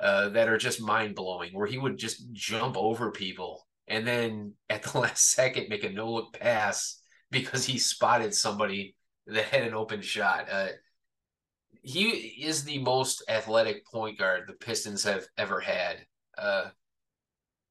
uh, 0.00 0.30
that 0.30 0.48
are 0.48 0.58
just 0.58 0.80
mind 0.80 1.14
blowing, 1.14 1.52
where 1.52 1.68
he 1.68 1.78
would 1.78 1.96
just 1.96 2.32
jump 2.32 2.76
over 2.76 3.12
people 3.12 3.64
and 3.88 4.06
then 4.06 4.54
at 4.70 4.82
the 4.82 4.98
last 4.98 5.30
second 5.30 5.68
make 5.68 5.84
a 5.84 5.90
no 5.90 6.10
look 6.10 6.38
pass 6.38 7.00
because 7.30 7.64
he 7.64 7.78
spotted 7.78 8.34
somebody 8.34 8.94
that 9.26 9.44
had 9.44 9.62
an 9.62 9.74
open 9.74 10.02
shot. 10.02 10.46
Uh, 10.50 10.68
he 11.84 12.08
is 12.42 12.64
the 12.64 12.78
most 12.78 13.22
athletic 13.28 13.86
point 13.86 14.18
guard 14.18 14.44
the 14.46 14.54
Pistons 14.54 15.04
have 15.04 15.26
ever 15.36 15.60
had. 15.60 15.98
Uh, 16.36 16.70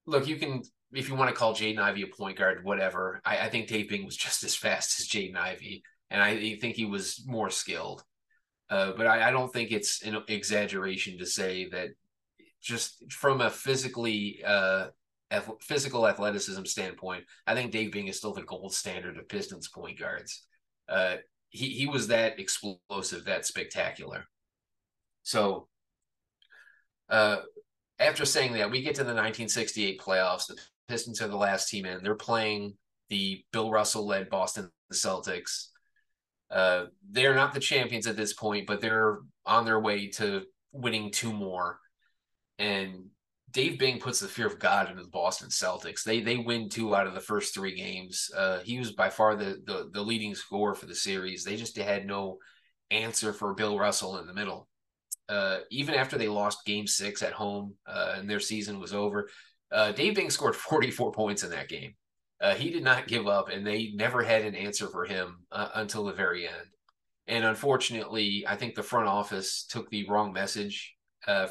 look, 0.05 0.28
you 0.28 0.38
can 0.38 0.61
if 0.93 1.09
you 1.09 1.16
want 1.16 1.30
to 1.30 1.36
call 1.36 1.55
Jaden 1.55 1.80
Ivey 1.80 2.03
a 2.03 2.07
point 2.16 2.38
guard, 2.38 2.64
whatever. 2.64 3.20
I, 3.26 3.39
I 3.39 3.49
think 3.49 3.68
Dave 3.68 3.89
Bing 3.89 4.05
was 4.05 4.16
just 4.16 4.43
as 4.43 4.55
fast 4.55 4.99
as 4.99 5.07
Jaden 5.07 5.36
Ivey, 5.36 5.84
and 6.11 6.22
I 6.22 6.55
think 6.57 6.76
he 6.76 6.86
was 6.86 7.24
more 7.26 7.49
skilled. 7.49 8.03
Uh, 8.70 8.93
but 8.95 9.07
I, 9.07 9.28
I, 9.28 9.32
don't 9.32 9.51
think 9.51 9.72
it's 9.72 10.03
an 10.03 10.18
exaggeration 10.30 11.18
to 11.18 11.26
say 11.26 11.68
that 11.70 11.89
just 12.61 13.11
from 13.11 13.41
a 13.41 13.49
physically 13.49 14.41
uh, 14.45 14.88
physical 15.61 16.07
athleticism 16.07 16.64
standpoint, 16.66 17.26
I 17.45 17.55
think 17.55 17.72
Dave 17.72 17.91
Bing 17.91 18.07
is 18.07 18.18
still 18.18 18.34
the 18.34 18.43
gold 18.43 18.74
standard 18.74 19.18
of 19.18 19.28
Pistons 19.28 19.68
point 19.68 19.99
guards. 19.99 20.45
Uh, 20.88 21.18
he 21.54 21.70
he 21.70 21.88
was 21.88 22.08
that 22.08 22.39
explosive, 22.39 23.26
that 23.26 23.45
spectacular. 23.45 24.26
So, 25.22 25.70
uh, 27.10 27.38
after 27.99 28.26
saying 28.26 28.54
that, 28.54 28.72
we 28.72 28.82
get 28.82 28.95
to 28.95 29.04
the 29.04 29.14
1968 29.14 30.01
playoffs. 30.01 30.47
The 30.47 30.58
Pistons 30.89 31.22
are 31.22 31.28
the 31.28 31.38
last 31.38 31.70
team 31.70 31.86
in. 31.86 32.04
They're 32.04 32.16
playing 32.16 32.74
the 33.10 33.45
Bill 33.54 33.72
Russell 33.72 34.06
led 34.06 34.30
Boston 34.30 34.70
Celtics. 34.91 35.68
Uh, 36.49 36.86
they're 37.10 37.36
not 37.36 37.54
the 37.54 37.60
champions 37.60 38.08
at 38.08 38.18
this 38.18 38.34
point, 38.34 38.68
but 38.68 38.82
they're 38.82 39.20
on 39.45 39.64
their 39.64 39.80
way 39.80 40.08
to 40.08 40.43
winning 40.72 41.12
two 41.12 41.32
more. 41.32 41.80
And 42.58 43.06
Dave 43.54 43.78
Bing 43.78 43.99
puts 43.99 44.20
the 44.20 44.28
fear 44.28 44.47
of 44.47 44.58
God 44.58 44.89
into 44.89 45.04
the 45.04 45.10
Boston 45.10 45.49
Celtics. 45.49 46.04
They 46.04 46.22
they 46.22 46.38
win 46.38 46.70
two 46.70 46.95
out 46.95 47.06
of 47.06 47.14
the 47.14 47.20
first 47.20 47.54
three 47.54 47.76
games. 47.76 48.30
Uh, 48.36 48.60
he 48.60 48.80
was 48.80 48.91
by 48.91 49.10
far 49.10 49.36
the, 49.36 49.62
the 49.66 49.89
the 49.93 50.01
leading 50.01 50.34
scorer 50.34 50.74
for 50.74 50.88
the 50.88 50.95
series. 50.95 51.43
They 51.43 51.56
just 51.56 51.78
had 51.78 52.08
no 52.08 52.39
answer 52.89 53.32
for 53.32 53.54
Bill 53.54 53.78
Russell 53.78 54.18
in 54.18 54.26
the 54.26 54.34
middle. 54.34 54.68
Uh, 55.30 55.60
even 55.70 55.93
after 55.93 56.18
they 56.18 56.28
lost 56.28 56.66
Game 56.66 56.88
Six 56.88 57.22
at 57.22 57.32
home 57.32 57.76
uh, 57.88 58.16
and 58.18 58.28
their 58.28 58.39
season 58.39 58.80
was 58.80 58.91
over, 58.91 59.30
uh, 59.72 59.91
Dave 59.91 60.16
Bing 60.16 60.32
scored 60.32 60.56
44 60.56 61.12
points 61.12 61.43
in 61.43 61.51
that 61.51 61.70
game. 61.70 61.93
Uh, 62.41 62.56
he 62.56 62.72
did 62.72 62.84
not 62.84 63.08
give 63.08 63.28
up, 63.28 63.49
and 63.49 63.66
they 63.66 63.91
never 63.93 64.24
had 64.24 64.43
an 64.43 64.56
answer 64.56 64.88
for 64.88 65.06
him 65.06 65.45
uh, 65.51 65.70
until 65.76 66.04
the 66.04 66.12
very 66.12 66.47
end. 66.47 66.68
And 67.28 67.45
unfortunately, 67.45 68.45
I 68.47 68.58
think 68.58 68.74
the 68.74 68.84
front 68.84 69.08
office 69.08 69.66
took 69.70 69.89
the 69.89 70.06
wrong 70.10 70.34
message 70.34 70.95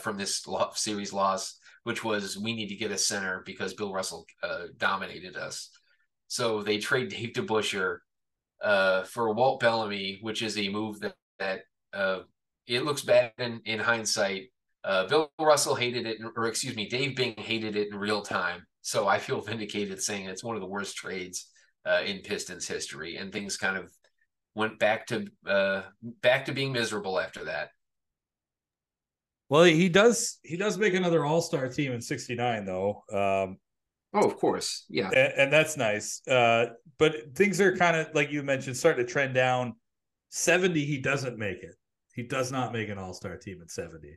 from 0.02 0.18
this 0.18 0.44
series 0.74 1.14
loss 1.14 1.58
which 1.84 2.04
was 2.04 2.38
we 2.38 2.54
need 2.54 2.68
to 2.68 2.76
get 2.76 2.90
a 2.90 2.98
center 2.98 3.42
because 3.44 3.74
Bill 3.74 3.92
Russell 3.92 4.26
uh, 4.42 4.66
dominated 4.76 5.36
us. 5.36 5.70
So 6.28 6.62
they 6.62 6.78
trade 6.78 7.08
Dave 7.08 7.32
DeBusschere 7.34 7.98
uh, 8.62 9.02
for 9.04 9.32
Walt 9.34 9.60
Bellamy, 9.60 10.18
which 10.22 10.42
is 10.42 10.56
a 10.56 10.68
move 10.68 11.00
that 11.00 11.14
that 11.38 11.60
uh, 11.92 12.20
it 12.66 12.84
looks 12.84 13.02
bad 13.02 13.32
in, 13.38 13.60
in 13.64 13.78
hindsight. 13.78 14.44
Uh, 14.84 15.06
Bill 15.06 15.32
Russell 15.40 15.74
hated 15.74 16.06
it, 16.06 16.18
or 16.36 16.46
excuse 16.46 16.74
me, 16.74 16.88
Dave 16.88 17.16
Bing 17.16 17.34
hated 17.36 17.76
it 17.76 17.88
in 17.92 17.98
real 17.98 18.22
time. 18.22 18.66
So 18.80 19.06
I 19.06 19.18
feel 19.18 19.40
vindicated 19.42 20.00
saying 20.00 20.26
it's 20.26 20.44
one 20.44 20.56
of 20.56 20.62
the 20.62 20.68
worst 20.68 20.96
trades 20.96 21.50
uh, 21.84 22.02
in 22.04 22.20
Pistons 22.20 22.66
history, 22.66 23.16
and 23.16 23.32
things 23.32 23.56
kind 23.56 23.76
of 23.76 23.92
went 24.54 24.78
back 24.78 25.06
to 25.06 25.26
uh, 25.46 25.82
back 26.22 26.46
to 26.46 26.52
being 26.52 26.72
miserable 26.72 27.18
after 27.18 27.44
that. 27.44 27.70
Well, 29.52 29.64
he 29.64 29.90
does. 29.90 30.38
He 30.42 30.56
does 30.56 30.78
make 30.78 30.94
another 30.94 31.26
All 31.26 31.42
Star 31.42 31.68
team 31.68 31.92
in 31.92 32.00
'69, 32.00 32.64
though. 32.64 33.04
Um, 33.12 33.58
oh, 34.14 34.26
of 34.26 34.38
course, 34.38 34.86
yeah, 34.88 35.08
and, 35.08 35.32
and 35.36 35.52
that's 35.52 35.76
nice. 35.76 36.26
Uh, 36.26 36.68
but 36.96 37.34
things 37.34 37.60
are 37.60 37.76
kind 37.76 37.94
of 37.94 38.14
like 38.14 38.32
you 38.32 38.42
mentioned, 38.42 38.78
starting 38.78 39.04
to 39.04 39.12
trend 39.12 39.34
down. 39.34 39.74
'70, 40.30 40.82
he 40.86 40.96
doesn't 40.96 41.36
make 41.36 41.62
it. 41.62 41.74
He 42.14 42.22
does 42.22 42.50
not 42.50 42.72
make 42.72 42.88
an 42.88 42.96
All 42.96 43.12
Star 43.12 43.36
team 43.36 43.60
in 43.60 43.68
'70 43.68 44.16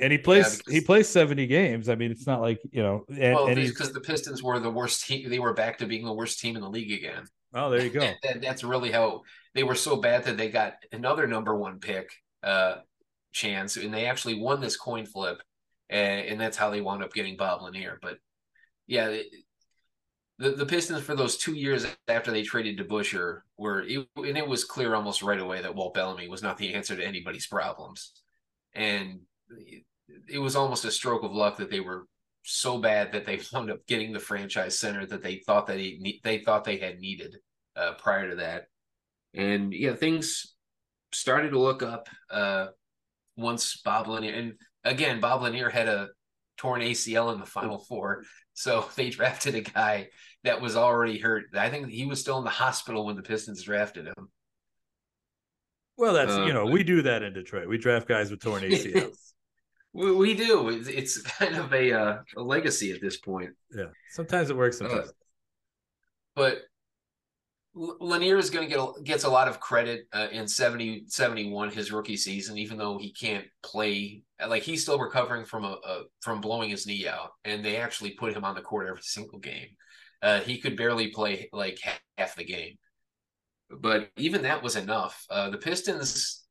and 0.00 0.10
he 0.10 0.18
plays 0.18 0.46
yeah, 0.46 0.56
because, 0.58 0.74
he 0.74 0.80
plays 0.80 1.08
70 1.08 1.46
games 1.46 1.88
i 1.88 1.94
mean 1.94 2.10
it's 2.10 2.26
not 2.26 2.40
like 2.40 2.60
you 2.72 2.82
know 2.82 3.04
and, 3.08 3.36
well 3.36 3.54
because 3.54 3.92
the 3.92 4.00
pistons 4.00 4.42
were 4.42 4.58
the 4.58 4.68
worst 4.68 5.06
team 5.06 5.30
they 5.30 5.38
were 5.38 5.54
back 5.54 5.78
to 5.78 5.86
being 5.86 6.04
the 6.04 6.12
worst 6.12 6.40
team 6.40 6.56
in 6.56 6.62
the 6.62 6.68
league 6.68 6.90
again 6.90 7.22
oh 7.54 7.70
there 7.70 7.80
you 7.80 7.90
go 7.90 8.00
that, 8.24 8.42
that's 8.42 8.64
really 8.64 8.90
how 8.90 9.22
they 9.54 9.62
were 9.62 9.76
so 9.76 9.94
bad 9.94 10.24
that 10.24 10.36
they 10.36 10.50
got 10.50 10.74
another 10.90 11.28
number 11.28 11.56
one 11.56 11.78
pick 11.78 12.10
uh 12.42 12.78
chance, 13.32 13.76
and 13.76 13.92
they 13.92 14.06
actually 14.06 14.40
won 14.40 14.60
this 14.60 14.76
coin 14.76 15.06
flip, 15.06 15.42
and, 15.88 16.26
and 16.26 16.40
that's 16.40 16.56
how 16.56 16.70
they 16.70 16.80
wound 16.80 17.02
up 17.02 17.12
getting 17.12 17.36
Bob 17.36 17.62
Lanier. 17.62 17.98
But 18.00 18.18
yeah, 18.86 19.16
the 20.38 20.50
the 20.50 20.66
Pistons 20.66 21.02
for 21.02 21.14
those 21.14 21.36
two 21.36 21.54
years 21.54 21.86
after 22.08 22.30
they 22.30 22.42
traded 22.42 22.78
DeBusschere 22.78 23.40
were, 23.58 23.82
it, 23.82 24.06
and 24.16 24.38
it 24.38 24.48
was 24.48 24.64
clear 24.64 24.94
almost 24.94 25.22
right 25.22 25.40
away 25.40 25.62
that 25.62 25.74
Walt 25.74 25.94
Bellamy 25.94 26.28
was 26.28 26.42
not 26.42 26.56
the 26.56 26.74
answer 26.74 26.96
to 26.96 27.06
anybody's 27.06 27.46
problems, 27.46 28.12
and 28.74 29.20
it 30.28 30.38
was 30.38 30.56
almost 30.56 30.84
a 30.84 30.90
stroke 30.90 31.22
of 31.22 31.32
luck 31.32 31.56
that 31.58 31.70
they 31.70 31.80
were 31.80 32.06
so 32.42 32.78
bad 32.78 33.12
that 33.12 33.24
they 33.24 33.40
wound 33.52 33.70
up 33.70 33.86
getting 33.86 34.12
the 34.12 34.18
franchise 34.18 34.78
center 34.78 35.06
that 35.06 35.22
they 35.22 35.36
thought 35.36 35.66
that 35.66 35.78
he, 35.78 36.20
they 36.24 36.38
thought 36.38 36.64
they 36.64 36.78
had 36.78 37.00
needed 37.00 37.36
uh, 37.76 37.92
prior 37.94 38.30
to 38.30 38.36
that. 38.36 38.66
And 39.34 39.72
yeah, 39.72 39.94
things 39.94 40.54
started 41.12 41.50
to 41.50 41.58
look 41.58 41.82
up. 41.82 42.08
Uh, 42.30 42.68
once 43.36 43.80
Bob 43.82 44.08
Lanier 44.08 44.34
and 44.34 44.54
again 44.84 45.20
Bob 45.20 45.42
Lanier 45.42 45.70
had 45.70 45.88
a 45.88 46.08
torn 46.56 46.82
ACL 46.82 47.32
in 47.32 47.40
the 47.40 47.46
final 47.46 47.78
four. 47.78 48.24
So 48.52 48.84
they 48.96 49.10
drafted 49.10 49.54
a 49.54 49.62
guy 49.62 50.08
that 50.44 50.60
was 50.60 50.76
already 50.76 51.18
hurt. 51.18 51.44
I 51.54 51.70
think 51.70 51.88
he 51.88 52.06
was 52.06 52.20
still 52.20 52.38
in 52.38 52.44
the 52.44 52.50
hospital 52.50 53.06
when 53.06 53.16
the 53.16 53.22
Pistons 53.22 53.62
drafted 53.62 54.06
him. 54.06 54.28
Well, 55.96 56.14
that's 56.14 56.32
uh, 56.32 56.44
you 56.44 56.54
know 56.54 56.64
we 56.64 56.82
do 56.82 57.02
that 57.02 57.22
in 57.22 57.34
Detroit. 57.34 57.68
We 57.68 57.76
draft 57.76 58.08
guys 58.08 58.30
with 58.30 58.40
torn 58.40 58.62
ACLs. 58.64 59.32
we, 59.92 60.12
we, 60.12 60.34
do. 60.34 60.70
It's 60.70 61.20
kind 61.20 61.56
of 61.56 61.74
a 61.74 61.92
uh, 61.92 62.18
a 62.38 62.42
legacy 62.42 62.92
at 62.92 63.02
this 63.02 63.18
point. 63.18 63.50
Yeah, 63.74 63.88
sometimes 64.10 64.48
it 64.48 64.56
works. 64.56 64.78
Sometimes. 64.78 65.08
Uh, 65.08 65.12
but 66.34 66.62
Lanier 67.74 68.36
is 68.36 68.50
going 68.50 68.68
to 68.68 68.74
get 68.74 69.04
gets 69.04 69.24
a 69.24 69.30
lot 69.30 69.46
of 69.46 69.60
credit 69.60 70.06
uh, 70.12 70.26
in 70.32 70.48
70 70.48 71.04
71 71.06 71.70
his 71.70 71.92
rookie 71.92 72.16
season 72.16 72.58
even 72.58 72.76
though 72.76 72.98
he 72.98 73.12
can't 73.12 73.44
play 73.62 74.22
like 74.48 74.64
he's 74.64 74.82
still 74.82 74.98
recovering 74.98 75.44
from 75.44 75.64
a, 75.64 75.78
a 75.84 76.02
from 76.20 76.40
blowing 76.40 76.70
his 76.70 76.86
knee 76.86 77.06
out 77.06 77.30
and 77.44 77.64
they 77.64 77.76
actually 77.76 78.10
put 78.12 78.32
him 78.34 78.44
on 78.44 78.54
the 78.54 78.60
court 78.60 78.88
every 78.88 79.02
single 79.02 79.38
game. 79.38 79.68
Uh, 80.22 80.40
he 80.40 80.58
could 80.58 80.76
barely 80.76 81.08
play 81.08 81.48
like 81.52 81.78
half, 81.82 82.00
half, 82.18 82.36
the 82.36 82.44
game. 82.44 82.76
But 83.70 84.10
even 84.18 84.42
that 84.42 84.62
was 84.62 84.76
enough. 84.76 85.24
Uh, 85.30 85.48
the 85.48 85.56
Pistons 85.56 86.44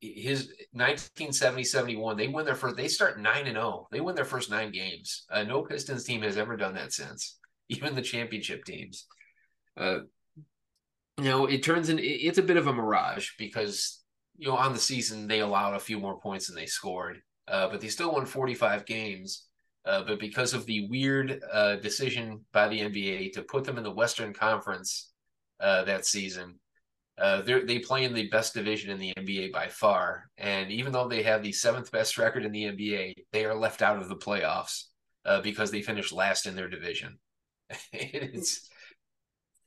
his 0.00 0.48
1970 0.72 1.64
71 1.64 2.16
they 2.16 2.28
win 2.28 2.44
their 2.44 2.54
first 2.54 2.76
they 2.76 2.88
start 2.88 3.18
9 3.18 3.46
and 3.46 3.56
0 3.56 3.88
they 3.90 4.00
win 4.00 4.14
their 4.14 4.24
first 4.24 4.50
9 4.50 4.70
games. 4.70 5.26
Uh, 5.30 5.42
no 5.42 5.62
Pistons 5.62 6.04
team 6.04 6.22
has 6.22 6.38
ever 6.38 6.56
done 6.56 6.74
that 6.74 6.92
since 6.92 7.38
even 7.68 7.94
the 7.94 8.02
championship 8.02 8.64
teams. 8.64 9.06
Uh, 9.76 10.00
you 11.20 11.30
know, 11.30 11.46
it 11.46 11.62
turns 11.62 11.88
in 11.88 11.98
it's 12.00 12.38
a 12.38 12.42
bit 12.42 12.56
of 12.56 12.66
a 12.66 12.72
mirage 12.72 13.30
because 13.38 14.02
you 14.36 14.48
know 14.48 14.56
on 14.56 14.72
the 14.72 14.78
season 14.78 15.26
they 15.26 15.40
allowed 15.40 15.74
a 15.74 15.80
few 15.80 15.98
more 15.98 16.18
points 16.20 16.46
than 16.46 16.56
they 16.56 16.66
scored, 16.66 17.20
uh, 17.48 17.68
but 17.68 17.80
they 17.80 17.88
still 17.88 18.12
won 18.12 18.26
45 18.26 18.86
games. 18.86 19.46
Uh, 19.86 20.02
but 20.04 20.20
because 20.20 20.52
of 20.52 20.66
the 20.66 20.86
weird 20.88 21.42
uh, 21.52 21.76
decision 21.76 22.44
by 22.52 22.68
the 22.68 22.80
NBA 22.80 23.32
to 23.32 23.42
put 23.42 23.64
them 23.64 23.78
in 23.78 23.84
the 23.84 23.90
Western 23.90 24.34
Conference 24.34 25.10
uh, 25.58 25.84
that 25.84 26.04
season, 26.04 26.58
uh, 27.18 27.40
they 27.42 27.78
play 27.78 28.04
in 28.04 28.12
the 28.12 28.28
best 28.28 28.52
division 28.54 28.90
in 28.90 28.98
the 28.98 29.12
NBA 29.16 29.52
by 29.52 29.68
far. 29.68 30.30
And 30.36 30.70
even 30.70 30.92
though 30.92 31.08
they 31.08 31.22
have 31.22 31.42
the 31.42 31.52
seventh 31.52 31.90
best 31.90 32.18
record 32.18 32.44
in 32.44 32.52
the 32.52 32.64
NBA, 32.64 33.14
they 33.32 33.44
are 33.46 33.54
left 33.54 33.80
out 33.80 33.98
of 33.98 34.08
the 34.08 34.16
playoffs 34.16 34.84
uh, 35.24 35.40
because 35.40 35.70
they 35.70 35.82
finished 35.82 36.12
last 36.12 36.46
in 36.46 36.56
their 36.56 36.68
division. 36.68 37.18
it's 37.92 38.68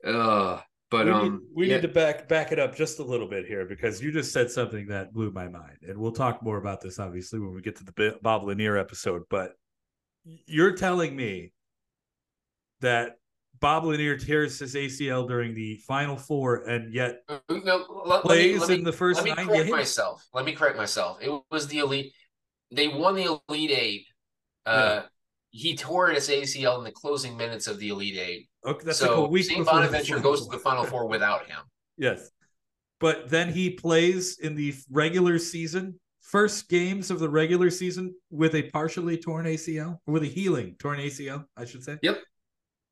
uh 0.05 0.59
but 0.93 1.07
we, 1.07 1.11
um, 1.11 1.23
need, 1.23 1.39
we 1.55 1.67
yeah. 1.67 1.75
need 1.75 1.81
to 1.81 1.87
back 1.87 2.29
back 2.29 2.51
it 2.51 2.59
up 2.59 2.75
just 2.75 2.99
a 2.99 3.03
little 3.03 3.27
bit 3.27 3.47
here 3.47 3.65
because 3.65 3.99
you 3.99 4.11
just 4.11 4.31
said 4.31 4.51
something 4.51 4.85
that 4.89 5.11
blew 5.11 5.31
my 5.31 5.47
mind, 5.47 5.77
and 5.81 5.97
we'll 5.97 6.11
talk 6.11 6.43
more 6.43 6.57
about 6.57 6.81
this 6.81 6.99
obviously 6.99 7.39
when 7.39 7.51
we 7.51 7.63
get 7.63 7.75
to 7.77 7.83
the 7.83 8.19
Bob 8.21 8.43
Lanier 8.43 8.77
episode. 8.77 9.23
But 9.27 9.53
you're 10.23 10.73
telling 10.73 11.15
me 11.15 11.51
that 12.81 13.17
Bob 13.59 13.85
Lanier 13.85 14.17
tears 14.17 14.59
his 14.59 14.75
ACL 14.75 15.27
during 15.27 15.55
the 15.55 15.77
Final 15.77 16.15
Four, 16.15 16.57
and 16.69 16.93
yet 16.93 17.23
uh, 17.27 17.39
no, 17.49 18.03
let, 18.05 18.21
plays 18.21 18.59
let 18.59 18.69
me, 18.69 18.75
in 18.75 18.83
the 18.83 18.93
first 18.93 19.17
let 19.17 19.25
me 19.25 19.29
nine 19.31 19.47
correct 19.47 19.63
games. 19.63 19.71
Myself, 19.71 20.27
let 20.31 20.45
me 20.45 20.53
correct 20.53 20.77
myself. 20.77 21.17
It 21.21 21.41
was 21.49 21.65
the 21.65 21.79
elite. 21.79 22.13
They 22.69 22.87
won 22.87 23.15
the 23.15 23.39
Elite 23.49 23.71
Eight. 23.71 24.05
Uh, 24.63 25.01
yeah. 25.01 25.07
He 25.55 25.75
tore 25.77 26.09
his 26.09 26.29
ACL 26.29 26.79
in 26.79 26.83
the 26.83 26.91
closing 26.91 27.37
minutes 27.37 27.67
of 27.67 27.77
the 27.79 27.89
Elite 27.89 28.17
Eight. 28.17 28.49
Okay, 28.65 28.85
that's 28.85 28.97
so 28.97 29.21
like 29.21 29.27
a 29.27 29.29
week. 29.29 29.45
St. 29.45 29.65
Bonaventure 29.65 30.19
goes 30.19 30.43
to 30.43 30.51
the 30.51 30.57
Final 30.57 30.83
Four 30.83 31.07
without 31.07 31.45
him. 31.45 31.59
Yes, 31.95 32.31
but 32.99 33.29
then 33.29 33.53
he 33.53 33.69
plays 33.69 34.39
in 34.39 34.55
the 34.55 34.73
regular 34.89 35.37
season 35.37 35.99
first 36.21 36.67
games 36.67 37.11
of 37.11 37.19
the 37.19 37.29
regular 37.29 37.69
season 37.69 38.15
with 38.31 38.55
a 38.55 38.63
partially 38.71 39.15
torn 39.15 39.45
ACL, 39.45 39.99
with 40.07 40.23
a 40.23 40.27
healing 40.27 40.75
torn 40.79 40.97
ACL, 40.97 41.45
I 41.55 41.65
should 41.65 41.83
say. 41.83 41.99
Yep. 42.01 42.17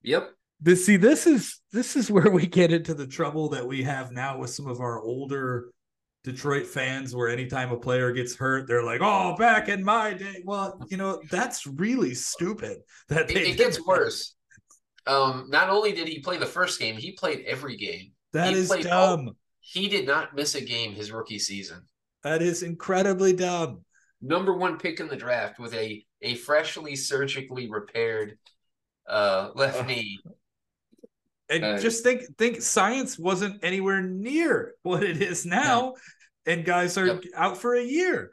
Yep. 0.03 0.30
This 0.59 0.86
see, 0.86 0.97
this 0.97 1.26
is 1.26 1.59
this 1.72 1.95
is 1.95 2.12
where 2.12 2.30
we 2.30 2.45
get 2.45 2.72
into 2.72 2.93
the 2.93 3.07
trouble 3.07 3.49
that 3.49 3.66
we 3.66 3.82
have 3.82 4.12
now 4.12 4.38
with 4.38 4.51
some 4.51 4.68
of 4.68 4.80
our 4.80 5.01
older 5.01 5.72
Detroit 6.24 6.67
fans, 6.67 7.15
where 7.15 7.30
anytime 7.30 7.72
a 7.72 7.78
player 7.78 8.11
gets 8.11 8.36
hurt, 8.36 8.67
they're 8.67 8.84
like, 8.84 9.01
"Oh, 9.01 9.36
back 9.38 9.69
in 9.69 9.84
my 9.84 10.13
day." 10.13 10.43
Well, 10.45 10.80
you 10.89 10.97
know 10.97 11.22
that's 11.32 11.65
really 11.65 12.13
stupid. 12.13 12.80
That 13.09 13.32
it, 13.32 13.38
it 13.38 13.57
gets 13.57 13.84
worse. 13.86 14.36
Um, 15.07 15.47
not 15.49 15.69
only 15.69 15.93
did 15.93 16.07
he 16.07 16.19
play 16.19 16.38
the 16.38 16.45
first 16.45 16.80
game, 16.80 16.95
he 16.95 17.13
played 17.13 17.43
every 17.47 17.76
game. 17.76 18.11
That 18.34 18.53
he 18.53 18.59
is 18.59 18.69
dumb. 18.69 19.28
All, 19.28 19.36
he 19.59 19.88
did 19.88 20.05
not 20.05 20.36
miss 20.36 20.53
a 20.55 20.61
game 20.61 20.93
his 20.93 21.11
rookie 21.11 21.39
season. 21.39 21.84
That 22.24 22.41
is 22.41 22.61
incredibly 22.61 23.34
dumb. 23.34 23.84
Number 24.22 24.53
one 24.53 24.78
pick 24.78 24.99
in 24.99 25.07
the 25.07 25.15
draft 25.15 25.59
with 25.59 25.74
a 25.74 26.05
a 26.22 26.36
freshly 26.36 26.95
surgically 26.95 27.67
repaired 27.69 28.38
uh, 29.07 29.49
left 29.55 29.86
knee. 29.88 30.19
And 31.51 31.63
uh, 31.63 31.79
just 31.79 32.03
think 32.03 32.23
think 32.37 32.61
science 32.61 33.19
wasn't 33.19 33.63
anywhere 33.63 34.01
near 34.01 34.73
what 34.83 35.03
it 35.03 35.21
is 35.21 35.45
now, 35.45 35.93
yeah. 36.47 36.53
and 36.53 36.65
guys 36.65 36.97
are 36.97 37.07
yep. 37.07 37.23
out 37.35 37.57
for 37.57 37.75
a 37.75 37.83
year. 37.83 38.31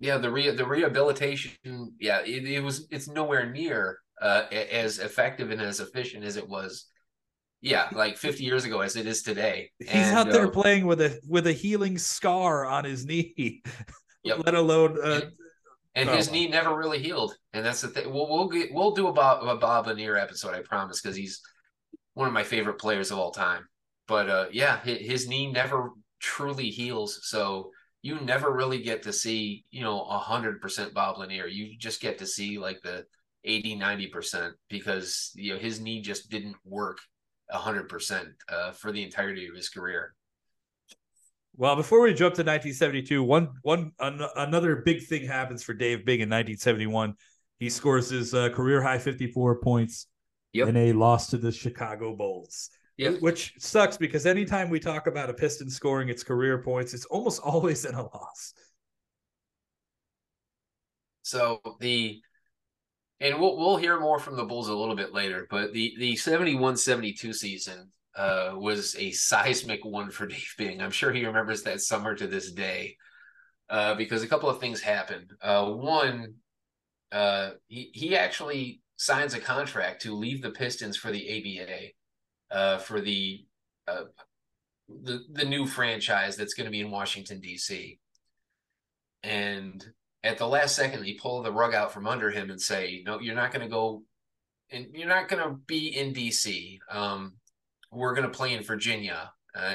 Yeah, 0.00 0.18
the 0.18 0.30
re- 0.30 0.50
the 0.50 0.66
rehabilitation, 0.66 1.92
yeah, 1.98 2.20
it, 2.20 2.44
it 2.44 2.60
was 2.60 2.86
it's 2.90 3.08
nowhere 3.08 3.50
near 3.50 3.98
uh, 4.20 4.42
as 4.50 4.98
effective 4.98 5.50
and 5.50 5.60
as 5.60 5.80
efficient 5.80 6.24
as 6.24 6.36
it 6.36 6.48
was 6.48 6.86
yeah 7.60 7.88
like 7.92 8.16
50 8.16 8.44
years 8.44 8.64
ago 8.64 8.80
as 8.80 8.96
it 8.96 9.06
is 9.06 9.22
today 9.22 9.70
he's 9.78 9.90
and, 9.90 10.16
out 10.16 10.30
there 10.30 10.46
uh, 10.46 10.50
playing 10.50 10.86
with 10.86 11.00
a 11.00 11.18
with 11.28 11.46
a 11.46 11.52
healing 11.52 11.98
scar 11.98 12.64
on 12.66 12.84
his 12.84 13.04
knee 13.04 13.62
yep. 14.24 14.40
let 14.44 14.54
alone 14.54 14.96
uh, 15.02 15.20
and, 15.22 15.32
and 15.94 16.08
oh. 16.10 16.16
his 16.16 16.30
knee 16.30 16.48
never 16.48 16.76
really 16.76 17.02
healed 17.02 17.34
and 17.52 17.64
that's 17.64 17.80
the 17.80 17.88
thing 17.88 18.12
we'll, 18.12 18.28
we'll 18.28 18.48
get 18.48 18.72
we'll 18.72 18.92
do 18.92 19.08
a 19.08 19.12
bob, 19.12 19.42
a 19.46 19.56
bob 19.56 19.86
lanier 19.86 20.16
episode 20.16 20.54
i 20.54 20.62
promise 20.62 21.00
because 21.00 21.16
he's 21.16 21.40
one 22.18 22.26
of 22.26 22.34
my 22.34 22.42
favorite 22.42 22.80
players 22.80 23.12
of 23.12 23.18
all 23.18 23.30
time. 23.30 23.64
But 24.08 24.28
uh 24.28 24.46
yeah 24.50 24.80
his, 24.82 25.28
knee 25.28 25.52
never 25.52 25.90
truly 26.18 26.68
heals 26.68 27.20
so 27.22 27.70
you 28.02 28.18
never 28.20 28.52
really 28.52 28.82
get 28.82 29.04
to 29.04 29.12
see 29.12 29.64
you 29.70 29.82
know 29.82 30.00
a 30.02 30.18
hundred 30.18 30.60
percent 30.60 30.92
bob 30.92 31.18
lanier. 31.18 31.46
You 31.46 31.78
just 31.78 32.00
get 32.00 32.18
to 32.18 32.26
see 32.26 32.58
like 32.58 32.80
the 32.82 33.04
80 33.44 33.78
90% 33.78 34.50
because 34.68 35.30
you 35.36 35.54
know 35.54 35.60
his 35.60 35.80
knee 35.80 36.00
just 36.00 36.28
didn't 36.28 36.56
work 36.64 36.98
a 37.50 37.56
100% 37.56 38.26
uh, 38.48 38.72
for 38.72 38.90
the 38.90 39.02
entirety 39.02 39.46
of 39.46 39.54
his 39.54 39.68
career. 39.68 40.14
Well 41.56 41.76
before 41.76 42.02
we 42.02 42.14
jump 42.14 42.34
to 42.34 42.42
1972 42.42 43.22
one 43.22 43.50
one 43.62 43.92
an, 44.00 44.26
another 44.34 44.82
big 44.84 45.06
thing 45.06 45.24
happens 45.24 45.62
for 45.62 45.72
dave 45.72 46.04
bing 46.04 46.20
in 46.20 46.28
1971 46.28 47.14
he 47.60 47.70
scores 47.70 48.10
his 48.10 48.34
uh, 48.34 48.48
career 48.50 48.82
high 48.82 48.98
54 48.98 49.60
points 49.60 50.06
yep. 50.52 50.68
in 50.68 50.76
a 50.76 50.92
loss 50.92 51.28
to 51.28 51.36
the 51.36 51.52
chicago 51.52 52.14
bulls 52.14 52.70
Yep. 52.98 53.20
Which 53.20 53.54
sucks 53.58 53.96
because 53.96 54.26
anytime 54.26 54.70
we 54.70 54.80
talk 54.80 55.06
about 55.06 55.30
a 55.30 55.32
Piston 55.32 55.70
scoring 55.70 56.08
its 56.08 56.24
career 56.24 56.58
points, 56.58 56.92
it's 56.94 57.04
almost 57.04 57.40
always 57.44 57.84
in 57.84 57.94
a 57.94 58.02
loss. 58.02 58.54
So 61.22 61.60
the 61.80 62.20
and 63.20 63.38
we'll 63.38 63.56
we'll 63.56 63.76
hear 63.76 64.00
more 64.00 64.18
from 64.18 64.36
the 64.36 64.44
Bulls 64.44 64.68
a 64.68 64.74
little 64.74 64.96
bit 64.96 65.14
later. 65.14 65.46
But 65.48 65.72
the 65.72 65.94
the 65.98 66.14
71-72 66.14 67.34
season 67.34 67.90
uh, 68.16 68.54
was 68.56 68.96
a 68.96 69.12
seismic 69.12 69.84
one 69.84 70.10
for 70.10 70.26
Dave 70.28 70.54
Bing. 70.58 70.82
I'm 70.82 70.90
sure 70.90 71.12
he 71.12 71.24
remembers 71.24 71.62
that 71.62 71.80
summer 71.80 72.16
to 72.16 72.26
this 72.26 72.50
day 72.50 72.96
uh, 73.70 73.94
because 73.94 74.24
a 74.24 74.28
couple 74.28 74.48
of 74.48 74.58
things 74.58 74.80
happened. 74.80 75.32
Uh, 75.40 75.66
one, 75.66 76.34
uh, 77.12 77.50
he 77.68 77.90
he 77.94 78.16
actually 78.16 78.80
signs 78.98 79.32
a 79.32 79.40
contract 79.40 80.02
to 80.02 80.14
leave 80.14 80.42
the 80.42 80.50
Pistons 80.50 80.96
for 80.96 81.10
the 81.10 81.62
ABA 81.62 82.56
uh, 82.56 82.78
for 82.78 83.00
the 83.00 83.46
uh, 83.86 84.04
the 84.88 85.20
the 85.32 85.44
new 85.44 85.66
franchise 85.66 86.36
that's 86.36 86.54
going 86.54 86.66
to 86.66 86.70
be 86.70 86.80
in 86.80 86.90
Washington 86.90 87.40
D.C. 87.40 87.98
And 89.22 89.84
at 90.22 90.36
the 90.36 90.46
last 90.46 90.76
second 90.76 91.02
they 91.02 91.14
pull 91.14 91.42
the 91.42 91.52
rug 91.52 91.74
out 91.74 91.92
from 91.92 92.06
under 92.06 92.30
him 92.30 92.50
and 92.50 92.60
say, 92.60 93.02
"No, 93.06 93.20
you're 93.20 93.34
not 93.34 93.52
going 93.52 93.62
to 93.62 93.70
go, 93.70 94.02
and 94.70 94.88
you're 94.92 95.08
not 95.08 95.28
going 95.28 95.42
to 95.42 95.56
be 95.66 95.96
in 95.96 96.12
D.C. 96.12 96.80
Um, 96.90 97.34
we're 97.90 98.14
going 98.14 98.30
to 98.30 98.36
play 98.36 98.52
in 98.52 98.62
Virginia." 98.62 99.30
Uh, 99.54 99.74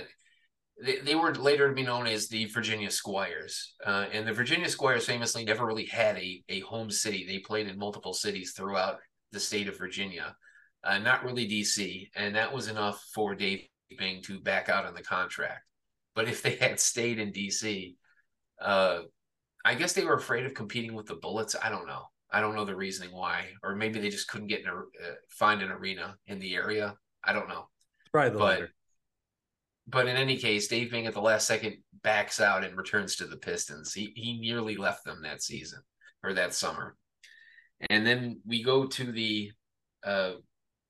they, 0.83 0.99
they 0.99 1.15
were 1.15 1.33
later 1.35 1.69
to 1.69 1.75
be 1.75 1.83
known 1.83 2.07
as 2.07 2.27
the 2.27 2.45
Virginia 2.45 2.89
Squires, 2.89 3.75
uh, 3.85 4.07
and 4.11 4.27
the 4.27 4.33
Virginia 4.33 4.67
Squires 4.67 5.05
famously 5.05 5.45
never 5.45 5.65
really 5.65 5.85
had 5.85 6.17
a 6.17 6.43
a 6.49 6.59
home 6.61 6.91
city. 6.91 7.25
They 7.25 7.39
played 7.39 7.67
in 7.67 7.77
multiple 7.77 8.13
cities 8.13 8.53
throughout 8.53 8.99
the 9.33 9.39
state 9.39 9.67
of 9.67 9.77
Virginia, 9.77 10.35
uh, 10.83 10.99
not 10.99 11.23
really 11.25 11.45
D.C., 11.45 12.09
and 12.15 12.35
that 12.35 12.53
was 12.53 12.69
enough 12.69 13.03
for 13.13 13.35
Dave 13.35 13.67
Bing 13.97 14.21
to 14.23 14.39
back 14.39 14.69
out 14.69 14.85
on 14.85 14.93
the 14.93 15.03
contract. 15.03 15.63
But 16.15 16.29
if 16.29 16.41
they 16.41 16.55
had 16.55 16.79
stayed 16.79 17.19
in 17.19 17.31
D.C., 17.31 17.97
uh, 18.61 19.01
I 19.65 19.75
guess 19.75 19.93
they 19.93 20.05
were 20.05 20.13
afraid 20.13 20.45
of 20.45 20.53
competing 20.53 20.93
with 20.93 21.07
the 21.07 21.15
Bullets. 21.15 21.55
I 21.61 21.69
don't 21.69 21.87
know. 21.87 22.03
I 22.31 22.41
don't 22.41 22.55
know 22.55 22.65
the 22.65 22.75
reasoning 22.75 23.15
why, 23.15 23.47
or 23.61 23.75
maybe 23.75 23.99
they 23.99 24.09
just 24.09 24.27
couldn't 24.27 24.47
get 24.47 24.61
in 24.61 24.67
a 24.67 24.73
uh, 24.73 25.15
find 25.29 25.61
an 25.61 25.71
arena 25.71 26.15
in 26.27 26.39
the 26.39 26.55
area. 26.55 26.95
I 27.23 27.33
don't 27.33 27.47
know. 27.47 27.67
Probably 28.11 28.31
the 28.31 28.37
but, 28.37 28.45
latter. 28.45 28.69
But 29.87 30.07
in 30.07 30.15
any 30.15 30.37
case, 30.37 30.67
Dave 30.67 30.91
Bing 30.91 31.05
at 31.05 31.13
the 31.13 31.21
last 31.21 31.45
second 31.45 31.77
backs 32.03 32.39
out 32.39 32.63
and 32.63 32.77
returns 32.77 33.17
to 33.17 33.25
the 33.25 33.37
Pistons. 33.37 33.93
He 33.93 34.13
he 34.15 34.39
nearly 34.39 34.75
left 34.75 35.05
them 35.05 35.21
that 35.23 35.43
season 35.43 35.81
or 36.23 36.33
that 36.33 36.53
summer. 36.53 36.95
And 37.89 38.05
then 38.05 38.41
we 38.45 38.63
go 38.63 38.85
to 38.85 39.11
the 39.11 39.51
uh, 40.03 40.33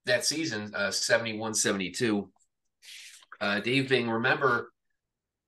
that 0.06 0.26
season, 0.26 0.74
uh, 0.76 0.92
71 0.92 1.54
72. 1.54 2.30
Uh, 3.40 3.60
Dave 3.60 3.90
Bing, 3.90 4.10
remember 4.10 4.74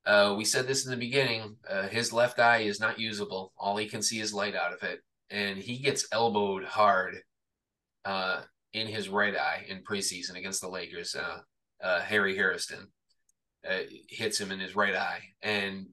uh, 0.06 0.36
we 0.38 0.46
said 0.46 0.68
this 0.68 0.86
in 0.86 0.92
the 0.92 0.98
beginning. 0.98 1.56
Uh, 1.68 1.88
his 1.88 2.14
left 2.14 2.40
eye 2.40 2.60
is 2.60 2.80
not 2.80 3.00
usable. 3.00 3.54
All 3.58 3.78
he 3.78 3.88
can 3.88 4.02
see 4.02 4.20
is 4.20 4.34
light 4.34 4.56
out 4.56 4.74
of 4.74 4.84
it, 4.84 5.00
and 5.30 5.58
he 5.58 5.78
gets 5.78 6.08
elbowed 6.12 6.64
hard 6.64 7.18
uh, 8.06 8.42
in 8.74 8.88
his 8.88 9.10
right 9.10 9.36
eye 9.36 9.66
in 9.68 9.84
preseason 9.84 10.38
against 10.38 10.62
the 10.62 10.70
Lakers. 10.70 11.16
Uh, 11.16 11.40
uh, 11.84 12.02
Happy 12.02 12.36
Hairston 12.36 12.88
uh, 13.68 13.80
hits 14.08 14.40
him 14.40 14.52
in 14.52 14.60
his 14.60 14.76
right 14.76 14.96
eye, 14.96 15.22
and 15.42 15.88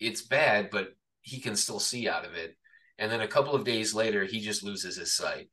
it's 0.00 0.22
bad, 0.22 0.70
but 0.70 0.94
he 1.20 1.38
can 1.38 1.54
still 1.54 1.80
see 1.80 2.08
out 2.08 2.24
of 2.24 2.34
it. 2.34 2.56
And 2.98 3.10
then 3.10 3.20
a 3.20 3.28
couple 3.28 3.54
of 3.54 3.64
days 3.64 3.94
later, 3.94 4.24
he 4.24 4.40
just 4.40 4.64
loses 4.64 4.96
his 4.96 5.14
sight. 5.14 5.48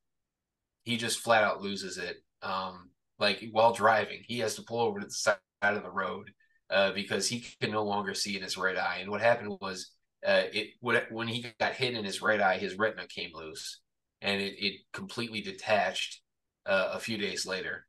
He 0.83 0.97
just 0.97 1.19
flat 1.19 1.43
out 1.43 1.61
loses 1.61 1.97
it. 1.97 2.17
Um, 2.41 2.89
like 3.19 3.43
while 3.51 3.73
driving, 3.73 4.21
he 4.27 4.39
has 4.39 4.55
to 4.55 4.63
pull 4.63 4.79
over 4.81 4.99
to 4.99 5.05
the 5.05 5.11
side 5.11 5.37
of 5.61 5.83
the 5.83 5.91
road 5.91 6.31
uh, 6.69 6.91
because 6.91 7.27
he 7.27 7.45
can 7.61 7.71
no 7.71 7.83
longer 7.83 8.13
see 8.13 8.35
in 8.35 8.43
his 8.43 8.57
right 8.57 8.77
eye. 8.77 8.97
And 9.01 9.09
what 9.09 9.21
happened 9.21 9.57
was, 9.61 9.91
uh, 10.25 10.43
it 10.51 10.69
when 10.81 11.27
he 11.27 11.45
got 11.59 11.73
hit 11.73 11.93
in 11.93 12.03
his 12.03 12.21
right 12.21 12.41
eye, 12.41 12.57
his 12.57 12.77
retina 12.77 13.07
came 13.07 13.29
loose, 13.33 13.81
and 14.21 14.41
it, 14.41 14.55
it 14.57 14.81
completely 14.91 15.41
detached 15.41 16.21
uh, 16.65 16.89
a 16.93 16.99
few 16.99 17.17
days 17.17 17.45
later. 17.45 17.85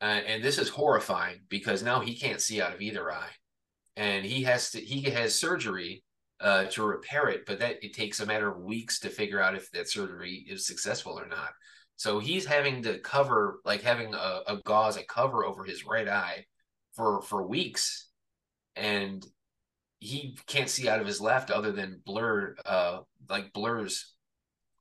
Uh, 0.00 0.20
and 0.26 0.42
this 0.42 0.58
is 0.58 0.68
horrifying 0.68 1.40
because 1.48 1.82
now 1.82 2.00
he 2.00 2.16
can't 2.16 2.40
see 2.40 2.62
out 2.62 2.74
of 2.74 2.80
either 2.80 3.12
eye, 3.12 3.30
and 3.96 4.24
he 4.24 4.44
has 4.44 4.70
to 4.70 4.80
he 4.80 5.02
has 5.10 5.38
surgery 5.38 6.02
uh, 6.40 6.64
to 6.66 6.84
repair 6.84 7.28
it, 7.28 7.44
but 7.46 7.58
that 7.58 7.82
it 7.84 7.94
takes 7.94 8.20
a 8.20 8.26
matter 8.26 8.48
of 8.50 8.62
weeks 8.62 9.00
to 9.00 9.08
figure 9.08 9.40
out 9.40 9.54
if 9.56 9.70
that 9.72 9.88
surgery 9.88 10.46
is 10.48 10.66
successful 10.66 11.18
or 11.18 11.26
not. 11.26 11.50
So 11.96 12.20
he's 12.20 12.46
having 12.46 12.82
to 12.84 12.98
cover, 13.00 13.60
like 13.64 13.82
having 13.82 14.14
a, 14.14 14.40
a 14.46 14.60
gauze, 14.64 14.96
a 14.96 15.02
cover 15.04 15.44
over 15.44 15.64
his 15.64 15.84
right 15.84 16.08
eye 16.08 16.44
for 16.94 17.22
for 17.22 17.46
weeks, 17.46 18.08
and 18.76 19.24
he 19.98 20.36
can't 20.46 20.70
see 20.70 20.88
out 20.88 21.00
of 21.00 21.06
his 21.06 21.20
left 21.20 21.50
other 21.50 21.72
than 21.72 22.00
blur, 22.04 22.54
uh, 22.64 23.00
like 23.28 23.52
blurs 23.52 24.14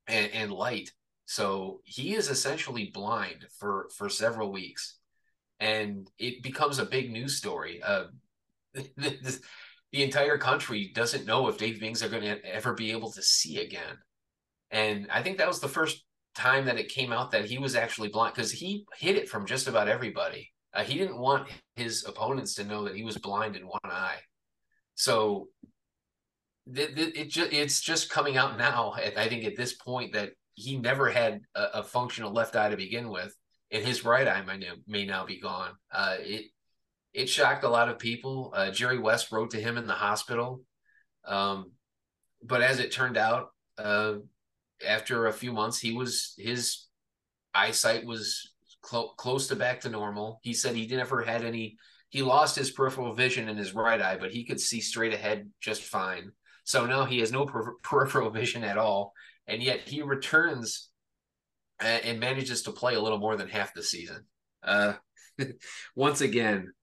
and, 0.08 0.32
and 0.32 0.52
light. 0.52 0.92
So 1.26 1.82
he 1.84 2.16
is 2.16 2.30
essentially 2.30 2.92
blind 2.94 3.48
for 3.60 3.90
for 3.98 4.10
several 4.10 4.52
weeks, 4.52 5.00
and 5.60 6.08
it 6.20 6.44
becomes 6.44 6.80
a 6.80 6.86
big 6.86 7.12
news 7.12 7.36
story. 7.36 7.82
Uh, 7.82 8.06
the 9.92 10.04
entire 10.04 10.38
country 10.38 10.92
doesn't 10.94 11.26
know 11.26 11.48
if 11.48 11.58
Dave 11.58 11.80
Bings 11.80 12.04
are 12.04 12.10
going 12.10 12.24
to 12.24 12.46
ever 12.46 12.74
be 12.74 12.92
able 12.92 13.12
to 13.12 13.22
see 13.22 13.60
again, 13.60 13.98
and 14.72 15.08
I 15.12 15.22
think 15.22 15.38
that 15.38 15.48
was 15.48 15.60
the 15.60 15.68
first 15.68 16.04
time 16.36 16.66
that 16.66 16.78
it 16.78 16.90
came 16.90 17.12
out 17.12 17.32
that 17.32 17.46
he 17.46 17.58
was 17.58 17.76
actually 17.76 18.10
blind 18.10 18.36
because 18.36 18.52
he 18.52 18.86
hid 18.98 19.16
it 19.16 19.28
from 19.28 19.46
just 19.46 19.68
about 19.68 19.88
everybody. 19.88 20.52
Uh, 20.74 20.84
he 20.84 20.98
didn't 20.98 21.18
want 21.18 21.48
his 21.76 22.06
opponents 22.06 22.54
to 22.56 22.64
know 22.64 22.84
that 22.84 22.96
he 22.96 23.04
was 23.04 23.18
blind 23.18 23.56
in 23.56 23.68
one 23.68 23.80
eye. 23.86 24.18
So 24.94 25.48
it, 26.74 26.98
it, 26.98 27.18
it 27.18 27.30
just, 27.30 27.52
it's 27.52 27.82
just 27.82 28.10
coming 28.10 28.38
out 28.38 28.58
now. 28.58 28.94
I 28.96 29.28
think 29.28 29.46
at 29.46 29.56
this 29.56 29.74
point 29.74 30.14
that 30.14 30.32
he 30.54 30.78
never 30.78 31.10
had 31.10 31.42
a, 31.56 31.64
a, 31.76 31.84
functional 31.84 32.34
left 32.34 32.56
eye 32.56 32.70
to 32.70 32.78
begin 32.78 33.10
with, 33.10 33.36
and 33.72 33.86
his 33.86 34.04
right 34.04 34.28
eye 34.28 34.42
may, 34.42 34.68
may 34.88 35.06
now 35.06 35.26
be 35.26 35.40
gone. 35.40 35.72
Uh, 35.92 36.18
it 36.20 36.46
it 37.18 37.28
shocked 37.28 37.64
a 37.64 37.70
lot 37.70 37.90
of 37.90 37.98
people. 37.98 38.54
Uh, 38.56 38.70
Jerry 38.70 39.00
West 39.00 39.32
wrote 39.32 39.50
to 39.52 39.60
him 39.60 39.76
in 39.76 39.88
the 39.88 39.94
hospital. 39.94 40.62
Um, 41.26 41.72
but 42.44 42.62
as 42.62 42.80
it 42.80 42.92
turned 42.92 43.18
out, 43.18 43.48
uh, 43.80 44.18
after 44.88 45.26
a 45.26 45.34
few 45.34 45.52
months, 45.52 45.80
he 45.80 45.94
was 45.94 46.36
his 46.38 46.86
eyesight 47.56 48.06
was 48.06 48.54
clo- 48.84 49.14
close 49.18 49.48
to 49.48 49.56
back 49.56 49.82
to 49.82 49.90
normal. 49.90 50.40
He 50.44 50.54
said 50.54 50.76
he 50.76 50.86
never 50.86 51.24
had 51.24 51.44
any. 51.44 51.78
He 52.10 52.22
lost 52.22 52.56
his 52.56 52.70
peripheral 52.70 53.16
vision 53.16 53.50
in 53.50 53.58
his 53.58 53.74
right 53.74 54.00
eye, 54.00 54.18
but 54.18 54.32
he 54.32 54.46
could 54.46 54.60
see 54.60 54.80
straight 54.80 55.14
ahead 55.14 55.50
just 55.60 55.82
fine. 55.82 56.32
So 56.66 56.86
now 56.86 57.06
he 57.06 57.18
has 57.22 57.32
no 57.32 57.48
per- 57.48 57.78
peripheral 57.82 58.30
vision 58.30 58.64
at 58.64 58.78
all, 58.78 59.12
and 59.48 59.64
yet 59.64 59.80
he 59.80 60.04
returns 60.04 60.92
and, 61.80 62.06
and 62.06 62.20
manages 62.20 62.62
to 62.64 62.72
play 62.72 62.94
a 62.94 63.02
little 63.02 63.18
more 63.18 63.36
than 63.36 63.50
half 63.50 63.74
the 63.74 63.82
season. 63.82 64.24
Uh, 64.62 64.94
once 65.96 66.22
again, 66.22 66.74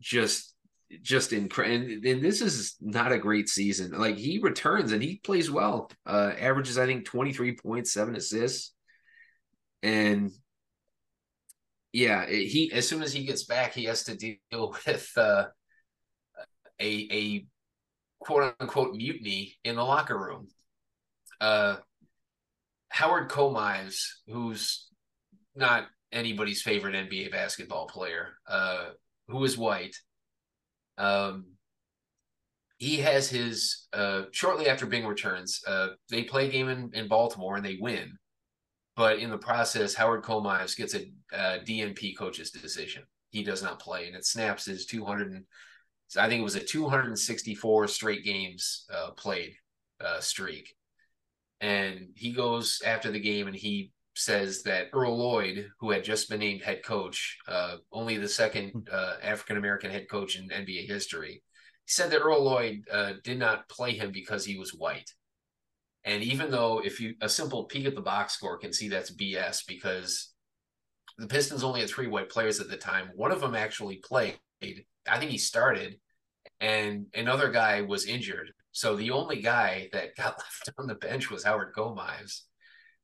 just 0.00 0.54
just 1.02 1.32
incredible. 1.32 1.74
And, 1.74 2.04
and, 2.04 2.22
this 2.22 2.40
is 2.40 2.76
not 2.80 3.12
a 3.12 3.18
great 3.18 3.48
season. 3.48 3.92
Like 3.98 4.16
he 4.16 4.38
returns 4.38 4.92
and 4.92 5.02
he 5.02 5.16
plays 5.24 5.50
well. 5.50 5.90
Uh, 6.06 6.32
averages 6.38 6.78
I 6.78 6.86
think 6.86 7.04
twenty 7.04 7.32
three 7.32 7.56
point 7.56 7.86
seven 7.88 8.16
assists, 8.16 8.74
and 9.82 10.30
yeah, 11.92 12.26
he 12.26 12.72
as 12.72 12.88
soon 12.88 13.02
as 13.02 13.12
he 13.12 13.24
gets 13.24 13.44
back, 13.44 13.72
he 13.72 13.84
has 13.84 14.04
to 14.04 14.16
deal 14.16 14.38
with 14.86 15.10
uh, 15.16 15.44
a 16.80 17.08
a 17.10 17.46
quote 18.20 18.54
unquote 18.60 18.94
mutiny 18.94 19.54
in 19.64 19.76
the 19.76 19.84
locker 19.84 20.18
room. 20.18 20.48
Uh, 21.40 21.76
Howard 22.88 23.28
Komives, 23.28 24.06
who's 24.28 24.88
not 25.54 25.86
anybody's 26.12 26.62
favorite 26.62 26.94
NBA 26.94 27.30
basketball 27.30 27.86
player, 27.86 28.34
uh, 28.48 28.90
who 29.28 29.44
is 29.44 29.58
white. 29.58 29.96
Um, 30.98 31.46
he 32.78 32.96
has 32.98 33.28
his 33.28 33.86
uh, 33.92 34.24
shortly 34.32 34.68
after 34.68 34.86
Bing 34.86 35.06
returns. 35.06 35.60
Uh, 35.66 35.88
they 36.10 36.24
play 36.24 36.48
a 36.48 36.52
game 36.52 36.68
in, 36.68 36.90
in 36.92 37.08
Baltimore 37.08 37.56
and 37.56 37.64
they 37.64 37.78
win, 37.80 38.18
but 38.96 39.18
in 39.18 39.30
the 39.30 39.38
process, 39.38 39.94
Howard 39.94 40.22
Komives 40.22 40.76
gets 40.76 40.94
a, 40.94 41.10
a 41.32 41.60
DNP 41.60 42.16
coach's 42.16 42.50
decision. 42.50 43.04
He 43.30 43.42
does 43.42 43.62
not 43.62 43.80
play, 43.80 44.06
and 44.06 44.14
it 44.14 44.24
snaps 44.24 44.66
his 44.66 44.86
200. 44.86 45.32
And, 45.32 45.44
I 46.16 46.28
think 46.28 46.40
it 46.40 46.44
was 46.44 46.54
a 46.54 46.60
264 46.60 47.88
straight 47.88 48.24
games 48.24 48.86
uh, 48.92 49.10
played 49.12 49.54
uh, 50.00 50.20
streak, 50.20 50.74
and 51.60 52.08
he 52.14 52.32
goes 52.32 52.82
after 52.84 53.10
the 53.10 53.18
game 53.18 53.46
and 53.46 53.56
he 53.56 53.90
says 54.14 54.62
that 54.62 54.88
Earl 54.92 55.16
Lloyd, 55.16 55.68
who 55.80 55.90
had 55.90 56.04
just 56.04 56.28
been 56.28 56.40
named 56.40 56.62
head 56.62 56.82
coach, 56.84 57.38
uh, 57.48 57.76
only 57.92 58.16
the 58.16 58.28
second 58.28 58.70
hmm. 58.70 58.80
uh, 58.90 59.14
African 59.22 59.56
American 59.56 59.90
head 59.90 60.08
coach 60.08 60.36
in 60.36 60.48
NBA 60.48 60.86
history, 60.86 61.42
said 61.86 62.10
that 62.10 62.20
Earl 62.20 62.42
Lloyd 62.42 62.84
uh, 62.90 63.14
did 63.22 63.38
not 63.38 63.68
play 63.68 63.92
him 63.92 64.10
because 64.12 64.44
he 64.44 64.56
was 64.56 64.74
white. 64.74 65.10
And 66.04 66.22
even 66.22 66.50
though 66.50 66.80
if 66.84 67.00
you 67.00 67.14
a 67.20 67.28
simple 67.28 67.64
peek 67.64 67.86
at 67.86 67.94
the 67.94 68.00
box 68.00 68.34
score 68.34 68.58
can 68.58 68.72
see 68.72 68.88
that's 68.88 69.14
BS 69.14 69.66
because 69.66 70.34
the 71.18 71.26
Pistons 71.26 71.64
only 71.64 71.80
had 71.80 71.88
three 71.88 72.08
white 72.08 72.28
players 72.28 72.60
at 72.60 72.68
the 72.68 72.76
time. 72.76 73.10
One 73.14 73.30
of 73.30 73.40
them 73.40 73.54
actually 73.54 73.96
played. 73.96 74.38
I 74.62 75.18
think 75.18 75.30
he 75.30 75.38
started, 75.38 75.98
and 76.60 77.06
another 77.14 77.50
guy 77.50 77.82
was 77.82 78.06
injured. 78.06 78.52
So 78.72 78.96
the 78.96 79.10
only 79.10 79.40
guy 79.40 79.88
that 79.92 80.16
got 80.16 80.38
left 80.38 80.70
on 80.78 80.86
the 80.86 80.94
bench 80.94 81.30
was 81.30 81.44
Howard 81.44 81.74
Komives. 81.74 82.42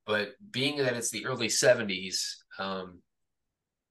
But 0.06 0.30
being 0.50 0.78
that 0.78 0.96
it's 0.96 1.10
the 1.10 1.26
early 1.26 1.48
70s, 1.48 2.36
um, 2.58 3.00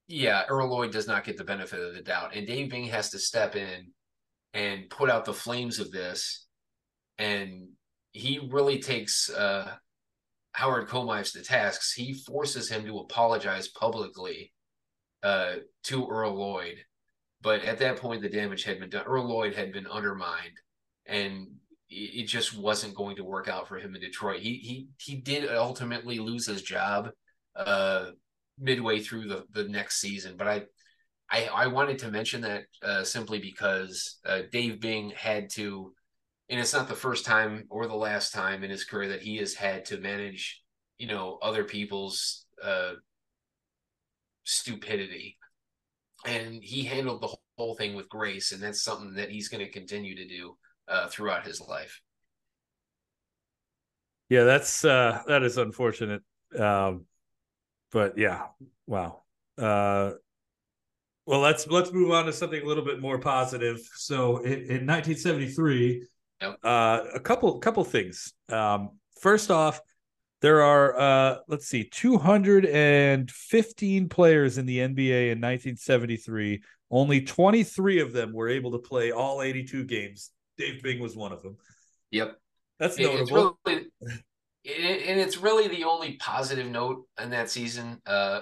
yeah, 0.07 0.43
Earl 0.49 0.69
Lloyd 0.69 0.91
does 0.91 1.07
not 1.07 1.23
get 1.23 1.37
the 1.37 1.43
benefit 1.43 1.79
of 1.79 1.93
the 1.93 2.01
doubt. 2.01 2.35
And 2.35 2.47
Dave 2.47 2.69
Bing 2.69 2.85
has 2.85 3.11
to 3.11 3.19
step 3.19 3.55
in 3.55 3.91
and 4.53 4.89
put 4.89 5.09
out 5.09 5.25
the 5.25 5.33
flames 5.33 5.79
of 5.79 5.91
this. 5.91 6.47
And 7.19 7.69
he 8.11 8.49
really 8.51 8.79
takes 8.79 9.29
uh, 9.29 9.71
Howard 10.53 10.87
Komives 10.87 11.33
to 11.33 11.43
tasks. 11.43 11.93
He 11.93 12.13
forces 12.13 12.69
him 12.69 12.85
to 12.85 12.99
apologize 12.99 13.67
publicly 13.67 14.51
uh, 15.21 15.55
to 15.83 16.07
Earl 16.07 16.33
Lloyd. 16.33 16.77
But 17.41 17.63
at 17.63 17.77
that 17.79 17.97
point, 17.97 18.21
the 18.21 18.29
damage 18.29 18.63
had 18.63 18.79
been 18.79 18.89
done. 18.89 19.05
Earl 19.05 19.25
Lloyd 19.25 19.55
had 19.55 19.71
been 19.71 19.87
undermined. 19.87 20.57
And 21.05 21.47
it 21.89 22.27
just 22.27 22.57
wasn't 22.57 22.95
going 22.95 23.15
to 23.15 23.23
work 23.23 23.47
out 23.47 23.67
for 23.67 23.77
him 23.77 23.95
in 23.95 24.01
Detroit. 24.01 24.41
He 24.41 24.55
he 24.55 24.87
he 24.97 25.15
did 25.15 25.49
ultimately 25.49 26.19
lose 26.19 26.45
his 26.45 26.61
job 26.61 27.09
uh, 27.55 28.11
midway 28.59 28.99
through 28.99 29.27
the, 29.27 29.45
the 29.51 29.67
next 29.67 29.99
season, 29.99 30.35
but 30.37 30.47
I 30.47 30.63
I, 31.31 31.49
I 31.53 31.67
wanted 31.67 31.99
to 31.99 32.11
mention 32.11 32.41
that 32.41 32.63
uh, 32.83 33.03
simply 33.03 33.39
because 33.39 34.19
uh, 34.25 34.41
Dave 34.51 34.79
Bing 34.79 35.11
had 35.15 35.49
to, 35.51 35.93
and 36.49 36.59
it's 36.59 36.73
not 36.73 36.87
the 36.87 36.95
first 36.95 37.25
time 37.25 37.65
or 37.69 37.87
the 37.87 37.95
last 37.95 38.33
time 38.33 38.63
in 38.63 38.69
his 38.69 38.83
career 38.83 39.09
that 39.09 39.21
he 39.21 39.37
has 39.37 39.53
had 39.53 39.85
to 39.85 39.99
manage, 39.99 40.61
you 40.97 41.07
know, 41.07 41.37
other 41.41 41.63
people's 41.63 42.45
uh, 42.63 42.93
stupidity, 44.43 45.37
and 46.25 46.63
he 46.63 46.83
handled 46.83 47.21
the 47.21 47.35
whole 47.57 47.75
thing 47.75 47.95
with 47.95 48.09
grace, 48.09 48.51
and 48.51 48.61
that's 48.61 48.83
something 48.83 49.13
that 49.15 49.29
he's 49.29 49.49
going 49.49 49.63
to 49.63 49.71
continue 49.71 50.15
to 50.15 50.27
do 50.27 50.55
uh, 50.89 51.07
throughout 51.07 51.45
his 51.45 51.61
life. 51.61 52.01
Yeah, 54.29 54.43
that's 54.43 54.83
uh, 54.85 55.21
that 55.27 55.43
is 55.43 55.57
unfortunate. 55.57 56.21
Um, 56.57 57.05
but 57.91 58.17
yeah, 58.17 58.45
wow. 58.85 59.23
Uh, 59.57 60.11
well, 61.25 61.41
let's 61.41 61.67
let's 61.67 61.91
move 61.91 62.11
on 62.11 62.25
to 62.25 62.33
something 62.33 62.61
a 62.61 62.65
little 62.65 62.85
bit 62.85 63.01
more 63.01 63.19
positive. 63.19 63.81
So, 63.95 64.37
in, 64.37 64.53
in 64.53 64.87
1973, 64.87 66.07
yep. 66.41 66.57
uh, 66.63 67.01
a 67.13 67.19
couple 67.19 67.59
couple 67.59 67.83
things. 67.83 68.33
Um, 68.49 68.91
first 69.19 69.51
off, 69.51 69.81
there 70.41 70.61
are 70.61 70.99
uh, 70.99 71.35
let's 71.47 71.67
see, 71.67 71.83
215 71.83 74.09
players 74.09 74.57
in 74.57 74.65
the 74.65 74.79
NBA 74.79 75.31
in 75.31 75.39
1973. 75.39 76.63
Only 76.91 77.21
23 77.21 77.99
of 77.99 78.13
them 78.13 78.33
were 78.33 78.49
able 78.49 78.71
to 78.71 78.79
play 78.79 79.11
all 79.11 79.43
82 79.43 79.85
games. 79.85 80.31
Dave 80.59 80.83
Bing 80.83 80.99
was 80.99 81.15
one 81.15 81.31
of 81.31 81.41
them. 81.41 81.57
Yep, 82.11 82.37
that's 82.77 82.99
notable. 82.99 83.57
It's 83.65 83.87
really, 84.05 84.21
and 84.65 85.19
it's 85.19 85.37
really 85.37 85.67
the 85.67 85.85
only 85.85 86.17
positive 86.17 86.67
note 86.67 87.05
in 87.19 87.29
that 87.31 87.49
season, 87.49 88.01
uh, 88.05 88.41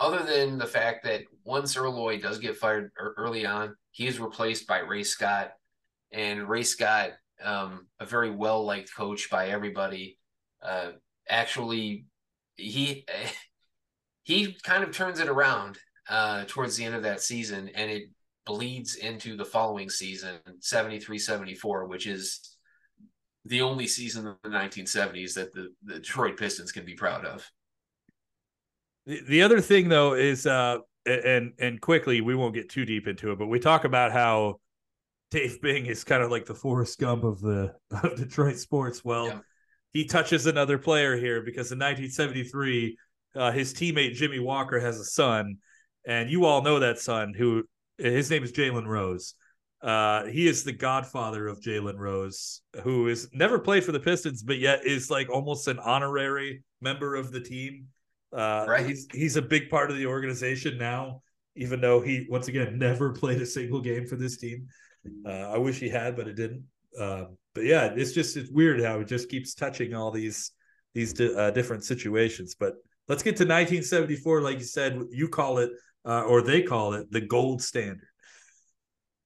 other 0.00 0.24
than 0.24 0.58
the 0.58 0.66
fact 0.66 1.04
that 1.04 1.22
once 1.44 1.76
Earl 1.76 1.92
Lloyd 1.92 2.22
does 2.22 2.38
get 2.38 2.56
fired 2.56 2.90
early 2.98 3.46
on, 3.46 3.74
he 3.92 4.06
is 4.06 4.20
replaced 4.20 4.66
by 4.66 4.80
Ray 4.80 5.04
Scott, 5.04 5.52
and 6.12 6.48
Ray 6.48 6.64
Scott, 6.64 7.12
um, 7.42 7.86
a 8.00 8.04
very 8.04 8.30
well 8.30 8.64
liked 8.64 8.94
coach 8.94 9.30
by 9.30 9.48
everybody, 9.48 10.18
uh, 10.62 10.90
actually 11.28 12.06
he 12.56 13.06
he 14.22 14.56
kind 14.62 14.84
of 14.84 14.92
turns 14.92 15.20
it 15.20 15.28
around 15.28 15.78
uh, 16.08 16.44
towards 16.48 16.76
the 16.76 16.84
end 16.84 16.94
of 16.94 17.04
that 17.04 17.22
season, 17.22 17.70
and 17.74 17.90
it 17.90 18.10
bleeds 18.48 18.96
into 18.96 19.36
the 19.36 19.44
following 19.44 19.90
season 19.90 20.38
73 20.60 21.18
74 21.18 21.86
which 21.86 22.06
is 22.06 22.56
the 23.44 23.60
only 23.60 23.86
season 23.86 24.26
of 24.26 24.36
the 24.42 24.48
1970s 24.48 25.34
that 25.34 25.52
the, 25.52 25.68
the 25.84 25.94
detroit 25.94 26.38
pistons 26.38 26.72
can 26.72 26.84
be 26.84 26.94
proud 26.94 27.26
of 27.26 27.48
the, 29.04 29.20
the 29.28 29.42
other 29.42 29.60
thing 29.60 29.90
though 29.90 30.14
is 30.14 30.46
uh 30.46 30.78
and 31.04 31.52
and 31.58 31.80
quickly 31.82 32.22
we 32.22 32.34
won't 32.34 32.54
get 32.54 32.70
too 32.70 32.86
deep 32.86 33.06
into 33.06 33.30
it 33.30 33.38
but 33.38 33.48
we 33.48 33.60
talk 33.60 33.84
about 33.84 34.12
how 34.12 34.58
dave 35.30 35.60
bing 35.60 35.84
is 35.84 36.02
kind 36.02 36.22
of 36.22 36.30
like 36.30 36.46
the 36.46 36.54
forrest 36.54 36.98
gump 36.98 37.24
of 37.24 37.40
the 37.40 37.74
of 38.02 38.16
detroit 38.16 38.56
sports 38.56 39.04
well 39.04 39.26
yeah. 39.26 39.38
he 39.92 40.06
touches 40.06 40.46
another 40.46 40.78
player 40.78 41.18
here 41.18 41.42
because 41.42 41.70
in 41.70 41.78
1973 41.78 42.96
uh, 43.36 43.52
his 43.52 43.74
teammate 43.74 44.14
jimmy 44.14 44.38
walker 44.38 44.80
has 44.80 44.98
a 44.98 45.04
son 45.04 45.58
and 46.06 46.30
you 46.30 46.46
all 46.46 46.62
know 46.62 46.78
that 46.78 46.98
son 46.98 47.34
who 47.36 47.62
his 47.98 48.30
name 48.30 48.42
is 48.42 48.52
Jalen 48.52 48.86
Rose. 48.86 49.34
Uh, 49.80 50.24
he 50.26 50.48
is 50.48 50.64
the 50.64 50.72
godfather 50.72 51.46
of 51.46 51.60
Jalen 51.60 51.98
Rose, 51.98 52.62
who 52.82 53.08
is 53.08 53.28
never 53.32 53.58
played 53.58 53.84
for 53.84 53.92
the 53.92 54.00
Pistons, 54.00 54.42
but 54.42 54.58
yet 54.58 54.84
is 54.84 55.10
like 55.10 55.30
almost 55.30 55.68
an 55.68 55.78
honorary 55.78 56.64
member 56.80 57.14
of 57.14 57.30
the 57.30 57.40
team. 57.40 57.86
Uh, 58.32 58.66
right. 58.68 58.86
He's 58.86 59.06
he's 59.12 59.36
a 59.36 59.42
big 59.42 59.70
part 59.70 59.90
of 59.90 59.96
the 59.96 60.06
organization 60.06 60.78
now, 60.78 61.22
even 61.54 61.80
though 61.80 62.00
he 62.00 62.26
once 62.28 62.48
again 62.48 62.78
never 62.78 63.12
played 63.12 63.40
a 63.40 63.46
single 63.46 63.80
game 63.80 64.06
for 64.06 64.16
this 64.16 64.36
team. 64.36 64.66
Uh, 65.24 65.52
I 65.52 65.58
wish 65.58 65.78
he 65.78 65.88
had, 65.88 66.16
but 66.16 66.26
it 66.26 66.34
didn't. 66.34 66.64
Uh, 66.98 67.26
but 67.54 67.64
yeah, 67.64 67.92
it's 67.94 68.12
just 68.12 68.36
it's 68.36 68.50
weird 68.50 68.82
how 68.82 69.00
it 69.00 69.06
just 69.06 69.28
keeps 69.28 69.54
touching 69.54 69.94
all 69.94 70.10
these 70.10 70.50
these 70.94 71.12
di- 71.12 71.34
uh, 71.34 71.52
different 71.52 71.84
situations. 71.84 72.56
But 72.58 72.74
let's 73.08 73.22
get 73.22 73.36
to 73.36 73.44
1974, 73.44 74.42
like 74.42 74.58
you 74.58 74.64
said. 74.64 75.00
You 75.10 75.28
call 75.28 75.58
it 75.58 75.70
uh, 76.08 76.22
or 76.22 76.40
they 76.40 76.62
call 76.62 76.94
it 76.94 77.12
the 77.12 77.20
gold 77.20 77.62
standard. 77.62 78.08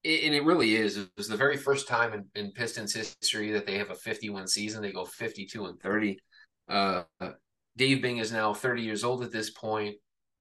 And 0.05 0.35
it 0.35 0.45
really 0.45 0.75
is. 0.75 0.97
It 0.97 1.09
was 1.17 1.29
the 1.29 1.37
very 1.37 1.57
first 1.57 1.87
time 1.87 2.13
in, 2.13 2.25
in 2.35 2.51
Pistons 2.51 2.93
history 2.93 3.53
that 3.53 3.67
they 3.67 3.79
have 3.79 3.91
a 3.91 3.95
51 3.95 4.49
season. 4.49 4.83
They 4.83 4.91
go 4.91 5.05
52 5.05 5.67
and 5.67 5.81
30. 5.81 6.19
Uh, 6.69 7.03
Dave 7.77 8.03
Bing 8.03 8.19
is 8.19 8.33
now 8.33 8.53
30 8.53 8.83
years 8.83 9.05
old 9.05 9.23
at 9.23 9.31
this 9.31 9.51
point. 9.51 9.95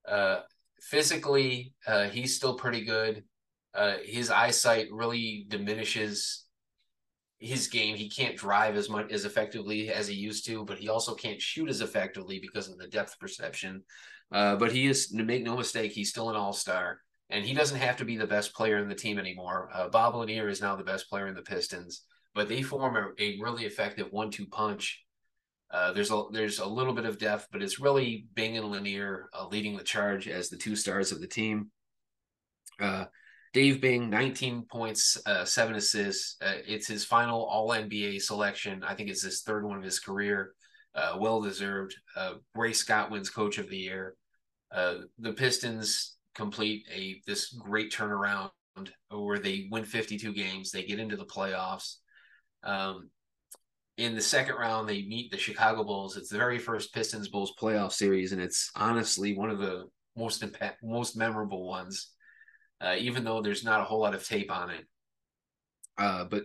Uh, 0.08 0.40
physically, 0.82 1.74
uh, 1.86 2.06
he's 2.06 2.36
still 2.36 2.56
pretty 2.56 2.84
good. 2.84 3.24
Uh, 3.76 3.98
his 4.04 4.32
eyesight 4.32 4.88
really 4.92 5.46
diminishes 5.48 6.46
his 7.38 7.68
game. 7.68 7.96
He 7.96 8.10
can't 8.10 8.36
drive 8.36 8.76
as 8.76 8.90
much 8.90 9.12
as 9.12 9.26
effectively 9.26 9.90
as 9.90 10.08
he 10.08 10.16
used 10.16 10.48
to, 10.48 10.66
but 10.66 10.80
he 10.80 10.90
also 10.90 11.14
can't 11.14 11.42
shoot 11.42 11.70
as 11.70 11.82
effectively 11.82 12.40
because 12.40 12.68
of 12.68 12.80
the 12.80 12.88
depth 12.88 13.20
perception. 13.20 13.84
Uh, 14.32 14.56
but 14.56 14.72
he 14.72 14.88
is, 14.88 15.14
make 15.14 15.44
no 15.44 15.58
mistake, 15.58 15.92
he's 15.92 16.10
still 16.10 16.30
an 16.30 16.36
all 16.36 16.54
star, 16.54 17.00
and 17.30 17.46
he 17.46 17.54
doesn't 17.54 17.80
have 17.80 17.98
to 17.98 18.06
be 18.06 18.18
the 18.18 18.28
best 18.28 18.54
player 18.54 18.78
in 18.78 18.88
the 18.88 18.96
team 18.96 19.20
anymore. 19.20 19.70
Uh, 19.74 19.90
Bob 19.90 20.16
Lanier 20.16 20.48
is 20.48 20.62
now 20.62 20.76
the 20.76 20.84
best 20.84 21.10
player 21.10 21.28
in 21.28 21.36
the 21.36 21.42
Pistons, 21.42 22.04
but 22.34 22.48
they 22.48 22.62
form 22.62 22.96
a, 22.96 23.22
a 23.22 23.38
really 23.42 23.66
effective 23.66 24.08
one 24.12 24.32
two 24.32 24.48
punch. 24.48 25.04
Uh, 25.70 25.92
there's 25.94 26.12
a 26.12 26.24
there's 26.32 26.60
a 26.60 26.66
little 26.66 26.94
bit 26.94 27.06
of 27.06 27.18
depth, 27.18 27.48
but 27.52 27.62
it's 27.62 27.80
really 27.80 28.26
Bing 28.34 28.58
and 28.58 28.72
Lanier 28.72 29.30
uh, 29.34 29.48
leading 29.48 29.76
the 29.76 29.84
charge 29.84 30.28
as 30.28 30.50
the 30.50 30.58
two 30.58 30.76
stars 30.76 31.12
of 31.12 31.22
the 31.22 31.28
team. 31.28 31.72
Uh, 32.80 33.06
Dave 33.54 33.82
Bing, 33.82 34.10
19 34.10 34.66
points, 34.72 35.18
seven 35.44 35.76
assists. 35.76 36.38
It's 36.42 36.88
his 36.88 37.04
final 37.04 37.44
All 37.44 37.70
NBA 37.70 38.22
selection. 38.22 38.82
I 38.82 38.96
think 38.96 39.10
it's 39.10 39.24
his 39.24 39.42
third 39.42 39.66
one 39.66 39.78
of 39.78 39.84
his 39.84 40.00
career. 40.00 40.54
Uh, 40.94 41.18
well 41.20 41.42
deserved. 41.42 41.96
Uh, 42.16 42.34
Ray 42.56 42.74
Scott 42.74 43.12
wins 43.12 43.30
Coach 43.30 43.58
of 43.58 43.70
the 43.70 43.78
Year. 43.78 44.16
Uh, 44.74 44.96
the 45.20 45.34
Pistons 45.34 46.18
complete 46.34 46.86
a 46.94 47.22
this 47.28 47.52
great 47.52 47.92
turnaround 47.92 48.52
where 49.10 49.40
they 49.40 49.68
win 49.72 49.84
52 49.84 50.34
games. 50.34 50.72
They 50.72 50.84
get 50.84 51.00
into 51.00 51.18
the 51.18 51.26
playoffs. 51.26 51.96
Um, 52.64 53.10
in 53.98 54.16
the 54.16 54.22
second 54.22 54.56
round, 54.56 54.88
they 54.88 55.04
meet 55.04 55.32
the 55.32 55.38
Chicago 55.38 55.84
Bulls. 55.84 56.16
It's 56.16 56.30
the 56.30 56.38
very 56.38 56.58
first 56.58 56.94
Pistons 56.94 57.28
Bulls 57.28 57.54
playoff 57.60 57.92
series, 57.92 58.32
and 58.32 58.42
it's 58.42 58.72
honestly 58.76 59.38
one 59.38 59.50
of 59.50 59.60
the 59.60 59.86
most 60.16 60.42
impact, 60.42 60.82
most 60.84 61.18
memorable 61.18 61.68
ones 61.68 62.12
uh, 62.82 62.96
even 62.98 63.24
though 63.24 63.42
there's 63.42 63.64
not 63.64 63.80
a 63.80 63.84
whole 63.84 64.02
lot 64.02 64.16
of 64.16 64.28
tape 64.28 64.52
on 64.52 64.72
it. 64.72 64.86
Uh, 65.98 66.26
but 66.26 66.44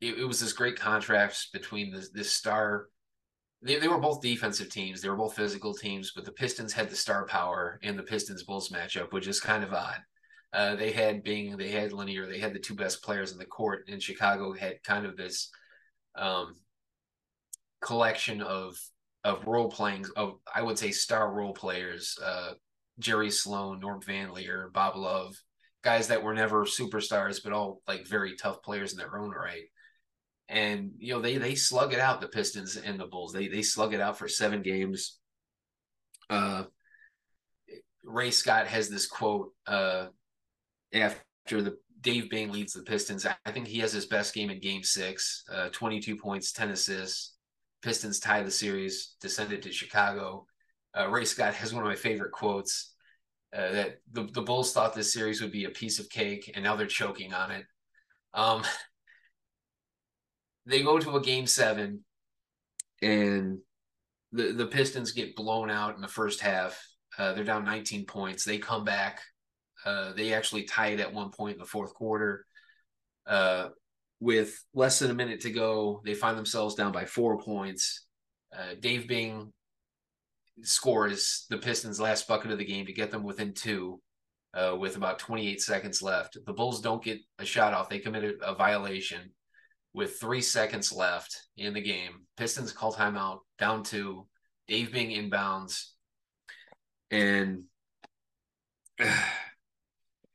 it, 0.00 0.18
it, 0.18 0.24
was 0.24 0.38
this 0.38 0.52
great 0.52 0.78
contrast 0.78 1.52
between 1.52 1.92
this, 1.92 2.10
this 2.10 2.32
star. 2.32 2.86
They, 3.62 3.78
they 3.78 3.88
were 3.88 3.98
both 3.98 4.22
defensive 4.22 4.70
teams. 4.70 5.00
They 5.00 5.08
were 5.08 5.16
both 5.16 5.36
physical 5.36 5.74
teams, 5.74 6.12
but 6.14 6.24
the 6.24 6.32
Pistons 6.32 6.72
had 6.72 6.88
the 6.88 6.96
star 6.96 7.26
power 7.26 7.78
in 7.82 7.96
the 7.96 8.02
Pistons 8.02 8.42
Bulls 8.42 8.70
matchup, 8.70 9.12
which 9.12 9.26
is 9.26 9.40
kind 9.40 9.62
of 9.62 9.72
odd. 9.72 9.98
Uh, 10.52 10.74
they 10.74 10.90
had 10.90 11.22
Bing, 11.22 11.56
they 11.56 11.68
had 11.68 11.92
Lanier, 11.92 12.26
they 12.26 12.38
had 12.40 12.52
the 12.54 12.58
two 12.58 12.74
best 12.74 13.02
players 13.02 13.32
in 13.32 13.38
the 13.38 13.44
court. 13.44 13.84
And 13.88 14.02
Chicago 14.02 14.52
had 14.52 14.82
kind 14.82 15.06
of 15.06 15.16
this 15.16 15.50
um, 16.16 16.54
collection 17.80 18.42
of 18.42 18.76
of 19.22 19.46
role 19.46 19.68
playing 19.70 20.06
of 20.16 20.38
I 20.52 20.62
would 20.62 20.78
say 20.78 20.90
star 20.90 21.32
role 21.32 21.52
players. 21.52 22.18
Uh, 22.24 22.52
Jerry 22.98 23.30
Sloan, 23.30 23.80
Norm 23.80 24.00
Van 24.02 24.32
Lier, 24.32 24.70
Bob 24.74 24.96
Love, 24.96 25.34
guys 25.82 26.08
that 26.08 26.22
were 26.22 26.34
never 26.34 26.64
superstars, 26.64 27.42
but 27.42 27.52
all 27.52 27.82
like 27.88 28.06
very 28.06 28.36
tough 28.36 28.62
players 28.62 28.92
in 28.92 28.98
their 28.98 29.18
own 29.18 29.30
right. 29.30 29.64
And 30.50 30.92
you 30.98 31.14
know 31.14 31.20
they 31.20 31.38
they 31.38 31.54
slug 31.54 31.92
it 31.92 32.00
out 32.00 32.20
the 32.20 32.28
Pistons 32.28 32.76
and 32.76 32.98
the 32.98 33.06
Bulls. 33.06 33.32
They 33.32 33.46
they 33.48 33.62
slug 33.62 33.94
it 33.94 34.00
out 34.00 34.18
for 34.18 34.26
seven 34.26 34.62
games. 34.62 35.18
Uh, 36.28 36.64
Ray 38.04 38.30
Scott 38.30 38.66
has 38.66 38.88
this 38.88 39.06
quote 39.06 39.52
uh, 39.66 40.06
after 40.92 41.62
the 41.62 41.76
Dave 42.00 42.30
Bing 42.30 42.50
leads 42.50 42.72
the 42.72 42.82
Pistons. 42.82 43.26
I 43.26 43.50
think 43.52 43.68
he 43.68 43.78
has 43.78 43.92
his 43.92 44.06
best 44.06 44.34
game 44.34 44.50
in 44.50 44.58
Game 44.58 44.82
Six. 44.82 45.44
Uh, 45.52 45.68
Twenty 45.68 46.00
two 46.00 46.16
points, 46.16 46.52
ten 46.52 46.70
assists. 46.70 47.36
Pistons 47.82 48.18
tie 48.20 48.42
the 48.42 48.50
series, 48.50 49.14
descended 49.20 49.62
to 49.62 49.72
Chicago. 49.72 50.46
Uh, 50.98 51.08
Ray 51.08 51.24
Scott 51.24 51.54
has 51.54 51.72
one 51.72 51.82
of 51.82 51.88
my 51.88 51.96
favorite 51.96 52.32
quotes 52.32 52.92
uh, 53.56 53.70
that 53.72 53.98
the, 54.12 54.24
the 54.32 54.42
Bulls 54.42 54.72
thought 54.72 54.94
this 54.94 55.12
series 55.12 55.40
would 55.40 55.52
be 55.52 55.64
a 55.64 55.70
piece 55.70 55.98
of 55.98 56.08
cake, 56.10 56.50
and 56.54 56.64
now 56.64 56.76
they're 56.76 56.86
choking 56.86 57.32
on 57.32 57.50
it. 57.50 57.64
Um, 58.34 58.62
they 60.66 60.82
go 60.82 60.98
to 60.98 61.16
a 61.16 61.22
game 61.22 61.46
seven, 61.46 62.04
and 63.02 63.58
the, 64.32 64.52
the 64.52 64.66
Pistons 64.66 65.12
get 65.12 65.36
blown 65.36 65.70
out 65.70 65.96
in 65.96 66.00
the 66.00 66.08
first 66.08 66.40
half. 66.40 66.80
Uh, 67.18 67.32
they're 67.32 67.44
down 67.44 67.64
19 67.64 68.06
points. 68.06 68.44
They 68.44 68.58
come 68.58 68.84
back. 68.84 69.20
Uh, 69.84 70.12
they 70.12 70.32
actually 70.32 70.64
tie 70.64 70.88
it 70.88 71.00
at 71.00 71.12
one 71.12 71.30
point 71.30 71.54
in 71.54 71.58
the 71.58 71.66
fourth 71.66 71.94
quarter. 71.94 72.46
Uh, 73.26 73.68
with 74.20 74.62
less 74.74 74.98
than 74.98 75.10
a 75.10 75.14
minute 75.14 75.40
to 75.40 75.50
go, 75.50 76.02
they 76.04 76.14
find 76.14 76.36
themselves 76.36 76.74
down 76.74 76.92
by 76.92 77.06
four 77.06 77.40
points. 77.40 78.06
Uh, 78.56 78.74
Dave 78.78 79.08
Bing 79.08 79.52
scores 80.62 81.46
the 81.48 81.56
Pistons' 81.56 82.00
last 82.00 82.28
bucket 82.28 82.50
of 82.50 82.58
the 82.58 82.64
game 82.64 82.86
to 82.86 82.92
get 82.92 83.10
them 83.10 83.22
within 83.22 83.54
two 83.54 84.00
uh, 84.52 84.76
with 84.78 84.96
about 84.96 85.18
28 85.18 85.60
seconds 85.60 86.02
left. 86.02 86.36
The 86.44 86.52
Bulls 86.52 86.80
don't 86.80 87.02
get 87.02 87.18
a 87.38 87.44
shot 87.44 87.72
off. 87.72 87.88
They 87.88 87.98
committed 87.98 88.36
a 88.42 88.54
violation 88.54 89.30
with 89.92 90.18
three 90.18 90.40
seconds 90.40 90.92
left 90.92 91.48
in 91.56 91.74
the 91.74 91.80
game. 91.80 92.26
Pistons 92.36 92.72
call 92.72 92.94
timeout, 92.94 93.40
down 93.58 93.82
two. 93.82 94.26
Dave 94.68 94.92
Bing 94.92 95.10
inbounds. 95.10 95.86
And 97.10 97.64
the 98.98 99.14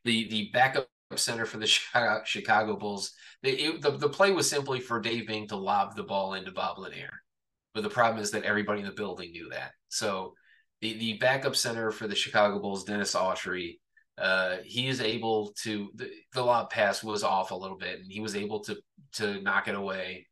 the 0.04 0.50
backup 0.54 0.90
center 1.16 1.46
for 1.46 1.58
the 1.58 1.68
Chicago 2.26 2.76
Bulls, 2.76 3.14
it, 3.44 3.82
the, 3.82 3.92
the 3.92 4.10
play 4.10 4.32
was 4.32 4.50
simply 4.50 4.80
for 4.80 5.00
Dave 5.00 5.28
Bing 5.28 5.48
to 5.48 5.56
lob 5.56 5.96
the 5.96 6.04
ball 6.04 6.34
into 6.34 6.52
Bob 6.52 6.80
Lanier. 6.80 7.22
But 7.74 7.84
the 7.84 7.90
problem 7.90 8.22
is 8.22 8.32
that 8.32 8.44
everybody 8.44 8.82
in 8.82 8.86
the 8.86 8.92
building 8.92 9.32
knew 9.32 9.50
that. 9.50 9.72
So 9.90 10.34
the 10.82 10.98
the 10.98 11.18
backup 11.18 11.56
center 11.56 11.92
for 11.92 12.08
the 12.08 12.16
Chicago 12.16 12.60
Bulls, 12.60 12.84
Dennis 12.84 13.16
Awtrey, 13.16 13.80
uh, 14.18 14.58
he 14.64 14.88
is 14.88 15.02
able 15.02 15.54
to 15.64 15.90
the, 15.96 16.10
the 16.34 16.44
lob 16.44 16.70
pass 16.70 17.04
was 17.04 17.24
off 17.24 17.52
a 17.52 17.56
little 17.56 17.78
bit, 17.78 18.00
and 18.00 18.12
he 18.12 18.22
was 18.22 18.36
able 18.36 18.62
to 18.62 18.78
to 19.14 19.42
knock 19.42 19.68
it 19.68 19.76
away, 19.76 20.28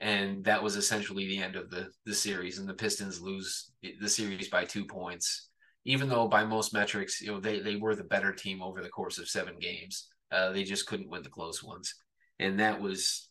and 0.00 0.44
that 0.44 0.62
was 0.62 0.76
essentially 0.76 1.26
the 1.26 1.38
end 1.38 1.54
of 1.54 1.70
the 1.70 1.88
the 2.04 2.14
series. 2.14 2.58
And 2.58 2.68
the 2.68 2.74
Pistons 2.74 3.20
lose 3.20 3.70
the 4.00 4.08
series 4.08 4.48
by 4.48 4.64
two 4.64 4.84
points, 4.84 5.50
even 5.84 6.08
though 6.08 6.26
by 6.26 6.44
most 6.44 6.74
metrics, 6.74 7.20
you 7.20 7.28
know 7.28 7.40
they 7.40 7.60
they 7.60 7.76
were 7.76 7.94
the 7.94 8.04
better 8.04 8.32
team 8.32 8.60
over 8.60 8.82
the 8.82 8.88
course 8.88 9.18
of 9.18 9.28
seven 9.28 9.56
games. 9.60 10.08
Uh, 10.32 10.50
they 10.50 10.64
just 10.64 10.86
couldn't 10.86 11.10
win 11.10 11.22
the 11.22 11.28
close 11.28 11.62
ones, 11.62 11.94
and 12.40 12.58
that 12.58 12.80
was 12.80 13.30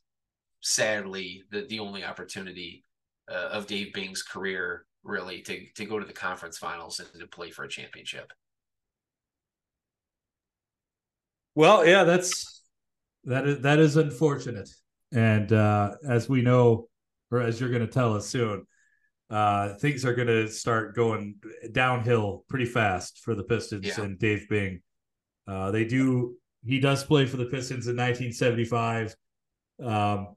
sadly 0.62 1.43
the 1.51 1.66
the 1.68 1.80
only 1.80 2.05
opportunity 2.05 2.86
uh, 3.30 3.49
of 3.51 3.68
Dave 3.68 3.93
Bing's 3.93 4.24
career, 4.24 4.86
really, 5.03 5.41
to 5.41 5.66
to 5.76 5.86
go 5.86 5.99
to 5.99 6.05
the 6.05 6.14
conference 6.14 6.58
finals 6.58 6.99
and 7.01 7.10
to 7.20 7.28
play 7.28 7.51
for 7.51 7.66
a 7.66 7.70
championship. 7.70 8.32
Well, 11.58 11.88
yeah, 11.88 12.03
that's 12.03 12.62
that 13.24 13.47
is 13.47 13.62
that 13.62 13.80
is 13.80 13.97
unfortunate, 13.97 14.70
and 15.12 15.51
uh, 15.51 15.95
as 16.08 16.30
we 16.30 16.43
know, 16.43 16.88
or 17.32 17.41
as 17.41 17.60
you're 17.60 17.72
going 17.72 17.82
to 17.82 17.91
tell 17.91 18.14
us 18.14 18.28
soon, 18.28 18.68
uh, 19.32 19.74
things 19.74 20.05
are 20.05 20.14
going 20.14 20.28
to 20.28 20.49
start 20.49 20.95
going 20.95 21.38
downhill 21.72 22.45
pretty 22.47 22.66
fast 22.66 23.22
for 23.24 23.34
the 23.34 23.43
Pistons 23.43 23.88
yeah. 23.88 24.03
and 24.03 24.20
Dave 24.20 24.47
Bing. 24.47 24.84
Uh, 25.47 25.72
they 25.72 25.84
do. 25.84 26.36
He 26.64 26.80
does 26.80 27.03
play 27.03 27.26
for 27.26 27.38
the 27.38 27.45
Pistons 27.45 27.88
in 27.88 27.95
1975. 27.95 29.16
Um, 29.84 30.36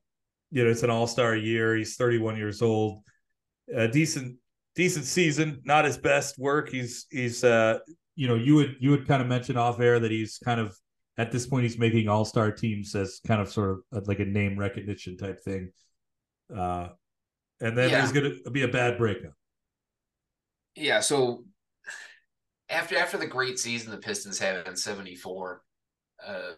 you 0.50 0.64
know, 0.64 0.70
it's 0.70 0.84
an 0.84 0.88
all 0.88 1.06
star 1.06 1.36
year. 1.36 1.76
He's 1.76 1.96
31 1.96 2.38
years 2.38 2.62
old. 2.62 3.02
A 3.76 3.88
decent, 3.88 4.38
decent 4.74 5.04
season. 5.04 5.60
Not 5.66 5.84
his 5.84 5.98
best 5.98 6.38
work. 6.38 6.70
He's 6.70 7.04
he's 7.10 7.44
uh, 7.44 7.80
you 8.16 8.26
know, 8.26 8.36
you 8.36 8.54
would 8.54 8.76
you 8.80 8.88
would 8.88 9.06
kind 9.06 9.20
of 9.20 9.28
mention 9.28 9.58
off 9.58 9.80
air 9.80 10.00
that 10.00 10.10
he's 10.10 10.38
kind 10.38 10.58
of 10.58 10.74
at 11.20 11.30
this 11.30 11.46
point 11.46 11.64
he's 11.64 11.78
making 11.78 12.08
all 12.08 12.24
star 12.24 12.50
teams 12.50 12.94
as 12.94 13.20
kind 13.26 13.42
of 13.42 13.50
sort 13.50 13.80
of 13.92 14.08
like 14.08 14.20
a 14.20 14.24
name 14.24 14.58
recognition 14.58 15.18
type 15.18 15.38
thing. 15.38 15.70
Uh, 16.54 16.88
and 17.60 17.76
then 17.76 17.90
yeah. 17.90 17.98
there's 17.98 18.12
going 18.12 18.40
to 18.42 18.50
be 18.50 18.62
a 18.62 18.68
bad 18.68 18.96
breakup. 18.96 19.34
Yeah. 20.74 21.00
So 21.00 21.44
after 22.70 22.96
after 22.96 23.18
the 23.18 23.26
great 23.26 23.58
season 23.58 23.90
the 23.90 23.98
Pistons 23.98 24.38
had 24.38 24.66
in 24.66 24.76
'74, 24.76 25.62
uh, 26.26 26.52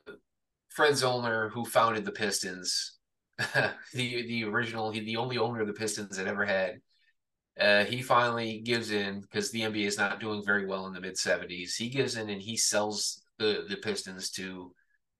Fred 0.68 0.92
Zollner, 0.92 1.50
who 1.50 1.64
founded 1.64 2.04
the 2.04 2.12
Pistons, 2.12 2.98
the 3.38 3.72
the 3.92 4.44
original, 4.44 4.92
he, 4.92 5.00
the 5.00 5.16
only 5.16 5.38
owner 5.38 5.60
of 5.60 5.66
the 5.66 5.72
Pistons 5.72 6.16
that 6.16 6.28
ever 6.28 6.44
had. 6.44 6.80
Uh, 7.60 7.84
he 7.84 8.00
finally 8.00 8.60
gives 8.60 8.92
in 8.92 9.20
because 9.20 9.50
the 9.50 9.60
NBA 9.60 9.86
is 9.86 9.98
not 9.98 10.20
doing 10.20 10.42
very 10.44 10.66
well 10.66 10.86
in 10.86 10.92
the 10.92 11.00
mid 11.00 11.16
'70s. 11.16 11.74
He 11.76 11.88
gives 11.88 12.16
in 12.16 12.30
and 12.30 12.40
he 12.40 12.56
sells 12.56 13.21
the 13.42 13.66
the 13.68 13.76
Pistons 13.76 14.30
to 14.30 14.72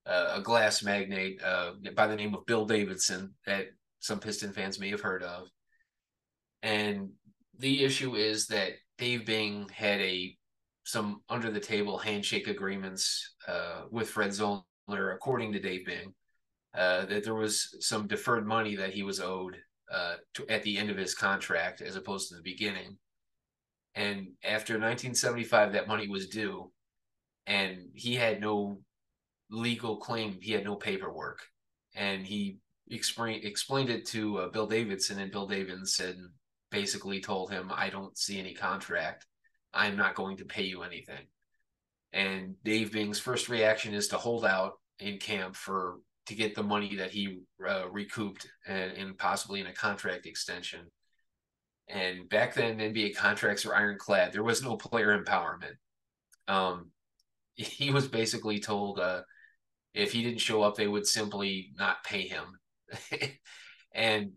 uh, 0.06 0.34
a 0.36 0.40
glass 0.40 0.82
magnate 0.82 1.42
uh, 1.42 1.72
by 1.94 2.06
the 2.06 2.16
name 2.16 2.34
of 2.34 2.46
Bill 2.46 2.64
Davidson 2.64 3.34
that 3.46 3.66
some 4.00 4.18
Piston 4.18 4.52
fans 4.52 4.80
may 4.80 4.90
have 4.90 5.00
heard 5.00 5.22
of. 5.22 5.48
And 6.62 7.10
the 7.58 7.84
issue 7.84 8.14
is 8.14 8.46
that 8.48 8.72
Dave 8.98 9.26
Bing 9.26 9.68
had 9.72 10.00
a 10.00 10.36
some 10.84 11.22
under 11.28 11.50
the 11.50 11.60
table 11.60 11.98
handshake 11.98 12.48
agreements 12.48 13.34
uh, 13.46 13.82
with 13.90 14.10
Fred 14.10 14.30
Zollner, 14.30 15.14
according 15.14 15.52
to 15.52 15.60
Dave 15.60 15.86
Bing, 15.86 16.12
uh, 16.76 17.04
that 17.06 17.22
there 17.22 17.34
was 17.34 17.76
some 17.80 18.08
deferred 18.08 18.46
money 18.46 18.74
that 18.76 18.92
he 18.92 19.04
was 19.04 19.20
owed 19.20 19.56
uh, 19.92 20.16
to, 20.34 20.48
at 20.48 20.62
the 20.64 20.78
end 20.78 20.90
of 20.90 20.96
his 20.96 21.14
contract 21.14 21.80
as 21.80 21.96
opposed 21.96 22.28
to 22.28 22.34
the 22.34 22.42
beginning. 22.42 22.96
And 23.94 24.28
after 24.42 24.74
1975, 24.74 25.72
that 25.72 25.86
money 25.86 26.08
was 26.08 26.28
due, 26.28 26.72
and 27.47 27.88
he 27.95 28.14
had 28.14 28.40
no 28.40 28.80
legal 29.51 29.97
claim. 29.97 30.38
He 30.40 30.53
had 30.53 30.64
no 30.64 30.76
paperwork, 30.76 31.40
and 31.95 32.26
he 32.26 32.59
explained 32.90 33.45
explained 33.45 33.90
it 33.90 34.07
to 34.07 34.38
uh, 34.38 34.49
Bill 34.49 34.66
Davidson, 34.66 35.18
and 35.18 35.32
Bill 35.32 35.47
Davidson 35.47 36.32
basically 36.70 37.20
told 37.20 37.51
him, 37.51 37.70
"I 37.74 37.90
don't 37.90 38.16
see 38.16 38.38
any 38.38 38.55
contract. 38.55 39.26
I'm 39.74 39.97
not 39.97 40.14
going 40.14 40.38
to 40.38 40.45
pay 40.45 40.64
you 40.64 40.82
anything." 40.82 41.26
And 42.12 42.57
Dave 42.64 42.93
Bing's 42.93 43.18
first 43.18 43.49
reaction 43.49 43.95
is 43.95 44.09
to 44.09 44.18
hold 44.18 44.45
out 44.45 44.74
in 44.99 45.18
camp 45.18 45.57
for 45.57 45.99
to 46.26 46.34
get 46.34 46.55
the 46.55 46.62
money 46.62 46.97
that 46.97 47.11
he 47.11 47.40
uh, 47.66 47.88
recouped 47.90 48.47
and, 48.66 48.93
and 48.93 49.18
possibly 49.18 49.61
in 49.61 49.66
a 49.66 49.72
contract 49.72 50.26
extension. 50.26 50.80
And 51.88 52.28
back 52.28 52.55
then, 52.55 52.78
NBA 52.78 53.16
contracts 53.16 53.64
were 53.64 53.74
ironclad. 53.74 54.32
There 54.32 54.45
was 54.45 54.62
no 54.62 54.76
player 54.76 55.20
empowerment. 55.20 55.74
Um, 56.47 56.91
he 57.55 57.90
was 57.90 58.09
basically 58.09 58.61
told 58.61 58.98
uh, 58.98 59.22
if 59.94 60.12
he 60.12 60.22
didn't 60.22 60.40
show 60.40 60.62
up, 60.62 60.76
they 60.76 60.88
would 60.88 61.07
simply 61.07 61.72
not 61.78 62.05
pay 62.05 62.22
him. 62.26 62.59
and 63.94 64.32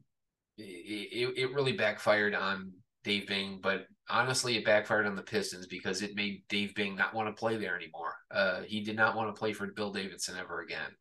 it, 0.58 1.34
it 1.38 1.54
really 1.54 1.74
backfired 1.74 2.34
on 2.34 2.72
Dave 3.04 3.28
Bing, 3.28 3.60
but 3.62 3.86
honestly, 4.10 4.58
it 4.58 4.66
backfired 4.66 5.06
on 5.06 5.16
the 5.16 5.22
Pistons 5.22 5.68
because 5.68 6.02
it 6.02 6.16
made 6.16 6.44
Dave 6.50 6.74
Bing 6.76 6.96
not 6.96 7.14
want 7.14 7.28
to 7.28 7.40
play 7.40 7.58
there 7.58 7.76
anymore. 7.76 8.16
Uh, 8.32 8.62
he 8.62 8.82
did 8.82 8.96
not 8.96 9.16
want 9.16 9.34
to 9.34 9.40
play 9.40 9.54
for 9.54 9.68
Bill 9.68 9.92
Davidson 9.92 10.38
ever 10.40 10.62
again. 10.62 10.92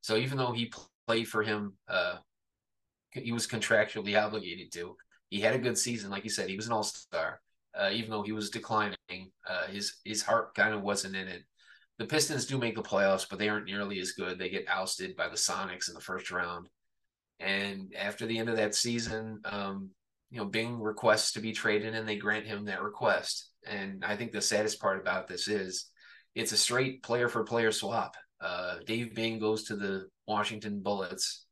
So 0.00 0.16
even 0.16 0.36
though 0.38 0.52
he 0.52 0.72
played 1.06 1.28
for 1.28 1.42
him, 1.42 1.74
uh, 1.88 2.16
he 3.12 3.32
was 3.32 3.46
contractually 3.46 4.20
obligated 4.20 4.72
to. 4.72 4.96
He 5.30 5.40
had 5.40 5.54
a 5.54 5.58
good 5.58 5.78
season, 5.78 6.10
like 6.10 6.24
you 6.24 6.30
said. 6.30 6.48
He 6.48 6.56
was 6.56 6.66
an 6.66 6.72
all 6.72 6.82
star. 6.82 7.40
Uh, 7.76 7.90
even 7.92 8.10
though 8.10 8.22
he 8.22 8.32
was 8.32 8.50
declining, 8.50 8.96
uh, 9.48 9.66
his 9.68 9.96
his 10.04 10.22
heart 10.22 10.54
kind 10.54 10.74
of 10.74 10.82
wasn't 10.82 11.16
in 11.16 11.26
it. 11.26 11.42
The 11.98 12.06
Pistons 12.06 12.46
do 12.46 12.58
make 12.58 12.74
the 12.74 12.82
playoffs, 12.82 13.26
but 13.28 13.38
they 13.38 13.48
aren't 13.48 13.66
nearly 13.66 14.00
as 14.00 14.12
good. 14.12 14.38
They 14.38 14.48
get 14.48 14.68
ousted 14.68 15.16
by 15.16 15.28
the 15.28 15.36
Sonics 15.36 15.88
in 15.88 15.94
the 15.94 16.00
first 16.00 16.30
round. 16.30 16.68
And 17.38 17.94
after 17.96 18.26
the 18.26 18.38
end 18.38 18.48
of 18.48 18.56
that 18.56 18.74
season, 18.74 19.40
um, 19.44 19.90
you 20.30 20.38
know, 20.38 20.46
Bing 20.46 20.80
requests 20.80 21.32
to 21.32 21.40
be 21.40 21.52
traded 21.52 21.94
and 21.94 22.08
they 22.08 22.16
grant 22.16 22.46
him 22.46 22.64
that 22.64 22.82
request. 22.82 23.50
And 23.66 24.04
I 24.04 24.16
think 24.16 24.32
the 24.32 24.40
saddest 24.40 24.80
part 24.80 25.00
about 25.00 25.28
this 25.28 25.46
is 25.46 25.90
it's 26.34 26.52
a 26.52 26.56
straight 26.56 27.02
player 27.02 27.28
for 27.28 27.44
player 27.44 27.70
swap. 27.70 28.16
Uh, 28.40 28.76
Dave 28.86 29.14
Bing 29.14 29.38
goes 29.38 29.64
to 29.64 29.76
the 29.76 30.08
Washington 30.26 30.80
Bullets 30.80 31.46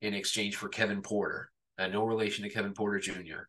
in 0.00 0.14
exchange 0.14 0.56
for 0.56 0.68
Kevin 0.68 1.02
Porter, 1.02 1.50
uh, 1.78 1.88
no 1.88 2.04
relation 2.04 2.44
to 2.44 2.50
Kevin 2.50 2.72
Porter 2.72 3.00
Jr. 3.00 3.48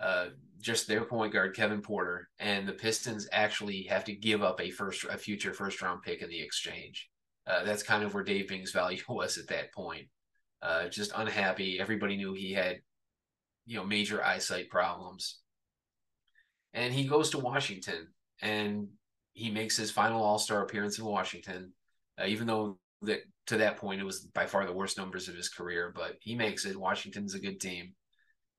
Uh, 0.00 0.26
just 0.64 0.88
their 0.88 1.04
point 1.04 1.32
guard, 1.32 1.54
Kevin 1.54 1.82
Porter, 1.82 2.30
and 2.38 2.66
the 2.66 2.72
Pistons 2.72 3.28
actually 3.32 3.82
have 3.82 4.02
to 4.04 4.14
give 4.14 4.42
up 4.42 4.60
a 4.60 4.70
first, 4.70 5.04
a 5.04 5.18
future 5.18 5.52
first 5.52 5.80
round 5.82 6.02
pick 6.02 6.22
in 6.22 6.30
the 6.30 6.40
exchange. 6.40 7.10
Uh, 7.46 7.62
that's 7.64 7.82
kind 7.82 8.02
of 8.02 8.14
where 8.14 8.24
Dave 8.24 8.48
Bing's 8.48 8.72
value 8.72 9.02
was 9.08 9.36
at 9.36 9.48
that 9.48 9.72
point. 9.74 10.08
Uh, 10.62 10.88
just 10.88 11.12
unhappy. 11.14 11.78
Everybody 11.78 12.16
knew 12.16 12.32
he 12.32 12.52
had, 12.52 12.78
you 13.66 13.76
know, 13.76 13.84
major 13.84 14.24
eyesight 14.24 14.70
problems. 14.70 15.40
And 16.72 16.94
he 16.94 17.04
goes 17.04 17.28
to 17.30 17.38
Washington 17.38 18.08
and 18.40 18.88
he 19.34 19.50
makes 19.50 19.76
his 19.76 19.90
final 19.90 20.22
All 20.22 20.38
Star 20.38 20.62
appearance 20.62 20.98
in 20.98 21.04
Washington, 21.04 21.72
uh, 22.18 22.24
even 22.24 22.46
though 22.46 22.78
that 23.02 23.20
to 23.48 23.58
that 23.58 23.76
point 23.76 24.00
it 24.00 24.04
was 24.04 24.20
by 24.20 24.46
far 24.46 24.64
the 24.64 24.72
worst 24.72 24.96
numbers 24.96 25.28
of 25.28 25.36
his 25.36 25.50
career. 25.50 25.92
But 25.94 26.16
he 26.20 26.34
makes 26.34 26.64
it. 26.64 26.80
Washington's 26.80 27.34
a 27.34 27.38
good 27.38 27.60
team, 27.60 27.92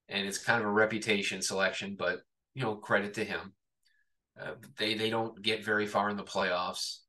and 0.09 0.27
it's 0.27 0.37
kind 0.37 0.61
of 0.61 0.67
a 0.67 0.71
reputation 0.71 1.41
selection. 1.41 1.95
But 1.97 2.19
you 2.53 2.63
know, 2.63 2.75
credit 2.75 3.13
to 3.15 3.25
him. 3.25 3.53
Uh, 4.39 4.53
they 4.77 4.95
they 4.95 5.09
don't 5.09 5.41
get 5.41 5.63
very 5.63 5.87
far 5.87 6.09
in 6.09 6.17
the 6.17 6.23
playoffs. 6.23 6.99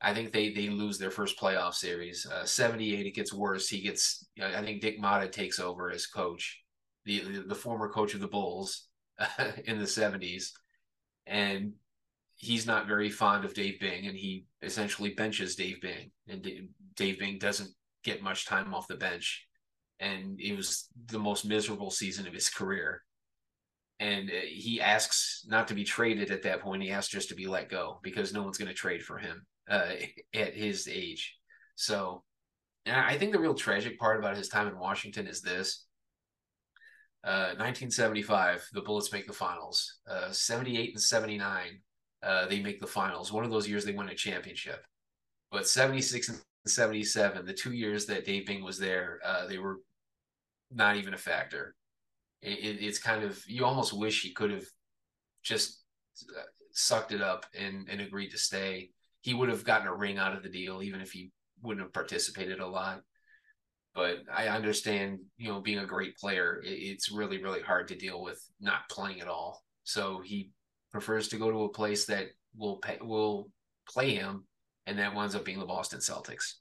I 0.00 0.14
think 0.14 0.32
they 0.32 0.52
they 0.52 0.68
lose 0.68 0.98
their 0.98 1.10
first 1.10 1.38
playoff 1.38 1.74
series. 1.74 2.26
Uh, 2.26 2.44
78, 2.44 3.06
it 3.06 3.14
gets 3.14 3.32
worse. 3.32 3.68
He 3.68 3.82
gets, 3.82 4.26
I 4.42 4.62
think 4.62 4.80
Dick 4.80 5.00
Motta 5.00 5.30
takes 5.30 5.58
over 5.58 5.90
as 5.90 6.06
coach, 6.06 6.62
the 7.04 7.20
the, 7.20 7.40
the 7.48 7.54
former 7.54 7.88
coach 7.88 8.14
of 8.14 8.20
the 8.20 8.28
Bulls 8.28 8.88
in 9.66 9.78
the 9.78 9.84
70s, 9.84 10.50
and 11.26 11.74
he's 12.36 12.66
not 12.66 12.86
very 12.86 13.10
fond 13.10 13.44
of 13.44 13.54
Dave 13.54 13.78
Bing, 13.80 14.06
and 14.06 14.16
he 14.16 14.46
essentially 14.62 15.10
benches 15.10 15.56
Dave 15.56 15.80
Bing, 15.82 16.10
and 16.28 16.46
Dave 16.96 17.18
Bing 17.18 17.38
doesn't 17.38 17.70
get 18.02 18.22
much 18.22 18.46
time 18.46 18.72
off 18.72 18.88
the 18.88 18.96
bench, 18.96 19.46
and 20.00 20.40
it 20.40 20.56
was 20.56 20.88
the 21.06 21.18
most 21.18 21.44
miserable 21.44 21.90
season 21.90 22.26
of 22.26 22.32
his 22.32 22.48
career. 22.48 23.02
And 24.00 24.30
uh, 24.30 24.46
he 24.46 24.80
asks 24.80 25.44
not 25.46 25.68
to 25.68 25.74
be 25.74 25.84
traded 25.84 26.30
at 26.30 26.42
that 26.44 26.62
point. 26.62 26.82
He 26.82 26.90
asks 26.90 27.12
just 27.12 27.28
to 27.28 27.34
be 27.34 27.46
let 27.46 27.68
go 27.68 28.00
because 28.02 28.32
no 28.32 28.42
one's 28.42 28.56
going 28.56 28.68
to 28.68 28.74
trade 28.74 29.02
for 29.02 29.18
him 29.18 29.46
uh, 29.68 29.92
at 30.34 30.54
his 30.54 30.88
age. 30.88 31.36
So, 31.74 32.24
and 32.86 32.96
I 32.96 33.18
think 33.18 33.32
the 33.32 33.38
real 33.38 33.54
tragic 33.54 33.98
part 33.98 34.18
about 34.18 34.36
his 34.36 34.48
time 34.48 34.68
in 34.68 34.78
Washington 34.78 35.26
is 35.26 35.42
this. 35.42 35.84
Uh, 37.22 37.52
1975, 37.58 38.66
the 38.72 38.80
Bullets 38.80 39.12
make 39.12 39.26
the 39.26 39.32
finals. 39.34 39.98
Uh, 40.08 40.30
78 40.30 40.92
and 40.94 41.02
79, 41.02 41.80
uh, 42.22 42.46
they 42.46 42.60
make 42.60 42.80
the 42.80 42.86
finals. 42.86 43.30
One 43.30 43.44
of 43.44 43.50
those 43.50 43.68
years 43.68 43.84
they 43.84 43.92
win 43.92 44.08
a 44.08 44.14
championship. 44.14 44.82
But 45.52 45.68
76 45.68 46.30
and 46.30 46.38
77, 46.66 47.44
the 47.44 47.52
two 47.52 47.72
years 47.72 48.06
that 48.06 48.24
Dave 48.24 48.46
Bing 48.46 48.64
was 48.64 48.78
there, 48.78 49.20
uh, 49.22 49.46
they 49.46 49.58
were 49.58 49.80
not 50.70 50.96
even 50.96 51.14
a 51.14 51.18
factor. 51.18 51.74
It, 52.42 52.58
it, 52.58 52.84
it's 52.84 52.98
kind 52.98 53.22
of 53.24 53.42
you 53.46 53.64
almost 53.64 53.92
wish 53.92 54.22
he 54.22 54.32
could 54.32 54.50
have 54.50 54.64
just 55.42 55.82
uh, 56.36 56.42
sucked 56.72 57.12
it 57.12 57.20
up 57.20 57.46
and, 57.58 57.88
and 57.88 58.00
agreed 58.00 58.30
to 58.30 58.38
stay 58.38 58.90
he 59.22 59.34
would 59.34 59.48
have 59.48 59.64
gotten 59.64 59.86
a 59.86 59.94
ring 59.94 60.18
out 60.18 60.34
of 60.34 60.42
the 60.42 60.48
deal, 60.48 60.82
even 60.82 61.00
if 61.00 61.12
he 61.12 61.30
wouldn't 61.62 61.84
have 61.84 61.92
participated 61.92 62.60
a 62.60 62.66
lot. 62.66 63.00
But 63.94 64.18
I 64.32 64.48
understand, 64.48 65.18
you 65.36 65.48
know, 65.48 65.60
being 65.60 65.78
a 65.78 65.86
great 65.86 66.16
player, 66.16 66.60
it's 66.64 67.10
really, 67.10 67.42
really 67.42 67.60
hard 67.60 67.88
to 67.88 67.96
deal 67.96 68.22
with 68.22 68.40
not 68.60 68.88
playing 68.88 69.20
at 69.20 69.28
all. 69.28 69.62
So 69.84 70.22
he 70.24 70.52
prefers 70.92 71.28
to 71.28 71.38
go 71.38 71.50
to 71.50 71.64
a 71.64 71.72
place 71.72 72.06
that 72.06 72.26
will 72.56 72.76
pay, 72.76 72.98
will 73.00 73.50
play 73.88 74.14
him, 74.14 74.44
and 74.86 74.98
that 74.98 75.14
winds 75.14 75.34
up 75.34 75.44
being 75.44 75.58
the 75.58 75.66
Boston 75.66 75.98
Celtics. 75.98 76.54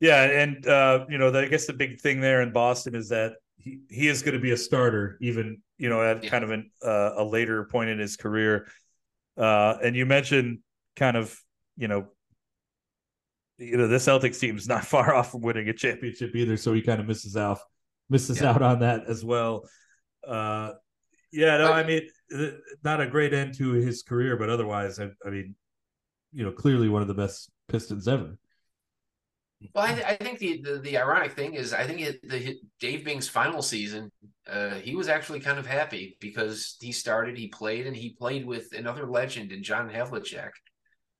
Yeah, 0.00 0.22
and 0.22 0.66
uh, 0.66 1.06
you 1.08 1.18
know, 1.18 1.30
the, 1.30 1.40
I 1.40 1.46
guess 1.46 1.66
the 1.66 1.72
big 1.72 2.00
thing 2.00 2.20
there 2.20 2.42
in 2.42 2.52
Boston 2.52 2.94
is 2.94 3.08
that 3.08 3.34
he, 3.56 3.80
he 3.88 4.08
is 4.08 4.22
going 4.22 4.34
to 4.34 4.40
be 4.40 4.52
a 4.52 4.56
starter, 4.56 5.16
even 5.20 5.62
you 5.78 5.88
know, 5.88 6.02
at 6.02 6.22
yeah. 6.22 6.30
kind 6.30 6.44
of 6.44 6.50
an, 6.50 6.70
uh, 6.84 7.12
a 7.16 7.24
later 7.24 7.64
point 7.64 7.90
in 7.90 7.98
his 7.98 8.16
career. 8.16 8.66
Uh, 9.36 9.76
and 9.82 9.94
you 9.94 10.06
mentioned 10.06 10.60
kind 10.96 11.16
of, 11.16 11.38
you 11.76 11.88
know, 11.88 12.08
you 13.58 13.76
know, 13.76 13.88
the 13.88 13.96
Celtics 13.96 14.38
team's 14.38 14.68
not 14.68 14.84
far 14.86 15.14
off 15.14 15.32
from 15.32 15.42
winning 15.42 15.68
a 15.68 15.72
championship 15.72 16.34
either, 16.34 16.56
so 16.56 16.72
he 16.72 16.82
kind 16.82 17.00
of 17.00 17.06
misses 17.06 17.36
out 17.36 17.58
misses 18.08 18.40
yeah. 18.40 18.50
out 18.50 18.62
on 18.62 18.80
that 18.80 19.04
as 19.08 19.24
well. 19.24 19.68
Uh, 20.26 20.72
yeah, 21.32 21.58
no, 21.58 21.72
I 21.72 21.84
mean, 21.84 22.08
not 22.84 23.00
a 23.00 23.06
great 23.06 23.34
end 23.34 23.54
to 23.54 23.72
his 23.72 24.02
career, 24.02 24.36
but 24.36 24.48
otherwise, 24.48 24.98
I, 25.00 25.08
I 25.24 25.30
mean, 25.30 25.54
you 26.32 26.44
know, 26.44 26.52
clearly 26.52 26.88
one 26.88 27.02
of 27.02 27.08
the 27.08 27.14
best 27.14 27.50
Pistons 27.68 28.08
ever. 28.08 28.38
Well, 29.74 29.84
I, 29.84 29.94
th- 29.94 30.06
I 30.06 30.16
think 30.16 30.38
the, 30.38 30.60
the, 30.60 30.78
the 30.78 30.98
ironic 30.98 31.32
thing 31.32 31.54
is, 31.54 31.72
I 31.72 31.84
think 31.84 32.00
it, 32.00 32.28
the 32.28 32.58
Dave 32.78 33.04
Bing's 33.04 33.28
final 33.28 33.62
season, 33.62 34.10
uh, 34.46 34.74
he 34.74 34.94
was 34.94 35.08
actually 35.08 35.40
kind 35.40 35.58
of 35.58 35.66
happy 35.66 36.16
because 36.20 36.76
he 36.80 36.92
started, 36.92 37.38
he 37.38 37.48
played, 37.48 37.86
and 37.86 37.96
he 37.96 38.10
played 38.10 38.46
with 38.46 38.72
another 38.72 39.06
legend 39.06 39.52
in 39.52 39.62
John 39.62 39.88
Havlicek. 39.88 40.50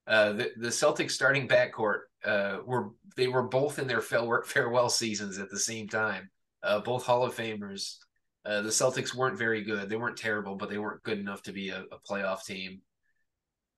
Uh, 0.07 0.33
the, 0.33 0.51
the 0.59 0.69
Celtics 0.69 1.13
starting 1.13 1.49
backcourt 1.49 2.01
uh, 2.25 2.59
were 2.65 2.91
they 3.17 3.27
were 3.27 3.43
both 3.49 3.79
in 3.79 3.89
their 3.89 4.01
farewell 4.01 4.89
seasons 4.89 5.39
at 5.39 5.51
the 5.51 5.59
same 5.59 5.89
time. 5.89 6.31
Uh, 6.63 6.81
both 6.81 7.05
Hall 7.05 7.25
of 7.25 7.35
Famers. 7.35 7.97
Uh, 8.45 8.61
the 8.63 8.69
Celtics 8.69 9.15
weren't 9.15 9.39
very 9.39 9.63
good. 9.65 9.89
They 9.89 9.97
weren't 9.97 10.17
terrible, 10.17 10.55
but 10.55 10.71
they 10.71 10.79
weren't 10.79 11.03
good 11.03 11.19
enough 11.19 11.43
to 11.45 11.53
be 11.53 11.71
a, 11.71 11.85
a 11.91 11.99
playoff 12.09 12.45
team. 12.45 12.83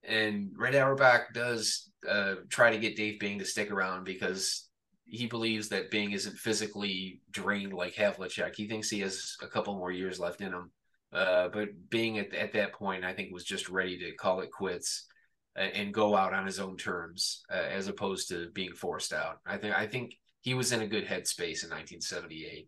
And 0.03 0.51
Red 0.55 0.75
Auerbach 0.75 1.33
does 1.33 1.88
uh, 2.07 2.35
try 2.49 2.71
to 2.71 2.77
get 2.77 2.95
Dave 2.95 3.19
Bing 3.19 3.39
to 3.39 3.45
stick 3.45 3.71
around 3.71 4.03
because 4.03 4.67
he 5.05 5.25
believes 5.25 5.69
that 5.69 5.91
Bing 5.91 6.11
isn't 6.11 6.37
physically 6.37 7.21
drained 7.31 7.73
like 7.73 7.95
Havlicek. 7.95 8.55
He 8.55 8.67
thinks 8.67 8.89
he 8.89 8.99
has 8.99 9.35
a 9.41 9.47
couple 9.47 9.75
more 9.75 9.91
years 9.91 10.19
left 10.19 10.41
in 10.41 10.53
him. 10.53 10.71
Uh, 11.11 11.47
but 11.49 11.69
Bing 11.89 12.19
at, 12.19 12.33
at 12.33 12.53
that 12.53 12.73
point, 12.73 13.03
I 13.03 13.13
think, 13.13 13.33
was 13.33 13.43
just 13.43 13.69
ready 13.69 13.97
to 13.97 14.11
call 14.13 14.41
it 14.41 14.51
quits 14.51 15.07
and 15.55 15.93
go 15.93 16.15
out 16.15 16.33
on 16.33 16.45
his 16.45 16.59
own 16.59 16.77
terms 16.77 17.43
uh, 17.51 17.55
as 17.55 17.87
opposed 17.87 18.29
to 18.29 18.49
being 18.53 18.73
forced 18.73 19.11
out. 19.11 19.39
I 19.45 19.57
think 19.57 19.75
I 19.75 19.87
think 19.87 20.15
he 20.41 20.53
was 20.53 20.71
in 20.71 20.81
a 20.81 20.87
good 20.87 21.05
headspace 21.05 21.63
in 21.63 21.69
1978. 21.69 22.67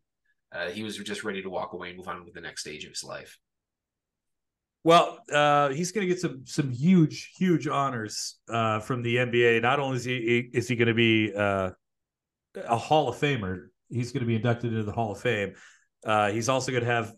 Uh, 0.54 0.70
he 0.70 0.84
was 0.84 0.98
just 0.98 1.24
ready 1.24 1.42
to 1.42 1.50
walk 1.50 1.74
away 1.74 1.90
and 1.90 1.98
move 1.98 2.08
on 2.08 2.26
with 2.26 2.34
the 2.34 2.42
next 2.42 2.62
stage 2.62 2.84
of 2.84 2.90
his 2.90 3.04
life. 3.04 3.38
Well, 4.84 5.20
uh, 5.32 5.70
he's 5.70 5.92
going 5.92 6.08
to 6.08 6.14
get 6.14 6.20
some 6.20 6.42
some 6.46 6.72
huge 6.72 7.34
huge 7.38 7.68
honors 7.68 8.40
uh, 8.50 8.80
from 8.80 9.04
the 9.04 9.18
NBA. 9.18 9.62
Not 9.62 9.80
only 9.80 9.98
is 9.98 10.04
he 10.04 10.50
is 10.54 10.68
he 10.68 10.76
going 10.76 10.88
to 10.88 10.94
be 10.94 11.34
uh, 11.36 11.72
a 12.56 12.78
Hall 12.78 13.08
of 13.10 13.18
Famer, 13.18 13.68
he's 13.90 14.12
going 14.12 14.22
to 14.22 14.28
be 14.28 14.36
inducted 14.36 14.72
into 14.72 14.84
the 14.84 14.92
Hall 14.92 15.12
of 15.12 15.20
Fame. 15.20 15.54
Uh, 16.04 16.32
he's 16.32 16.50
also 16.50 16.72
going 16.72 16.84
to 16.84 16.90
have 16.90 17.14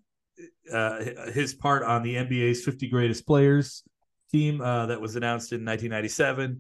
his 1.34 1.54
part 1.54 1.84
on 1.84 2.04
the 2.04 2.16
NBA's 2.16 2.64
50 2.64 2.90
greatest 2.90 3.26
players 3.26 3.84
team 4.32 4.62
uh, 4.62 4.88
that 4.88 5.00
was 5.00 5.16
announced 5.16 5.54
in 5.54 5.64
1997. 5.64 6.60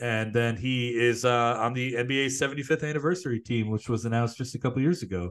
and 0.00 0.32
then 0.32 0.56
he 0.56 0.90
is 0.90 1.24
uh, 1.24 1.56
on 1.58 1.74
the 1.74 1.94
NBA's 1.94 2.40
75th 2.40 2.88
anniversary 2.88 3.40
team, 3.40 3.68
which 3.68 3.88
was 3.88 4.04
announced 4.04 4.38
just 4.38 4.54
a 4.54 4.58
couple 4.58 4.80
years 4.80 5.02
ago. 5.02 5.30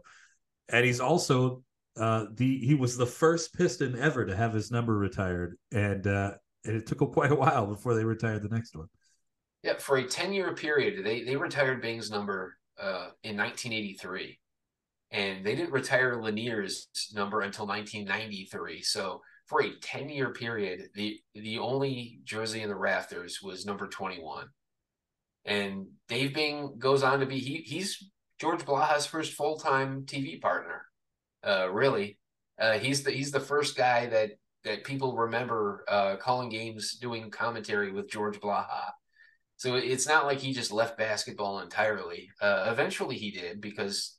And 0.69 0.85
he's 0.85 0.99
also 0.99 1.63
uh, 1.99 2.25
the 2.33 2.59
he 2.59 2.75
was 2.75 2.97
the 2.97 3.05
first 3.05 3.53
Piston 3.53 3.97
ever 3.99 4.25
to 4.25 4.35
have 4.35 4.53
his 4.53 4.71
number 4.71 4.97
retired, 4.97 5.57
and 5.71 6.05
uh, 6.05 6.31
and 6.65 6.75
it 6.75 6.87
took 6.87 6.99
quite 7.13 7.31
a 7.31 7.35
while 7.35 7.65
before 7.65 7.95
they 7.95 8.03
retired 8.03 8.43
the 8.43 8.53
next 8.53 8.75
one. 8.75 8.87
Yeah, 9.63 9.77
for 9.77 9.97
a 9.97 10.07
ten 10.07 10.33
year 10.33 10.53
period, 10.53 11.03
they 11.03 11.23
they 11.23 11.35
retired 11.35 11.81
Bing's 11.81 12.11
number 12.11 12.57
uh, 12.79 13.09
in 13.23 13.37
1983, 13.37 14.39
and 15.11 15.45
they 15.45 15.55
didn't 15.55 15.71
retire 15.71 16.21
Lanier's 16.21 16.87
number 17.13 17.41
until 17.41 17.65
1993. 17.65 18.81
So 18.81 19.21
for 19.47 19.63
a 19.63 19.75
10 19.81 20.09
year 20.09 20.31
period, 20.31 20.89
the 20.93 21.19
the 21.33 21.57
only 21.57 22.19
jersey 22.23 22.61
in 22.61 22.69
the 22.69 22.75
rafters 22.75 23.41
was 23.41 23.65
number 23.65 23.87
21. 23.87 24.47
And 25.45 25.87
Dave 26.09 26.33
Bing 26.33 26.75
goes 26.77 27.03
on 27.03 27.21
to 27.21 27.25
be 27.25 27.39
he 27.39 27.57
he's 27.57 28.09
George 28.39 28.65
Blaha's 28.65 29.05
first 29.05 29.33
full 29.33 29.57
time 29.57 30.03
TV 30.05 30.39
partner. 30.39 30.86
Uh, 31.47 31.69
really, 31.71 32.17
uh, 32.59 32.73
he's 32.73 33.03
the 33.03 33.11
he's 33.11 33.31
the 33.31 33.39
first 33.39 33.77
guy 33.77 34.07
that 34.07 34.31
that 34.63 34.83
people 34.83 35.15
remember 35.15 35.85
uh, 35.87 36.17
calling 36.17 36.49
games, 36.49 36.97
doing 36.99 37.31
commentary 37.31 37.91
with 37.91 38.11
George 38.11 38.39
Blaha. 38.41 38.91
So 39.55 39.75
it's 39.75 40.07
not 40.07 40.25
like 40.25 40.39
he 40.39 40.53
just 40.53 40.71
left 40.71 40.97
basketball 40.97 41.61
entirely. 41.61 42.29
Uh, 42.41 42.67
eventually, 42.69 43.17
he 43.17 43.31
did 43.31 43.61
because 43.61 44.17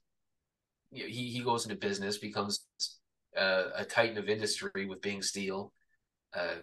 he 0.90 1.30
he 1.30 1.42
goes 1.42 1.64
into 1.64 1.76
business, 1.76 2.18
becomes 2.18 2.66
uh, 3.36 3.64
a 3.76 3.84
titan 3.84 4.18
of 4.18 4.28
industry 4.28 4.86
with 4.86 5.02
Bing 5.02 5.22
Steel. 5.22 5.72
Uh, 6.34 6.56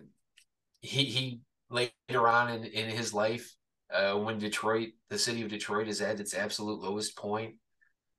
he 0.82 1.06
he 1.06 1.40
later 1.70 2.28
on 2.28 2.52
in, 2.52 2.66
in 2.66 2.90
his 2.90 3.14
life 3.14 3.54
uh, 3.94 4.16
when 4.16 4.40
Detroit, 4.40 4.90
the 5.10 5.18
city 5.20 5.42
of 5.44 5.50
Detroit, 5.50 5.88
is 5.88 6.02
at 6.02 6.20
its 6.20 6.34
absolute 6.34 6.82
lowest 6.82 7.16
point. 7.18 7.56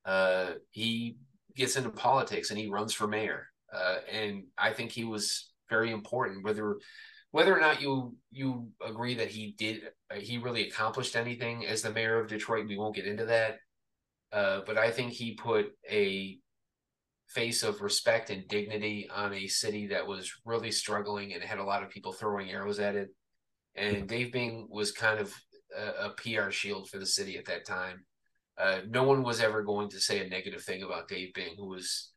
Uh, 0.05 0.53
he 0.71 1.17
gets 1.57 1.75
into 1.75 1.89
politics 1.89 2.49
and 2.49 2.59
he 2.59 2.69
runs 2.69 2.93
for 2.93 3.07
mayor. 3.07 3.47
Uh, 3.73 3.97
and 4.11 4.43
I 4.57 4.71
think 4.71 4.91
he 4.91 5.03
was 5.03 5.51
very 5.69 5.91
important. 5.91 6.43
Whether 6.43 6.77
whether 7.31 7.55
or 7.55 7.59
not 7.59 7.81
you 7.81 8.15
you 8.31 8.69
agree 8.85 9.15
that 9.15 9.27
he 9.27 9.53
did 9.57 9.89
uh, 10.09 10.15
he 10.15 10.37
really 10.37 10.67
accomplished 10.67 11.15
anything 11.15 11.65
as 11.65 11.81
the 11.81 11.91
mayor 11.91 12.19
of 12.19 12.29
Detroit, 12.29 12.67
we 12.67 12.77
won't 12.77 12.95
get 12.95 13.05
into 13.05 13.25
that. 13.25 13.57
Uh, 14.31 14.61
but 14.65 14.77
I 14.77 14.91
think 14.91 15.11
he 15.11 15.33
put 15.33 15.67
a 15.89 16.39
face 17.27 17.63
of 17.63 17.81
respect 17.81 18.29
and 18.29 18.47
dignity 18.47 19.09
on 19.13 19.33
a 19.33 19.47
city 19.47 19.87
that 19.87 20.07
was 20.07 20.31
really 20.45 20.71
struggling 20.71 21.33
and 21.33 21.43
had 21.43 21.59
a 21.59 21.63
lot 21.63 21.83
of 21.83 21.89
people 21.89 22.13
throwing 22.13 22.49
arrows 22.49 22.79
at 22.79 22.95
it. 22.95 23.09
And 23.75 24.07
Dave 24.07 24.31
Bing 24.31 24.67
was 24.69 24.91
kind 24.91 25.19
of 25.19 25.33
a, 25.77 26.07
a 26.07 26.09
PR 26.11 26.51
shield 26.51 26.89
for 26.89 26.97
the 26.97 27.05
city 27.05 27.37
at 27.37 27.45
that 27.45 27.65
time. 27.65 28.05
Uh, 28.57 28.79
no 28.89 29.03
one 29.03 29.23
was 29.23 29.39
ever 29.39 29.61
going 29.61 29.89
to 29.89 29.99
say 29.99 30.25
a 30.25 30.29
negative 30.29 30.63
thing 30.63 30.83
about 30.83 31.07
Dave 31.07 31.33
Bing, 31.33 31.55
who 31.57 31.67
was, 31.67 32.11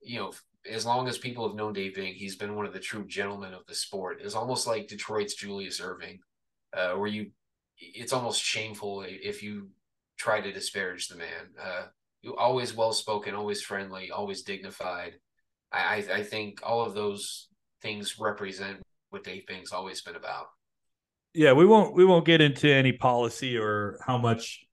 you 0.00 0.18
know, 0.18 0.32
as 0.68 0.86
long 0.86 1.06
as 1.06 1.18
people 1.18 1.46
have 1.46 1.56
known 1.56 1.72
Dave 1.72 1.94
Bing, 1.94 2.14
he's 2.14 2.36
been 2.36 2.56
one 2.56 2.66
of 2.66 2.72
the 2.72 2.80
true 2.80 3.06
gentlemen 3.06 3.52
of 3.52 3.66
the 3.66 3.74
sport. 3.74 4.18
It's 4.22 4.34
almost 4.34 4.66
like 4.66 4.88
Detroit's 4.88 5.34
Julius 5.34 5.80
Erving, 5.80 6.18
uh, 6.76 6.92
where 6.92 7.08
you, 7.08 7.30
it's 7.78 8.12
almost 8.12 8.42
shameful 8.42 9.04
if 9.06 9.42
you 9.42 9.68
try 10.18 10.40
to 10.40 10.52
disparage 10.52 11.08
the 11.08 11.16
man. 11.16 11.26
Uh, 11.62 11.82
always 12.38 12.74
well 12.74 12.92
spoken, 12.92 13.34
always 13.34 13.62
friendly, 13.62 14.10
always 14.10 14.42
dignified. 14.42 15.14
I, 15.70 15.78
I, 16.08 16.14
I 16.16 16.22
think 16.22 16.60
all 16.62 16.84
of 16.84 16.94
those 16.94 17.48
things 17.82 18.18
represent 18.18 18.82
what 19.10 19.24
Dave 19.24 19.46
Bing's 19.46 19.72
always 19.72 20.02
been 20.02 20.16
about 20.16 20.46
yeah, 21.36 21.52
we 21.52 21.66
won't 21.66 21.94
we 21.94 22.04
won't 22.06 22.24
get 22.24 22.40
into 22.40 22.72
any 22.72 22.92
policy 22.92 23.58
or 23.58 23.98
how 24.00 24.16
much 24.16 24.65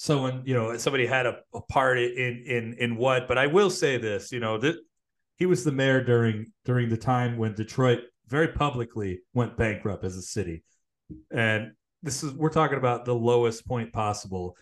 someone 0.00 0.42
you 0.46 0.54
know 0.54 0.74
somebody 0.78 1.04
had 1.04 1.26
a, 1.26 1.40
a 1.52 1.60
part 1.60 1.98
in 1.98 2.42
in 2.46 2.74
in 2.78 2.96
what, 2.96 3.28
but 3.28 3.36
I 3.36 3.48
will 3.48 3.68
say 3.68 3.98
this, 3.98 4.32
you 4.32 4.40
know 4.40 4.56
that 4.56 4.76
he 5.36 5.44
was 5.44 5.62
the 5.62 5.72
mayor 5.72 6.02
during 6.02 6.52
during 6.64 6.88
the 6.88 6.96
time 6.96 7.36
when 7.36 7.54
Detroit 7.54 8.00
very 8.26 8.48
publicly 8.48 9.20
went 9.34 9.58
bankrupt 9.58 10.02
as 10.02 10.16
a 10.16 10.22
city, 10.22 10.64
and 11.30 11.72
this 12.02 12.22
is 12.22 12.32
we're 12.32 12.48
talking 12.48 12.78
about 12.78 13.04
the 13.04 13.14
lowest 13.14 13.66
point 13.68 13.92
possible, 13.92 14.56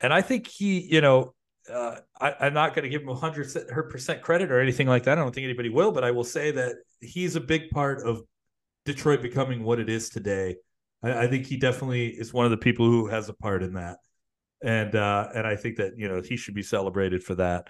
and 0.00 0.10
I 0.10 0.22
think 0.22 0.46
he 0.46 0.80
you 0.80 1.02
know 1.02 1.34
uh, 1.70 1.96
I, 2.18 2.46
am 2.46 2.54
not 2.54 2.74
going 2.74 2.84
to 2.84 2.88
give 2.88 3.02
him 3.02 3.10
a 3.10 3.14
hundred 3.14 3.52
percent 3.90 4.22
credit 4.22 4.50
or 4.50 4.58
anything 4.58 4.86
like 4.86 5.02
that. 5.02 5.18
I 5.18 5.20
don't 5.20 5.34
think 5.34 5.44
anybody 5.44 5.68
will, 5.68 5.92
but 5.92 6.02
I 6.02 6.12
will 6.12 6.24
say 6.24 6.50
that 6.52 6.76
he's 7.02 7.36
a 7.36 7.42
big 7.42 7.68
part 7.68 8.06
of 8.06 8.22
Detroit 8.86 9.20
becoming 9.20 9.64
what 9.64 9.80
it 9.80 9.90
is 9.90 10.08
today. 10.08 10.56
I, 11.02 11.24
I, 11.24 11.26
think 11.28 11.44
he 11.44 11.58
definitely 11.58 12.06
is 12.06 12.32
one 12.32 12.46
of 12.46 12.50
the 12.50 12.56
people 12.56 12.86
who 12.86 13.08
has 13.08 13.28
a 13.28 13.34
part 13.34 13.62
in 13.62 13.74
that, 13.74 13.98
and 14.62 14.94
uh, 14.94 15.28
and 15.34 15.46
I 15.46 15.56
think 15.56 15.76
that 15.76 15.92
you 15.96 16.08
know 16.08 16.20
he 16.20 16.36
should 16.36 16.54
be 16.54 16.62
celebrated 16.62 17.22
for 17.22 17.34
that. 17.36 17.68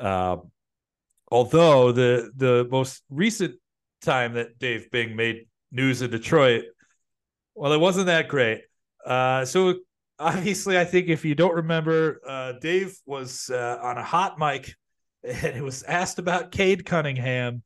Um, 0.00 0.50
although 1.30 1.92
the 1.92 2.30
the 2.36 2.68
most 2.70 3.02
recent 3.10 3.56
time 4.02 4.34
that 4.34 4.58
Dave 4.58 4.90
Bing 4.90 5.16
made 5.16 5.46
news 5.72 6.02
in 6.02 6.10
Detroit, 6.10 6.64
well, 7.54 7.72
it 7.72 7.80
wasn't 7.80 8.06
that 8.06 8.28
great. 8.28 8.62
Uh, 9.04 9.44
so 9.44 9.74
obviously, 10.18 10.78
I 10.78 10.84
think 10.84 11.08
if 11.08 11.24
you 11.24 11.34
don't 11.34 11.54
remember, 11.54 12.20
uh, 12.26 12.52
Dave 12.60 12.96
was 13.06 13.50
uh, 13.50 13.78
on 13.82 13.98
a 13.98 14.02
hot 14.02 14.38
mic 14.38 14.74
and 15.24 15.56
it 15.56 15.62
was 15.62 15.82
asked 15.82 16.18
about 16.18 16.50
Cade 16.50 16.84
Cunningham, 16.84 17.62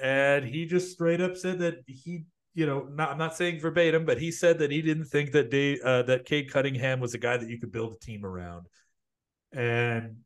and 0.00 0.44
he 0.44 0.66
just 0.66 0.92
straight 0.92 1.20
up 1.20 1.36
said 1.36 1.60
that 1.60 1.82
he 1.86 2.24
you 2.58 2.66
know, 2.66 2.88
not, 2.90 3.10
I'm 3.10 3.18
not 3.18 3.36
saying 3.36 3.60
verbatim, 3.60 4.04
but 4.04 4.18
he 4.18 4.32
said 4.32 4.58
that 4.58 4.72
he 4.72 4.82
didn't 4.82 5.04
think 5.04 5.30
that 5.30 5.48
Dave, 5.48 5.80
uh, 5.84 6.02
that 6.02 6.24
Cade 6.24 6.50
Cunningham 6.50 6.98
was 6.98 7.14
a 7.14 7.18
guy 7.18 7.36
that 7.36 7.48
you 7.48 7.60
could 7.60 7.70
build 7.70 7.94
a 7.94 8.04
team 8.04 8.26
around. 8.26 8.66
And 9.52 10.16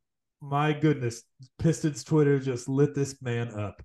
my 0.40 0.72
goodness, 0.72 1.24
Pistons 1.58 2.04
Twitter 2.04 2.38
just 2.38 2.70
lit 2.70 2.94
this 2.94 3.20
man 3.20 3.48
up. 3.48 3.82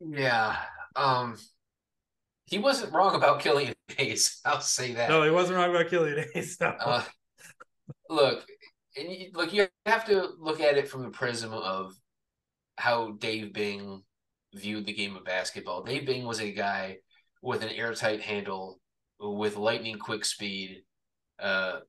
Yeah. 0.00 0.54
Um, 0.94 1.38
he 2.44 2.58
wasn't 2.58 2.92
wrong 2.92 3.14
about 3.14 3.40
Killian 3.40 3.72
Hayes. 3.96 4.42
I'll 4.44 4.60
say 4.60 4.92
that. 4.92 5.08
No, 5.08 5.22
he 5.22 5.30
wasn't 5.30 5.56
wrong 5.56 5.70
about 5.70 5.88
Killian 5.88 6.26
Hayes. 6.34 6.58
No. 6.60 6.74
Uh, 6.78 7.02
look, 8.10 8.46
and 8.98 9.10
you, 9.10 9.30
look, 9.32 9.54
you 9.54 9.66
have 9.86 10.04
to 10.08 10.32
look 10.38 10.60
at 10.60 10.76
it 10.76 10.88
from 10.88 11.04
the 11.04 11.10
prism 11.10 11.54
of 11.54 11.94
how 12.76 13.12
Dave 13.12 13.54
Bing 13.54 14.02
viewed 14.54 14.86
the 14.86 14.92
game 14.92 15.16
of 15.16 15.24
basketball. 15.24 15.82
Dave 15.82 16.06
Bing 16.06 16.24
was 16.24 16.40
a 16.40 16.52
guy 16.52 16.98
with 17.42 17.62
an 17.62 17.70
airtight 17.70 18.20
handle, 18.20 18.80
with 19.18 19.56
lightning 19.56 19.98
quick 19.98 20.24
speed, 20.24 20.82
uh, 21.38 21.80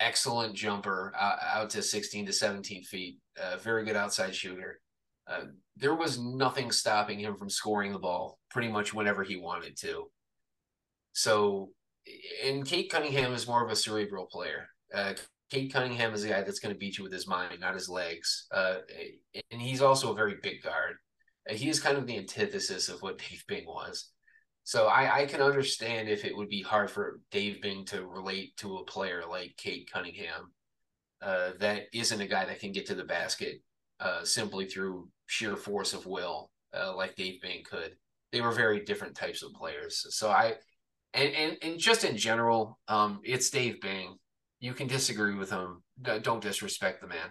excellent 0.00 0.54
jumper 0.54 1.12
out, 1.18 1.38
out, 1.42 1.70
to 1.70 1.82
16 1.82 2.26
to 2.26 2.32
17 2.32 2.84
feet, 2.84 3.18
uh, 3.42 3.56
very 3.58 3.84
good 3.84 3.96
outside 3.96 4.34
shooter. 4.34 4.80
Uh, 5.26 5.44
there 5.76 5.94
was 5.94 6.18
nothing 6.18 6.70
stopping 6.70 7.18
him 7.18 7.36
from 7.36 7.48
scoring 7.48 7.92
the 7.92 7.98
ball 7.98 8.38
pretty 8.50 8.68
much 8.68 8.92
whenever 8.92 9.22
he 9.22 9.36
wanted 9.36 9.76
to. 9.78 10.10
So, 11.12 11.70
and 12.44 12.66
Cade 12.66 12.90
Cunningham 12.90 13.32
is 13.32 13.46
more 13.46 13.64
of 13.64 13.70
a 13.70 13.76
cerebral 13.76 14.26
player. 14.26 14.68
Uh, 14.92 15.14
Cade 15.50 15.72
Cunningham 15.72 16.12
is 16.12 16.24
a 16.24 16.28
guy 16.28 16.42
that's 16.42 16.58
going 16.58 16.74
to 16.74 16.78
beat 16.78 16.98
you 16.98 17.04
with 17.04 17.12
his 17.12 17.26
mind, 17.26 17.60
not 17.60 17.74
his 17.74 17.88
legs. 17.88 18.46
Uh, 18.50 18.76
and 19.50 19.60
he's 19.60 19.80
also 19.80 20.12
a 20.12 20.16
very 20.16 20.36
big 20.42 20.62
guard 20.62 20.96
he 21.48 21.68
is 21.68 21.80
kind 21.80 21.96
of 21.96 22.06
the 22.06 22.16
antithesis 22.16 22.88
of 22.88 23.02
what 23.02 23.18
Dave 23.18 23.44
Bing 23.46 23.66
was. 23.66 24.10
So 24.62 24.86
I, 24.86 25.22
I 25.22 25.26
can 25.26 25.42
understand 25.42 26.08
if 26.08 26.24
it 26.24 26.34
would 26.34 26.48
be 26.48 26.62
hard 26.62 26.90
for 26.90 27.20
Dave 27.30 27.60
Bing 27.60 27.84
to 27.86 28.06
relate 28.06 28.56
to 28.58 28.76
a 28.76 28.84
player 28.84 29.22
like 29.28 29.54
Cade 29.58 29.90
Cunningham 29.92 30.52
uh, 31.20 31.50
that 31.60 31.82
isn't 31.92 32.20
a 32.20 32.26
guy 32.26 32.46
that 32.46 32.60
can 32.60 32.72
get 32.72 32.86
to 32.86 32.94
the 32.94 33.04
basket 33.04 33.60
uh, 34.00 34.24
simply 34.24 34.66
through 34.66 35.08
sheer 35.26 35.56
force 35.56 35.92
of 35.92 36.06
will, 36.06 36.50
uh, 36.74 36.96
like 36.96 37.14
Dave 37.14 37.42
Bing 37.42 37.62
could. 37.68 37.94
They 38.32 38.40
were 38.40 38.52
very 38.52 38.80
different 38.84 39.14
types 39.14 39.42
of 39.42 39.52
players. 39.52 40.06
So 40.10 40.30
I, 40.30 40.54
and 41.12 41.32
and, 41.34 41.56
and 41.62 41.78
just 41.78 42.04
in 42.04 42.16
general, 42.16 42.78
um, 42.88 43.20
it's 43.22 43.50
Dave 43.50 43.80
Bing. 43.80 44.16
You 44.60 44.72
can 44.72 44.86
disagree 44.86 45.34
with 45.34 45.50
him. 45.50 45.82
Don't 46.22 46.42
disrespect 46.42 47.02
the 47.02 47.06
man. 47.06 47.28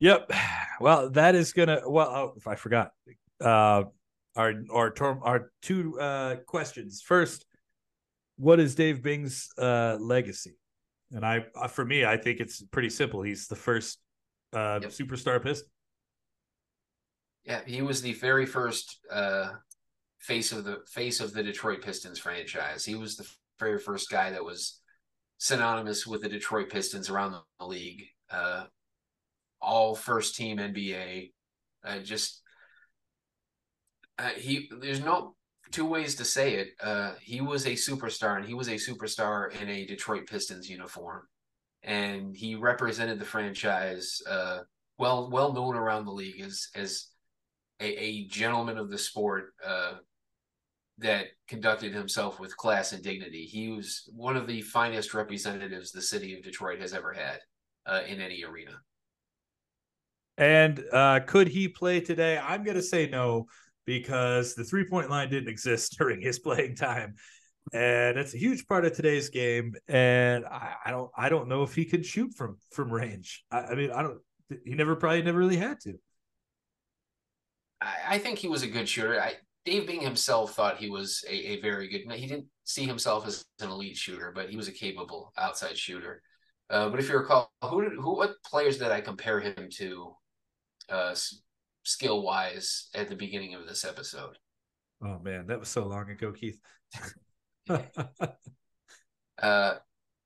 Yep. 0.00 0.32
Well, 0.80 1.10
that 1.10 1.34
is 1.34 1.52
gonna. 1.52 1.82
Well, 1.86 2.08
oh, 2.08 2.32
if 2.36 2.46
I 2.46 2.54
forgot, 2.54 2.92
uh, 3.40 3.84
our 4.36 4.54
our 4.70 4.94
our 5.22 5.52
two 5.62 5.98
uh, 6.00 6.36
questions. 6.46 7.02
First, 7.02 7.46
what 8.36 8.60
is 8.60 8.74
Dave 8.74 9.02
Bing's 9.02 9.48
uh, 9.58 9.98
legacy? 10.00 10.56
And 11.12 11.26
I, 11.26 11.44
uh, 11.54 11.68
for 11.68 11.84
me, 11.84 12.04
I 12.04 12.16
think 12.16 12.40
it's 12.40 12.62
pretty 12.62 12.88
simple. 12.88 13.22
He's 13.22 13.46
the 13.46 13.56
first 13.56 13.98
uh, 14.52 14.80
yep. 14.82 14.90
superstar 14.90 15.42
piston. 15.42 15.68
Yeah, 17.44 17.60
he 17.66 17.82
was 17.82 18.00
the 18.00 18.14
very 18.14 18.46
first 18.46 18.98
uh, 19.10 19.50
face 20.18 20.52
of 20.52 20.64
the 20.64 20.78
face 20.88 21.20
of 21.20 21.32
the 21.32 21.42
Detroit 21.42 21.82
Pistons 21.82 22.18
franchise. 22.18 22.84
He 22.84 22.94
was 22.94 23.16
the 23.16 23.28
very 23.58 23.78
first 23.78 24.10
guy 24.10 24.30
that 24.30 24.44
was 24.44 24.80
synonymous 25.38 26.06
with 26.06 26.22
the 26.22 26.28
Detroit 26.28 26.70
Pistons 26.70 27.10
around 27.10 27.34
the 27.58 27.66
league. 27.66 28.04
Uh, 28.30 28.64
all 29.62 29.94
first 29.94 30.36
team 30.36 30.58
NBA. 30.58 31.32
Uh, 31.84 31.98
just 32.00 32.42
uh, 34.18 34.30
he 34.30 34.70
there's 34.80 35.00
no 35.00 35.34
two 35.70 35.86
ways 35.86 36.16
to 36.16 36.24
say 36.24 36.54
it. 36.54 36.68
Uh, 36.80 37.12
he 37.20 37.40
was 37.40 37.66
a 37.66 37.72
superstar, 37.72 38.36
and 38.36 38.44
he 38.44 38.54
was 38.54 38.68
a 38.68 38.72
superstar 38.72 39.50
in 39.60 39.68
a 39.68 39.86
Detroit 39.86 40.26
Pistons 40.26 40.68
uniform, 40.68 41.22
and 41.82 42.36
he 42.36 42.54
represented 42.54 43.18
the 43.18 43.24
franchise 43.24 44.20
uh, 44.28 44.60
well, 44.98 45.30
well 45.30 45.52
known 45.52 45.74
around 45.74 46.04
the 46.04 46.12
league 46.12 46.40
as 46.40 46.68
as 46.74 47.08
a, 47.80 47.86
a 47.86 48.26
gentleman 48.26 48.78
of 48.78 48.90
the 48.90 48.98
sport 48.98 49.54
uh, 49.66 49.94
that 50.98 51.26
conducted 51.48 51.92
himself 51.92 52.38
with 52.38 52.56
class 52.56 52.92
and 52.92 53.02
dignity. 53.02 53.44
He 53.44 53.70
was 53.70 54.08
one 54.14 54.36
of 54.36 54.46
the 54.46 54.60
finest 54.60 55.14
representatives 55.14 55.90
the 55.90 56.02
city 56.02 56.36
of 56.36 56.44
Detroit 56.44 56.80
has 56.80 56.92
ever 56.92 57.12
had 57.12 57.40
uh, 57.86 58.02
in 58.06 58.20
any 58.20 58.44
arena. 58.44 58.80
And 60.38 60.82
uh, 60.92 61.20
could 61.26 61.48
he 61.48 61.68
play 61.68 62.00
today? 62.00 62.38
I'm 62.38 62.64
going 62.64 62.76
to 62.76 62.82
say 62.82 63.08
no 63.08 63.46
because 63.84 64.54
the 64.54 64.64
three 64.64 64.84
point 64.88 65.10
line 65.10 65.30
didn't 65.30 65.48
exist 65.48 65.96
during 65.98 66.20
his 66.20 66.38
playing 66.38 66.76
time. 66.76 67.14
And 67.72 68.18
it's 68.18 68.34
a 68.34 68.38
huge 68.38 68.66
part 68.66 68.84
of 68.84 68.94
today's 68.94 69.28
game. 69.28 69.74
And 69.88 70.44
I, 70.46 70.74
I 70.86 70.90
don't 70.90 71.10
I 71.16 71.28
don't 71.28 71.48
know 71.48 71.62
if 71.62 71.74
he 71.74 71.84
can 71.84 72.02
shoot 72.02 72.34
from 72.34 72.58
from 72.72 72.92
range. 72.92 73.44
I, 73.50 73.60
I, 73.60 73.74
mean, 73.74 73.90
I 73.92 74.02
don't 74.02 74.18
he 74.64 74.74
never 74.74 74.96
probably 74.96 75.22
never 75.22 75.38
really 75.38 75.56
had 75.56 75.80
to. 75.80 75.94
I, 77.80 77.94
I 78.08 78.18
think 78.18 78.38
he 78.38 78.48
was 78.48 78.62
a 78.62 78.68
good 78.68 78.88
shooter. 78.88 79.20
I 79.20 79.34
Dave 79.64 79.86
Bing 79.86 80.00
himself 80.00 80.54
thought 80.54 80.78
he 80.78 80.90
was 80.90 81.24
a, 81.28 81.34
a 81.34 81.60
very 81.60 81.88
good 81.88 82.10
he 82.18 82.26
didn't 82.26 82.46
see 82.64 82.84
himself 82.84 83.26
as 83.26 83.44
an 83.60 83.70
elite 83.70 83.96
shooter, 83.96 84.32
but 84.34 84.50
he 84.50 84.56
was 84.56 84.66
a 84.66 84.72
capable 84.72 85.32
outside 85.38 85.78
shooter. 85.78 86.20
Uh, 86.68 86.88
but 86.88 86.98
if 86.98 87.08
you 87.08 87.16
recall, 87.16 87.52
who 87.62 87.82
did 87.82 87.92
who 87.92 88.16
what 88.16 88.42
players 88.44 88.78
did 88.78 88.90
I 88.90 89.00
compare 89.00 89.38
him 89.38 89.68
to 89.74 90.16
uh, 90.88 91.14
skill 91.84 92.22
wise 92.22 92.88
at 92.94 93.08
the 93.08 93.16
beginning 93.16 93.54
of 93.54 93.66
this 93.66 93.84
episode. 93.84 94.38
Oh 95.04 95.18
man, 95.18 95.46
that 95.48 95.58
was 95.58 95.68
so 95.68 95.86
long 95.86 96.10
ago, 96.10 96.32
Keith. 96.32 96.60
uh, 99.42 99.74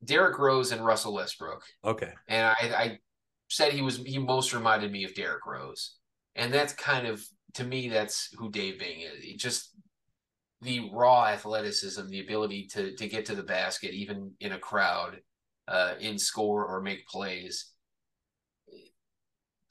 Derrick 0.04 0.38
Rose 0.38 0.72
and 0.72 0.84
Russell 0.84 1.14
Westbrook. 1.14 1.62
Okay. 1.84 2.12
And 2.28 2.46
I, 2.46 2.54
I 2.60 2.98
said 3.48 3.72
he 3.72 3.82
was 3.82 3.98
he 3.98 4.18
most 4.18 4.52
reminded 4.52 4.92
me 4.92 5.04
of 5.04 5.14
Derrick 5.14 5.46
Rose, 5.46 5.96
and 6.34 6.52
that's 6.52 6.72
kind 6.74 7.06
of 7.06 7.24
to 7.54 7.64
me 7.64 7.88
that's 7.88 8.28
who 8.36 8.50
Dave 8.50 8.78
Bing 8.78 9.00
is. 9.00 9.40
Just 9.40 9.74
the 10.62 10.90
raw 10.92 11.26
athleticism, 11.26 12.08
the 12.08 12.20
ability 12.20 12.66
to 12.72 12.94
to 12.96 13.08
get 13.08 13.26
to 13.26 13.34
the 13.34 13.42
basket 13.42 13.92
even 13.92 14.32
in 14.40 14.52
a 14.52 14.58
crowd, 14.58 15.20
uh, 15.68 15.94
in 16.00 16.18
score 16.18 16.66
or 16.66 16.82
make 16.82 17.06
plays 17.06 17.72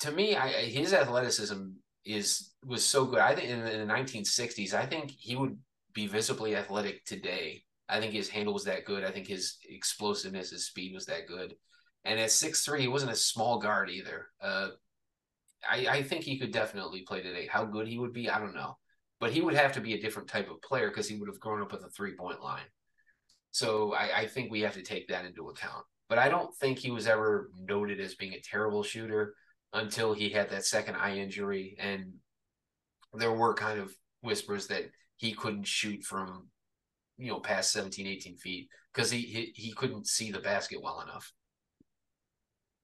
to 0.06 0.12
me, 0.12 0.36
I, 0.36 0.50
his 0.50 0.94
athleticism 0.94 1.64
is 2.06 2.52
was 2.66 2.84
so 2.86 3.06
good. 3.06 3.20
I 3.20 3.36
think 3.36 3.50
in, 3.50 3.60
in 3.60 3.88
the 3.88 3.94
1960s, 3.94 4.74
I 4.74 4.86
think 4.86 5.12
he 5.12 5.36
would 5.36 5.58
be 5.94 6.08
visibly 6.08 6.56
athletic 6.56 7.04
today. 7.06 7.64
I 7.88 8.00
think 8.00 8.14
his 8.14 8.30
handle 8.30 8.54
was 8.54 8.64
that 8.66 8.86
good. 8.86 9.04
I 9.04 9.12
think 9.12 9.28
his 9.28 9.58
explosiveness, 9.70 10.52
his 10.52 10.66
speed 10.66 10.94
was 10.94 11.06
that 11.06 11.28
good. 11.28 11.56
And 12.04 12.20
at 12.20 12.32
six 12.32 12.64
three, 12.64 12.82
he 12.82 12.88
wasn't 12.88 13.12
a 13.12 13.16
small 13.16 13.60
guard 13.60 13.90
either. 13.90 14.28
Uh, 14.42 14.70
I, 15.68 15.88
I 15.88 16.04
think 16.04 16.24
he 16.24 16.38
could 16.38 16.52
definitely 16.52 17.02
play 17.02 17.22
today. 17.22 17.48
How 17.48 17.66
good 17.66 17.88
he 17.88 17.98
would 17.98 18.14
be, 18.14 18.30
I 18.30 18.40
don't 18.40 18.56
know. 18.56 18.78
But 19.20 19.32
he 19.32 19.42
would 19.42 19.56
have 19.56 19.74
to 19.74 19.82
be 19.82 19.94
a 19.94 20.02
different 20.02 20.28
type 20.28 20.52
of 20.52 20.62
player 20.62 20.90
because 20.90 21.08
he 21.08 21.16
would 21.16 21.30
have 21.30 21.40
grown 21.40 21.62
up 21.62 21.72
with 21.72 21.84
a 21.84 21.90
three 21.90 22.16
point 22.16 22.44
line. 22.44 22.68
So 23.52 23.94
I, 23.94 24.20
I 24.20 24.28
think 24.28 24.52
we 24.52 24.62
have 24.62 24.74
to 24.74 24.84
take 24.84 25.08
that 25.08 25.26
into 25.26 25.50
account. 25.50 25.86
But 26.10 26.20
I 26.20 26.30
don't 26.30 26.54
think 26.56 26.78
he 26.78 26.92
was 26.92 27.08
ever 27.08 27.50
noted 27.58 28.00
as 28.00 28.14
being 28.16 28.34
a 28.34 28.42
terrible 28.42 28.84
shooter 28.84 29.34
until 29.74 30.14
he 30.14 30.30
had 30.30 30.50
that 30.50 30.66
second 30.66 30.96
eye 30.96 31.18
injury. 31.18 31.76
And 31.80 32.14
there 33.14 33.32
were 33.32 33.54
kind 33.54 33.80
of 33.80 33.94
whispers 34.22 34.68
that 34.68 34.84
he 35.18 35.34
couldn't 35.34 35.68
shoot 35.68 36.04
from, 36.04 36.48
you 37.18 37.32
know, 37.32 37.40
past 37.40 37.72
17, 37.72 38.08
18 38.08 38.38
feet 38.38 38.70
because 38.94 39.12
he, 39.12 39.22
he, 39.22 39.52
he 39.56 39.74
couldn't 39.74 40.08
see 40.08 40.32
the 40.32 40.40
basket 40.40 40.82
well 40.82 41.02
enough. 41.02 41.32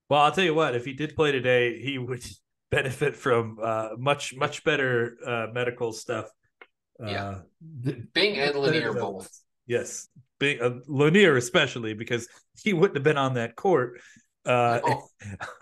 Well, 0.10 0.22
I'll 0.22 0.32
tell 0.32 0.44
you 0.44 0.54
what, 0.54 0.76
if 0.76 0.84
he 0.84 0.94
did 0.94 1.16
play 1.16 1.32
today, 1.32 1.80
he 1.80 1.98
would 1.98 2.24
benefit 2.72 3.16
from 3.16 3.58
uh, 3.62 3.90
much, 3.98 4.36
much 4.36 4.64
better 4.64 5.18
uh, 5.26 5.48
medical 5.54 5.92
stuff. 5.94 6.30
Yeah. 7.00 7.42
Uh, 7.86 7.92
Bing 8.14 8.38
and 8.38 8.56
Lanier 8.56 8.94
both. 8.94 9.30
Yes. 9.66 10.08
Bing, 10.40 10.62
uh, 10.62 10.80
Lanier 10.88 11.38
especially 11.38 11.94
because 11.94 12.28
he 12.62 12.74
wouldn't 12.74 12.98
have 12.98 13.04
been 13.04 13.18
on 13.18 13.36
that 13.36 13.56
court 13.56 14.00
uh, 14.46 14.80
oh. 14.84 15.08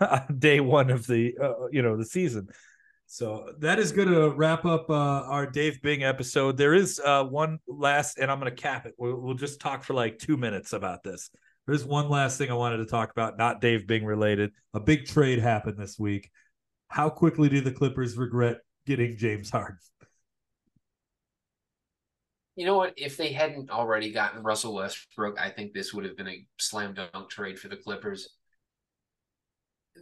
on 0.00 0.38
day 0.38 0.60
one 0.60 0.90
of 0.90 1.06
the 1.06 1.36
uh, 1.42 1.68
you 1.70 1.82
know 1.82 1.96
the 1.96 2.04
season. 2.04 2.48
So 3.12 3.54
that 3.58 3.80
is 3.80 3.90
going 3.90 4.06
to 4.06 4.30
wrap 4.30 4.64
up 4.64 4.88
uh, 4.88 4.94
our 4.94 5.44
Dave 5.44 5.82
Bing 5.82 6.04
episode. 6.04 6.56
There 6.56 6.74
is 6.74 7.00
uh, 7.04 7.24
one 7.24 7.58
last, 7.66 8.20
and 8.20 8.30
I'm 8.30 8.38
going 8.38 8.54
to 8.54 8.62
cap 8.62 8.86
it. 8.86 8.94
We'll, 8.98 9.16
we'll, 9.16 9.34
just 9.34 9.60
talk 9.60 9.82
for 9.82 9.94
like 9.94 10.20
two 10.20 10.36
minutes 10.36 10.74
about 10.74 11.02
this. 11.02 11.28
There's 11.66 11.84
one 11.84 12.08
last 12.08 12.38
thing 12.38 12.52
I 12.52 12.54
wanted 12.54 12.76
to 12.76 12.86
talk 12.86 13.10
about, 13.10 13.36
not 13.36 13.60
Dave 13.60 13.88
Bing 13.88 14.04
related. 14.04 14.52
A 14.74 14.80
big 14.80 15.06
trade 15.06 15.40
happened 15.40 15.76
this 15.76 15.98
week. 15.98 16.30
How 16.86 17.10
quickly 17.10 17.48
do 17.48 17.60
the 17.60 17.72
Clippers 17.72 18.16
regret 18.16 18.58
getting 18.86 19.16
James 19.16 19.50
Harden? 19.50 19.78
You 22.54 22.66
know 22.66 22.76
what? 22.76 22.94
If 22.96 23.16
they 23.16 23.32
hadn't 23.32 23.70
already 23.70 24.12
gotten 24.12 24.44
Russell 24.44 24.74
Westbrook, 24.74 25.40
I 25.40 25.50
think 25.50 25.72
this 25.72 25.92
would 25.92 26.04
have 26.04 26.16
been 26.16 26.28
a 26.28 26.46
slam 26.60 26.94
dunk 26.94 27.28
trade 27.28 27.58
for 27.58 27.66
the 27.66 27.76
Clippers 27.76 28.36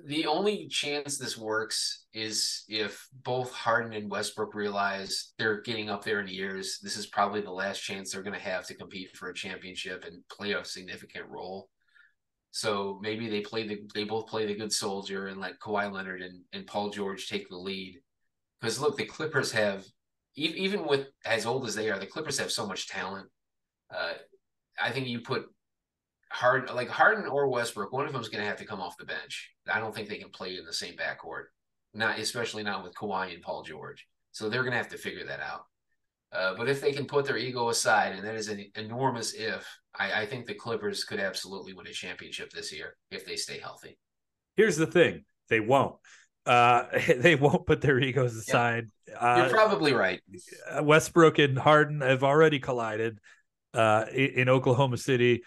the 0.07 0.27
only 0.27 0.69
chance 0.69 1.19
this 1.19 1.37
works 1.37 2.07
is 2.13 2.65
if 2.69 3.09
both 3.25 3.53
Harden 3.53 3.93
and 3.93 4.11
Westbrook 4.11 4.55
realize 4.55 5.33
they're 5.39 5.63
getting 5.63 5.91
up 5.91 6.05
there 6.05 6.21
in 6.21 6.29
years. 6.29 6.79
This 6.83 6.97
is 6.97 7.07
probably 7.07 7.41
the 7.41 7.51
last 7.51 7.81
chance 7.81 8.13
they're 8.13 8.23
going 8.23 8.39
to 8.39 8.41
have 8.41 8.67
to 8.67 8.75
compete 8.75 9.17
for 9.17 9.29
a 9.29 9.35
championship 9.35 10.05
and 10.05 10.23
play 10.31 10.53
a 10.53 10.65
significant 10.65 11.27
role. 11.29 11.69
So 12.51 12.99
maybe 13.03 13.29
they 13.29 13.41
play 13.41 13.67
the 13.67 13.81
they 13.95 14.05
both 14.05 14.27
play 14.27 14.47
the 14.47 14.55
good 14.55 14.73
soldier 14.73 15.27
and 15.27 15.41
let 15.41 15.61
Kawhi 15.61 15.93
Leonard 15.93 16.23
and, 16.23 16.43
and 16.53 16.67
Paul 16.67 16.91
George 16.91 17.29
take 17.29 17.49
the 17.49 17.57
lead. 17.57 18.01
Because 18.61 18.81
look, 18.81 18.97
the 18.97 19.05
Clippers 19.05 19.53
have 19.53 19.85
even 20.35 20.87
with 20.87 21.09
as 21.25 21.47
old 21.47 21.67
as 21.67 21.75
they 21.75 21.91
are, 21.91 21.99
the 21.99 22.07
Clippers 22.07 22.39
have 22.39 22.53
so 22.53 22.67
much 22.67 22.89
talent. 22.89 23.29
Uh, 23.95 24.13
I 24.81 24.91
think 24.91 25.09
you 25.09 25.21
put 25.21 25.47
Harden, 26.31 26.75
like 26.75 26.89
Harden 26.89 27.27
or 27.27 27.49
Westbrook, 27.49 27.93
one 27.93 28.07
of 28.07 28.13
them 28.13 28.21
is 28.21 28.29
going 28.29 28.43
to 28.43 28.49
have 28.49 28.59
to 28.59 28.67
come 28.67 28.81
off 28.81 28.97
the 28.97 29.05
bench. 29.05 29.51
I 29.73 29.81
don't 29.81 29.95
think 29.95 30.09
they 30.09 30.19
can 30.19 30.31
play 30.31 30.57
in 30.57 30.65
the 30.65 30.73
same 30.73 30.95
backcourt, 30.95 31.45
not 31.95 32.19
especially 32.19 32.63
not 32.63 32.85
with 32.85 32.95
Kawhi 32.95 33.35
and 33.35 33.43
Paul 33.43 33.63
George. 33.63 34.07
So 34.33 34.49
they're 34.49 34.63
going 34.63 34.73
to 34.73 34.79
have 34.79 34.91
to 34.91 34.99
figure 34.99 35.25
that 35.27 35.41
out. 35.41 35.65
Uh, 36.31 36.55
but 36.57 36.69
if 36.69 36.81
they 36.81 36.93
can 36.93 37.07
put 37.07 37.25
their 37.25 37.39
ego 37.39 37.71
aside, 37.71 38.15
and 38.15 38.25
that 38.25 38.35
is 38.35 38.49
an 38.49 38.71
enormous 38.77 39.33
if, 39.33 39.67
I, 39.99 40.23
I 40.23 40.27
think 40.27 40.47
the 40.47 40.55
Clippers 40.55 41.05
could 41.05 41.21
absolutely 41.21 41.73
win 41.73 41.87
a 41.87 41.93
championship 41.93 42.53
this 42.53 42.73
year 42.73 42.97
if 43.11 43.25
they 43.25 43.37
stay 43.37 43.59
healthy. 43.59 43.99
Here's 44.57 44.77
the 44.77 44.87
thing: 44.87 45.25
they 45.49 45.61
won't. 45.61 45.97
Uh, 46.45 46.85
they 47.17 47.35
won't 47.35 47.67
put 47.67 47.81
their 47.81 47.99
egos 47.99 48.37
aside. 48.37 48.89
Yeah. 49.07 49.37
You're 49.37 49.47
uh, 49.47 49.49
probably 49.49 49.95
right. 49.95 50.21
Westbrook 50.83 51.39
and 51.39 51.59
Harden 51.59 52.03
have 52.03 52.23
already 52.23 52.59
collided 52.59 53.19
uh, 53.73 54.05
in 54.13 54.51
Oklahoma 54.51 54.99
City 54.99 55.43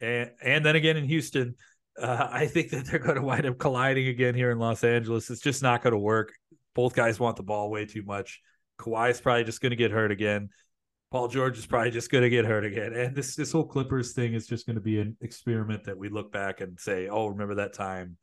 and 0.00 0.30
and 0.42 0.64
then 0.64 0.76
again 0.76 0.96
in 0.96 1.04
Houston. 1.04 1.54
Uh, 2.00 2.28
I 2.30 2.46
think 2.46 2.70
that 2.70 2.86
they're 2.86 3.00
going 3.00 3.16
to 3.16 3.22
wind 3.22 3.46
up 3.46 3.58
colliding 3.58 4.06
again 4.08 4.34
here 4.34 4.50
in 4.50 4.58
Los 4.58 4.84
Angeles. 4.84 5.28
It's 5.28 5.40
just 5.40 5.62
not 5.62 5.82
going 5.82 5.92
to 5.92 5.98
work. 5.98 6.32
Both 6.74 6.94
guys 6.94 7.20
want 7.20 7.36
the 7.36 7.42
ball 7.42 7.70
way 7.70 7.84
too 7.84 8.02
much. 8.02 8.40
Kawhi 8.78 9.10
is 9.10 9.20
probably 9.20 9.44
just 9.44 9.60
going 9.60 9.70
to 9.70 9.76
get 9.76 9.90
hurt 9.90 10.10
again. 10.10 10.48
Paul 11.10 11.28
George 11.28 11.58
is 11.58 11.66
probably 11.66 11.90
just 11.90 12.10
going 12.10 12.22
to 12.22 12.30
get 12.30 12.44
hurt 12.44 12.64
again. 12.64 12.92
And 12.94 13.16
this 13.16 13.34
this 13.34 13.52
whole 13.52 13.66
Clippers 13.66 14.12
thing 14.12 14.34
is 14.34 14.46
just 14.46 14.66
going 14.66 14.76
to 14.76 14.82
be 14.82 15.00
an 15.00 15.16
experiment 15.20 15.84
that 15.84 15.98
we 15.98 16.08
look 16.08 16.32
back 16.32 16.60
and 16.60 16.78
say, 16.78 17.08
"Oh, 17.08 17.26
remember 17.26 17.56
that 17.56 17.72
time 17.74 18.16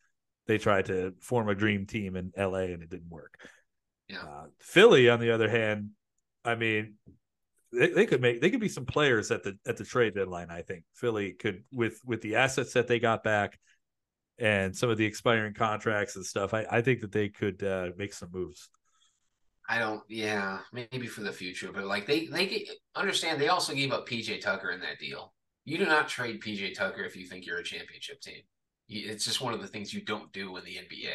they 0.47 0.57
tried 0.57 0.85
to 0.85 1.13
form 1.19 1.49
a 1.49 1.55
dream 1.55 1.85
team 1.85 2.15
in 2.15 2.31
LA 2.37 2.59
and 2.59 2.81
it 2.81 2.89
didn't 2.89 3.09
work." 3.09 3.37
Yeah. 4.07 4.21
Uh, 4.21 4.45
Philly, 4.61 5.09
on 5.09 5.19
the 5.19 5.31
other 5.31 5.49
hand, 5.49 5.89
I 6.45 6.55
mean, 6.55 6.95
they, 7.77 7.89
they 7.89 8.05
could 8.05 8.21
make 8.21 8.41
they 8.41 8.49
could 8.49 8.59
be 8.59 8.69
some 8.69 8.85
players 8.85 9.31
at 9.31 9.43
the 9.43 9.57
at 9.67 9.77
the 9.77 9.83
trade 9.83 10.15
deadline. 10.15 10.49
I 10.49 10.61
think 10.61 10.83
Philly 10.93 11.33
could 11.33 11.63
with 11.71 11.99
with 12.05 12.21
the 12.21 12.35
assets 12.35 12.73
that 12.73 12.87
they 12.87 12.99
got 12.99 13.23
back 13.23 13.59
and 14.39 14.75
some 14.75 14.89
of 14.89 14.97
the 14.97 15.05
expiring 15.05 15.53
contracts 15.53 16.15
and 16.15 16.25
stuff. 16.25 16.53
I, 16.53 16.65
I 16.69 16.81
think 16.81 17.01
that 17.01 17.11
they 17.11 17.29
could 17.29 17.63
uh, 17.63 17.89
make 17.97 18.13
some 18.13 18.29
moves. 18.31 18.69
I 19.69 19.79
don't. 19.79 20.01
Yeah, 20.07 20.59
maybe 20.71 21.07
for 21.07 21.21
the 21.21 21.31
future, 21.31 21.71
but 21.73 21.85
like 21.85 22.05
they 22.05 22.27
they 22.27 22.47
get, 22.47 22.69
understand 22.95 23.39
they 23.39 23.49
also 23.49 23.73
gave 23.73 23.91
up 23.91 24.07
PJ 24.07 24.41
Tucker 24.41 24.71
in 24.71 24.79
that 24.81 24.99
deal. 24.99 25.33
You 25.65 25.77
do 25.77 25.85
not 25.85 26.07
trade 26.07 26.41
PJ 26.41 26.75
Tucker 26.75 27.03
if 27.03 27.15
you 27.15 27.25
think 27.25 27.45
you're 27.45 27.57
a 27.57 27.63
championship 27.63 28.21
team. 28.21 28.41
It's 28.87 29.25
just 29.25 29.41
one 29.41 29.53
of 29.53 29.61
the 29.61 29.67
things 29.67 29.93
you 29.93 30.01
don't 30.01 30.31
do 30.31 30.55
in 30.55 30.63
the 30.63 30.75
NBA. 30.75 31.11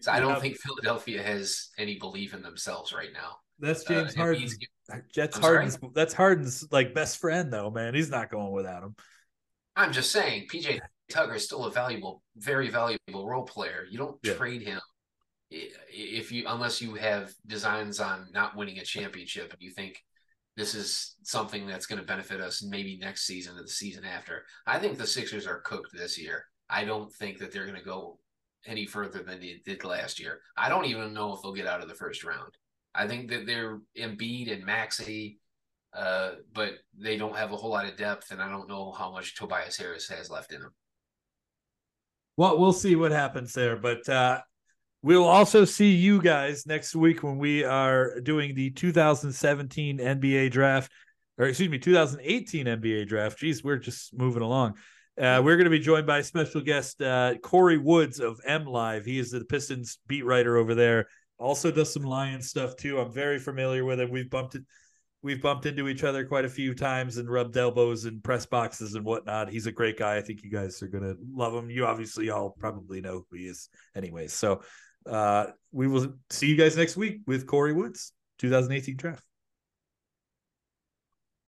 So 0.00 0.12
I 0.12 0.20
don't 0.20 0.40
think 0.40 0.56
Philadelphia 0.56 1.20
has 1.20 1.70
any 1.78 1.98
belief 1.98 2.32
in 2.32 2.42
themselves 2.42 2.92
right 2.92 3.12
now. 3.12 3.38
That's 3.58 3.88
uh, 3.90 3.94
James 3.94 4.16
uh, 4.16 4.20
Harden. 4.20 4.48
That's 5.14 5.38
Harden's. 5.38 5.74
Sorry? 5.74 5.92
That's 5.94 6.14
Harden's 6.14 6.66
like 6.70 6.94
best 6.94 7.18
friend, 7.18 7.52
though. 7.52 7.70
Man, 7.70 7.94
he's 7.94 8.10
not 8.10 8.30
going 8.30 8.52
without 8.52 8.82
him. 8.82 8.96
I'm 9.76 9.92
just 9.92 10.10
saying, 10.10 10.48
PJ 10.52 10.80
Tucker 11.10 11.34
is 11.34 11.44
still 11.44 11.64
a 11.64 11.70
valuable, 11.70 12.22
very 12.36 12.68
valuable 12.68 13.26
role 13.26 13.44
player. 13.44 13.86
You 13.90 13.98
don't 13.98 14.18
yeah. 14.22 14.34
trade 14.34 14.62
him 14.62 14.80
if 15.50 16.32
you 16.32 16.44
unless 16.48 16.80
you 16.80 16.94
have 16.94 17.32
designs 17.46 18.00
on 18.00 18.26
not 18.32 18.56
winning 18.56 18.78
a 18.78 18.84
championship 18.84 19.52
and 19.52 19.60
you 19.60 19.70
think 19.70 19.98
this 20.56 20.74
is 20.74 21.16
something 21.22 21.66
that's 21.66 21.86
going 21.86 21.98
to 21.98 22.06
benefit 22.06 22.40
us 22.40 22.62
maybe 22.62 22.98
next 22.98 23.26
season 23.26 23.58
or 23.58 23.62
the 23.62 23.68
season 23.68 24.04
after. 24.04 24.44
I 24.66 24.78
think 24.78 24.98
the 24.98 25.06
Sixers 25.06 25.46
are 25.46 25.60
cooked 25.60 25.92
this 25.92 26.18
year. 26.18 26.44
I 26.68 26.84
don't 26.84 27.12
think 27.12 27.38
that 27.38 27.52
they're 27.52 27.66
going 27.66 27.78
to 27.78 27.84
go 27.84 28.18
any 28.66 28.86
further 28.86 29.22
than 29.22 29.40
they 29.40 29.60
did 29.64 29.84
last 29.84 30.20
year. 30.20 30.40
I 30.56 30.68
don't 30.68 30.84
even 30.86 31.14
know 31.14 31.34
if 31.34 31.42
they'll 31.42 31.54
get 31.54 31.66
out 31.66 31.82
of 31.82 31.88
the 31.88 31.94
first 31.94 32.22
round. 32.22 32.52
I 32.94 33.06
think 33.06 33.30
that 33.30 33.46
they're 33.46 33.80
Embiid 33.98 34.52
and 34.52 34.64
Maxey, 34.64 35.40
uh, 35.96 36.32
but 36.54 36.74
they 36.98 37.16
don't 37.16 37.36
have 37.36 37.52
a 37.52 37.56
whole 37.56 37.70
lot 37.70 37.86
of 37.86 37.96
depth, 37.96 38.30
and 38.30 38.42
I 38.42 38.48
don't 38.48 38.68
know 38.68 38.92
how 38.92 39.10
much 39.10 39.36
Tobias 39.36 39.76
Harris 39.76 40.08
has 40.08 40.30
left 40.30 40.52
in 40.52 40.60
him. 40.60 40.72
Well, 42.36 42.58
we'll 42.58 42.72
see 42.72 42.96
what 42.96 43.12
happens 43.12 43.52
there, 43.52 43.76
but 43.76 44.08
uh, 44.08 44.40
we'll 45.02 45.24
also 45.24 45.64
see 45.64 45.92
you 45.92 46.20
guys 46.20 46.66
next 46.66 46.94
week 46.94 47.22
when 47.22 47.38
we 47.38 47.64
are 47.64 48.20
doing 48.20 48.54
the 48.54 48.70
2017 48.70 49.98
NBA 49.98 50.50
draft, 50.50 50.90
or 51.38 51.46
excuse 51.46 51.68
me, 51.68 51.78
2018 51.78 52.66
NBA 52.66 53.06
draft. 53.06 53.38
Geez, 53.38 53.62
we're 53.62 53.76
just 53.76 54.16
moving 54.16 54.42
along. 54.42 54.74
Uh, 55.20 55.42
we're 55.44 55.56
going 55.56 55.64
to 55.64 55.70
be 55.70 55.78
joined 55.78 56.06
by 56.06 56.22
special 56.22 56.62
guest 56.62 57.02
uh, 57.02 57.34
Corey 57.42 57.76
Woods 57.76 58.18
of 58.18 58.40
MLive. 58.48 59.04
He 59.04 59.18
is 59.18 59.30
the 59.30 59.44
Pistons 59.44 59.98
beat 60.06 60.24
writer 60.24 60.56
over 60.56 60.74
there. 60.74 61.08
Also 61.42 61.70
does 61.70 61.92
some 61.92 62.04
lion 62.04 62.40
stuff 62.40 62.76
too. 62.76 63.00
I'm 63.00 63.12
very 63.12 63.38
familiar 63.38 63.84
with 63.84 64.00
him. 64.00 64.10
We've 64.10 64.30
bumped 64.30 64.54
it 64.54 64.62
we've 65.22 65.40
bumped 65.40 65.66
into 65.66 65.88
each 65.88 66.04
other 66.04 66.24
quite 66.24 66.44
a 66.44 66.48
few 66.48 66.74
times 66.74 67.16
and 67.16 67.30
rubbed 67.30 67.56
elbows 67.56 68.04
and 68.04 68.22
press 68.22 68.44
boxes 68.44 68.94
and 68.94 69.04
whatnot. 69.04 69.48
He's 69.48 69.66
a 69.66 69.72
great 69.72 69.96
guy. 69.96 70.16
I 70.16 70.20
think 70.20 70.42
you 70.42 70.50
guys 70.50 70.82
are 70.82 70.88
gonna 70.88 71.14
love 71.32 71.54
him. 71.54 71.70
You 71.70 71.86
obviously 71.86 72.30
all 72.30 72.50
probably 72.50 73.00
know 73.00 73.24
who 73.30 73.36
he 73.36 73.46
is, 73.46 73.68
anyways. 73.94 74.32
So 74.32 74.62
uh, 75.06 75.46
we 75.70 75.88
will 75.88 76.14
see 76.30 76.48
you 76.48 76.56
guys 76.56 76.76
next 76.76 76.96
week 76.96 77.20
with 77.26 77.46
Corey 77.46 77.72
Woods, 77.72 78.12
2018 78.38 78.96
draft. 78.96 79.24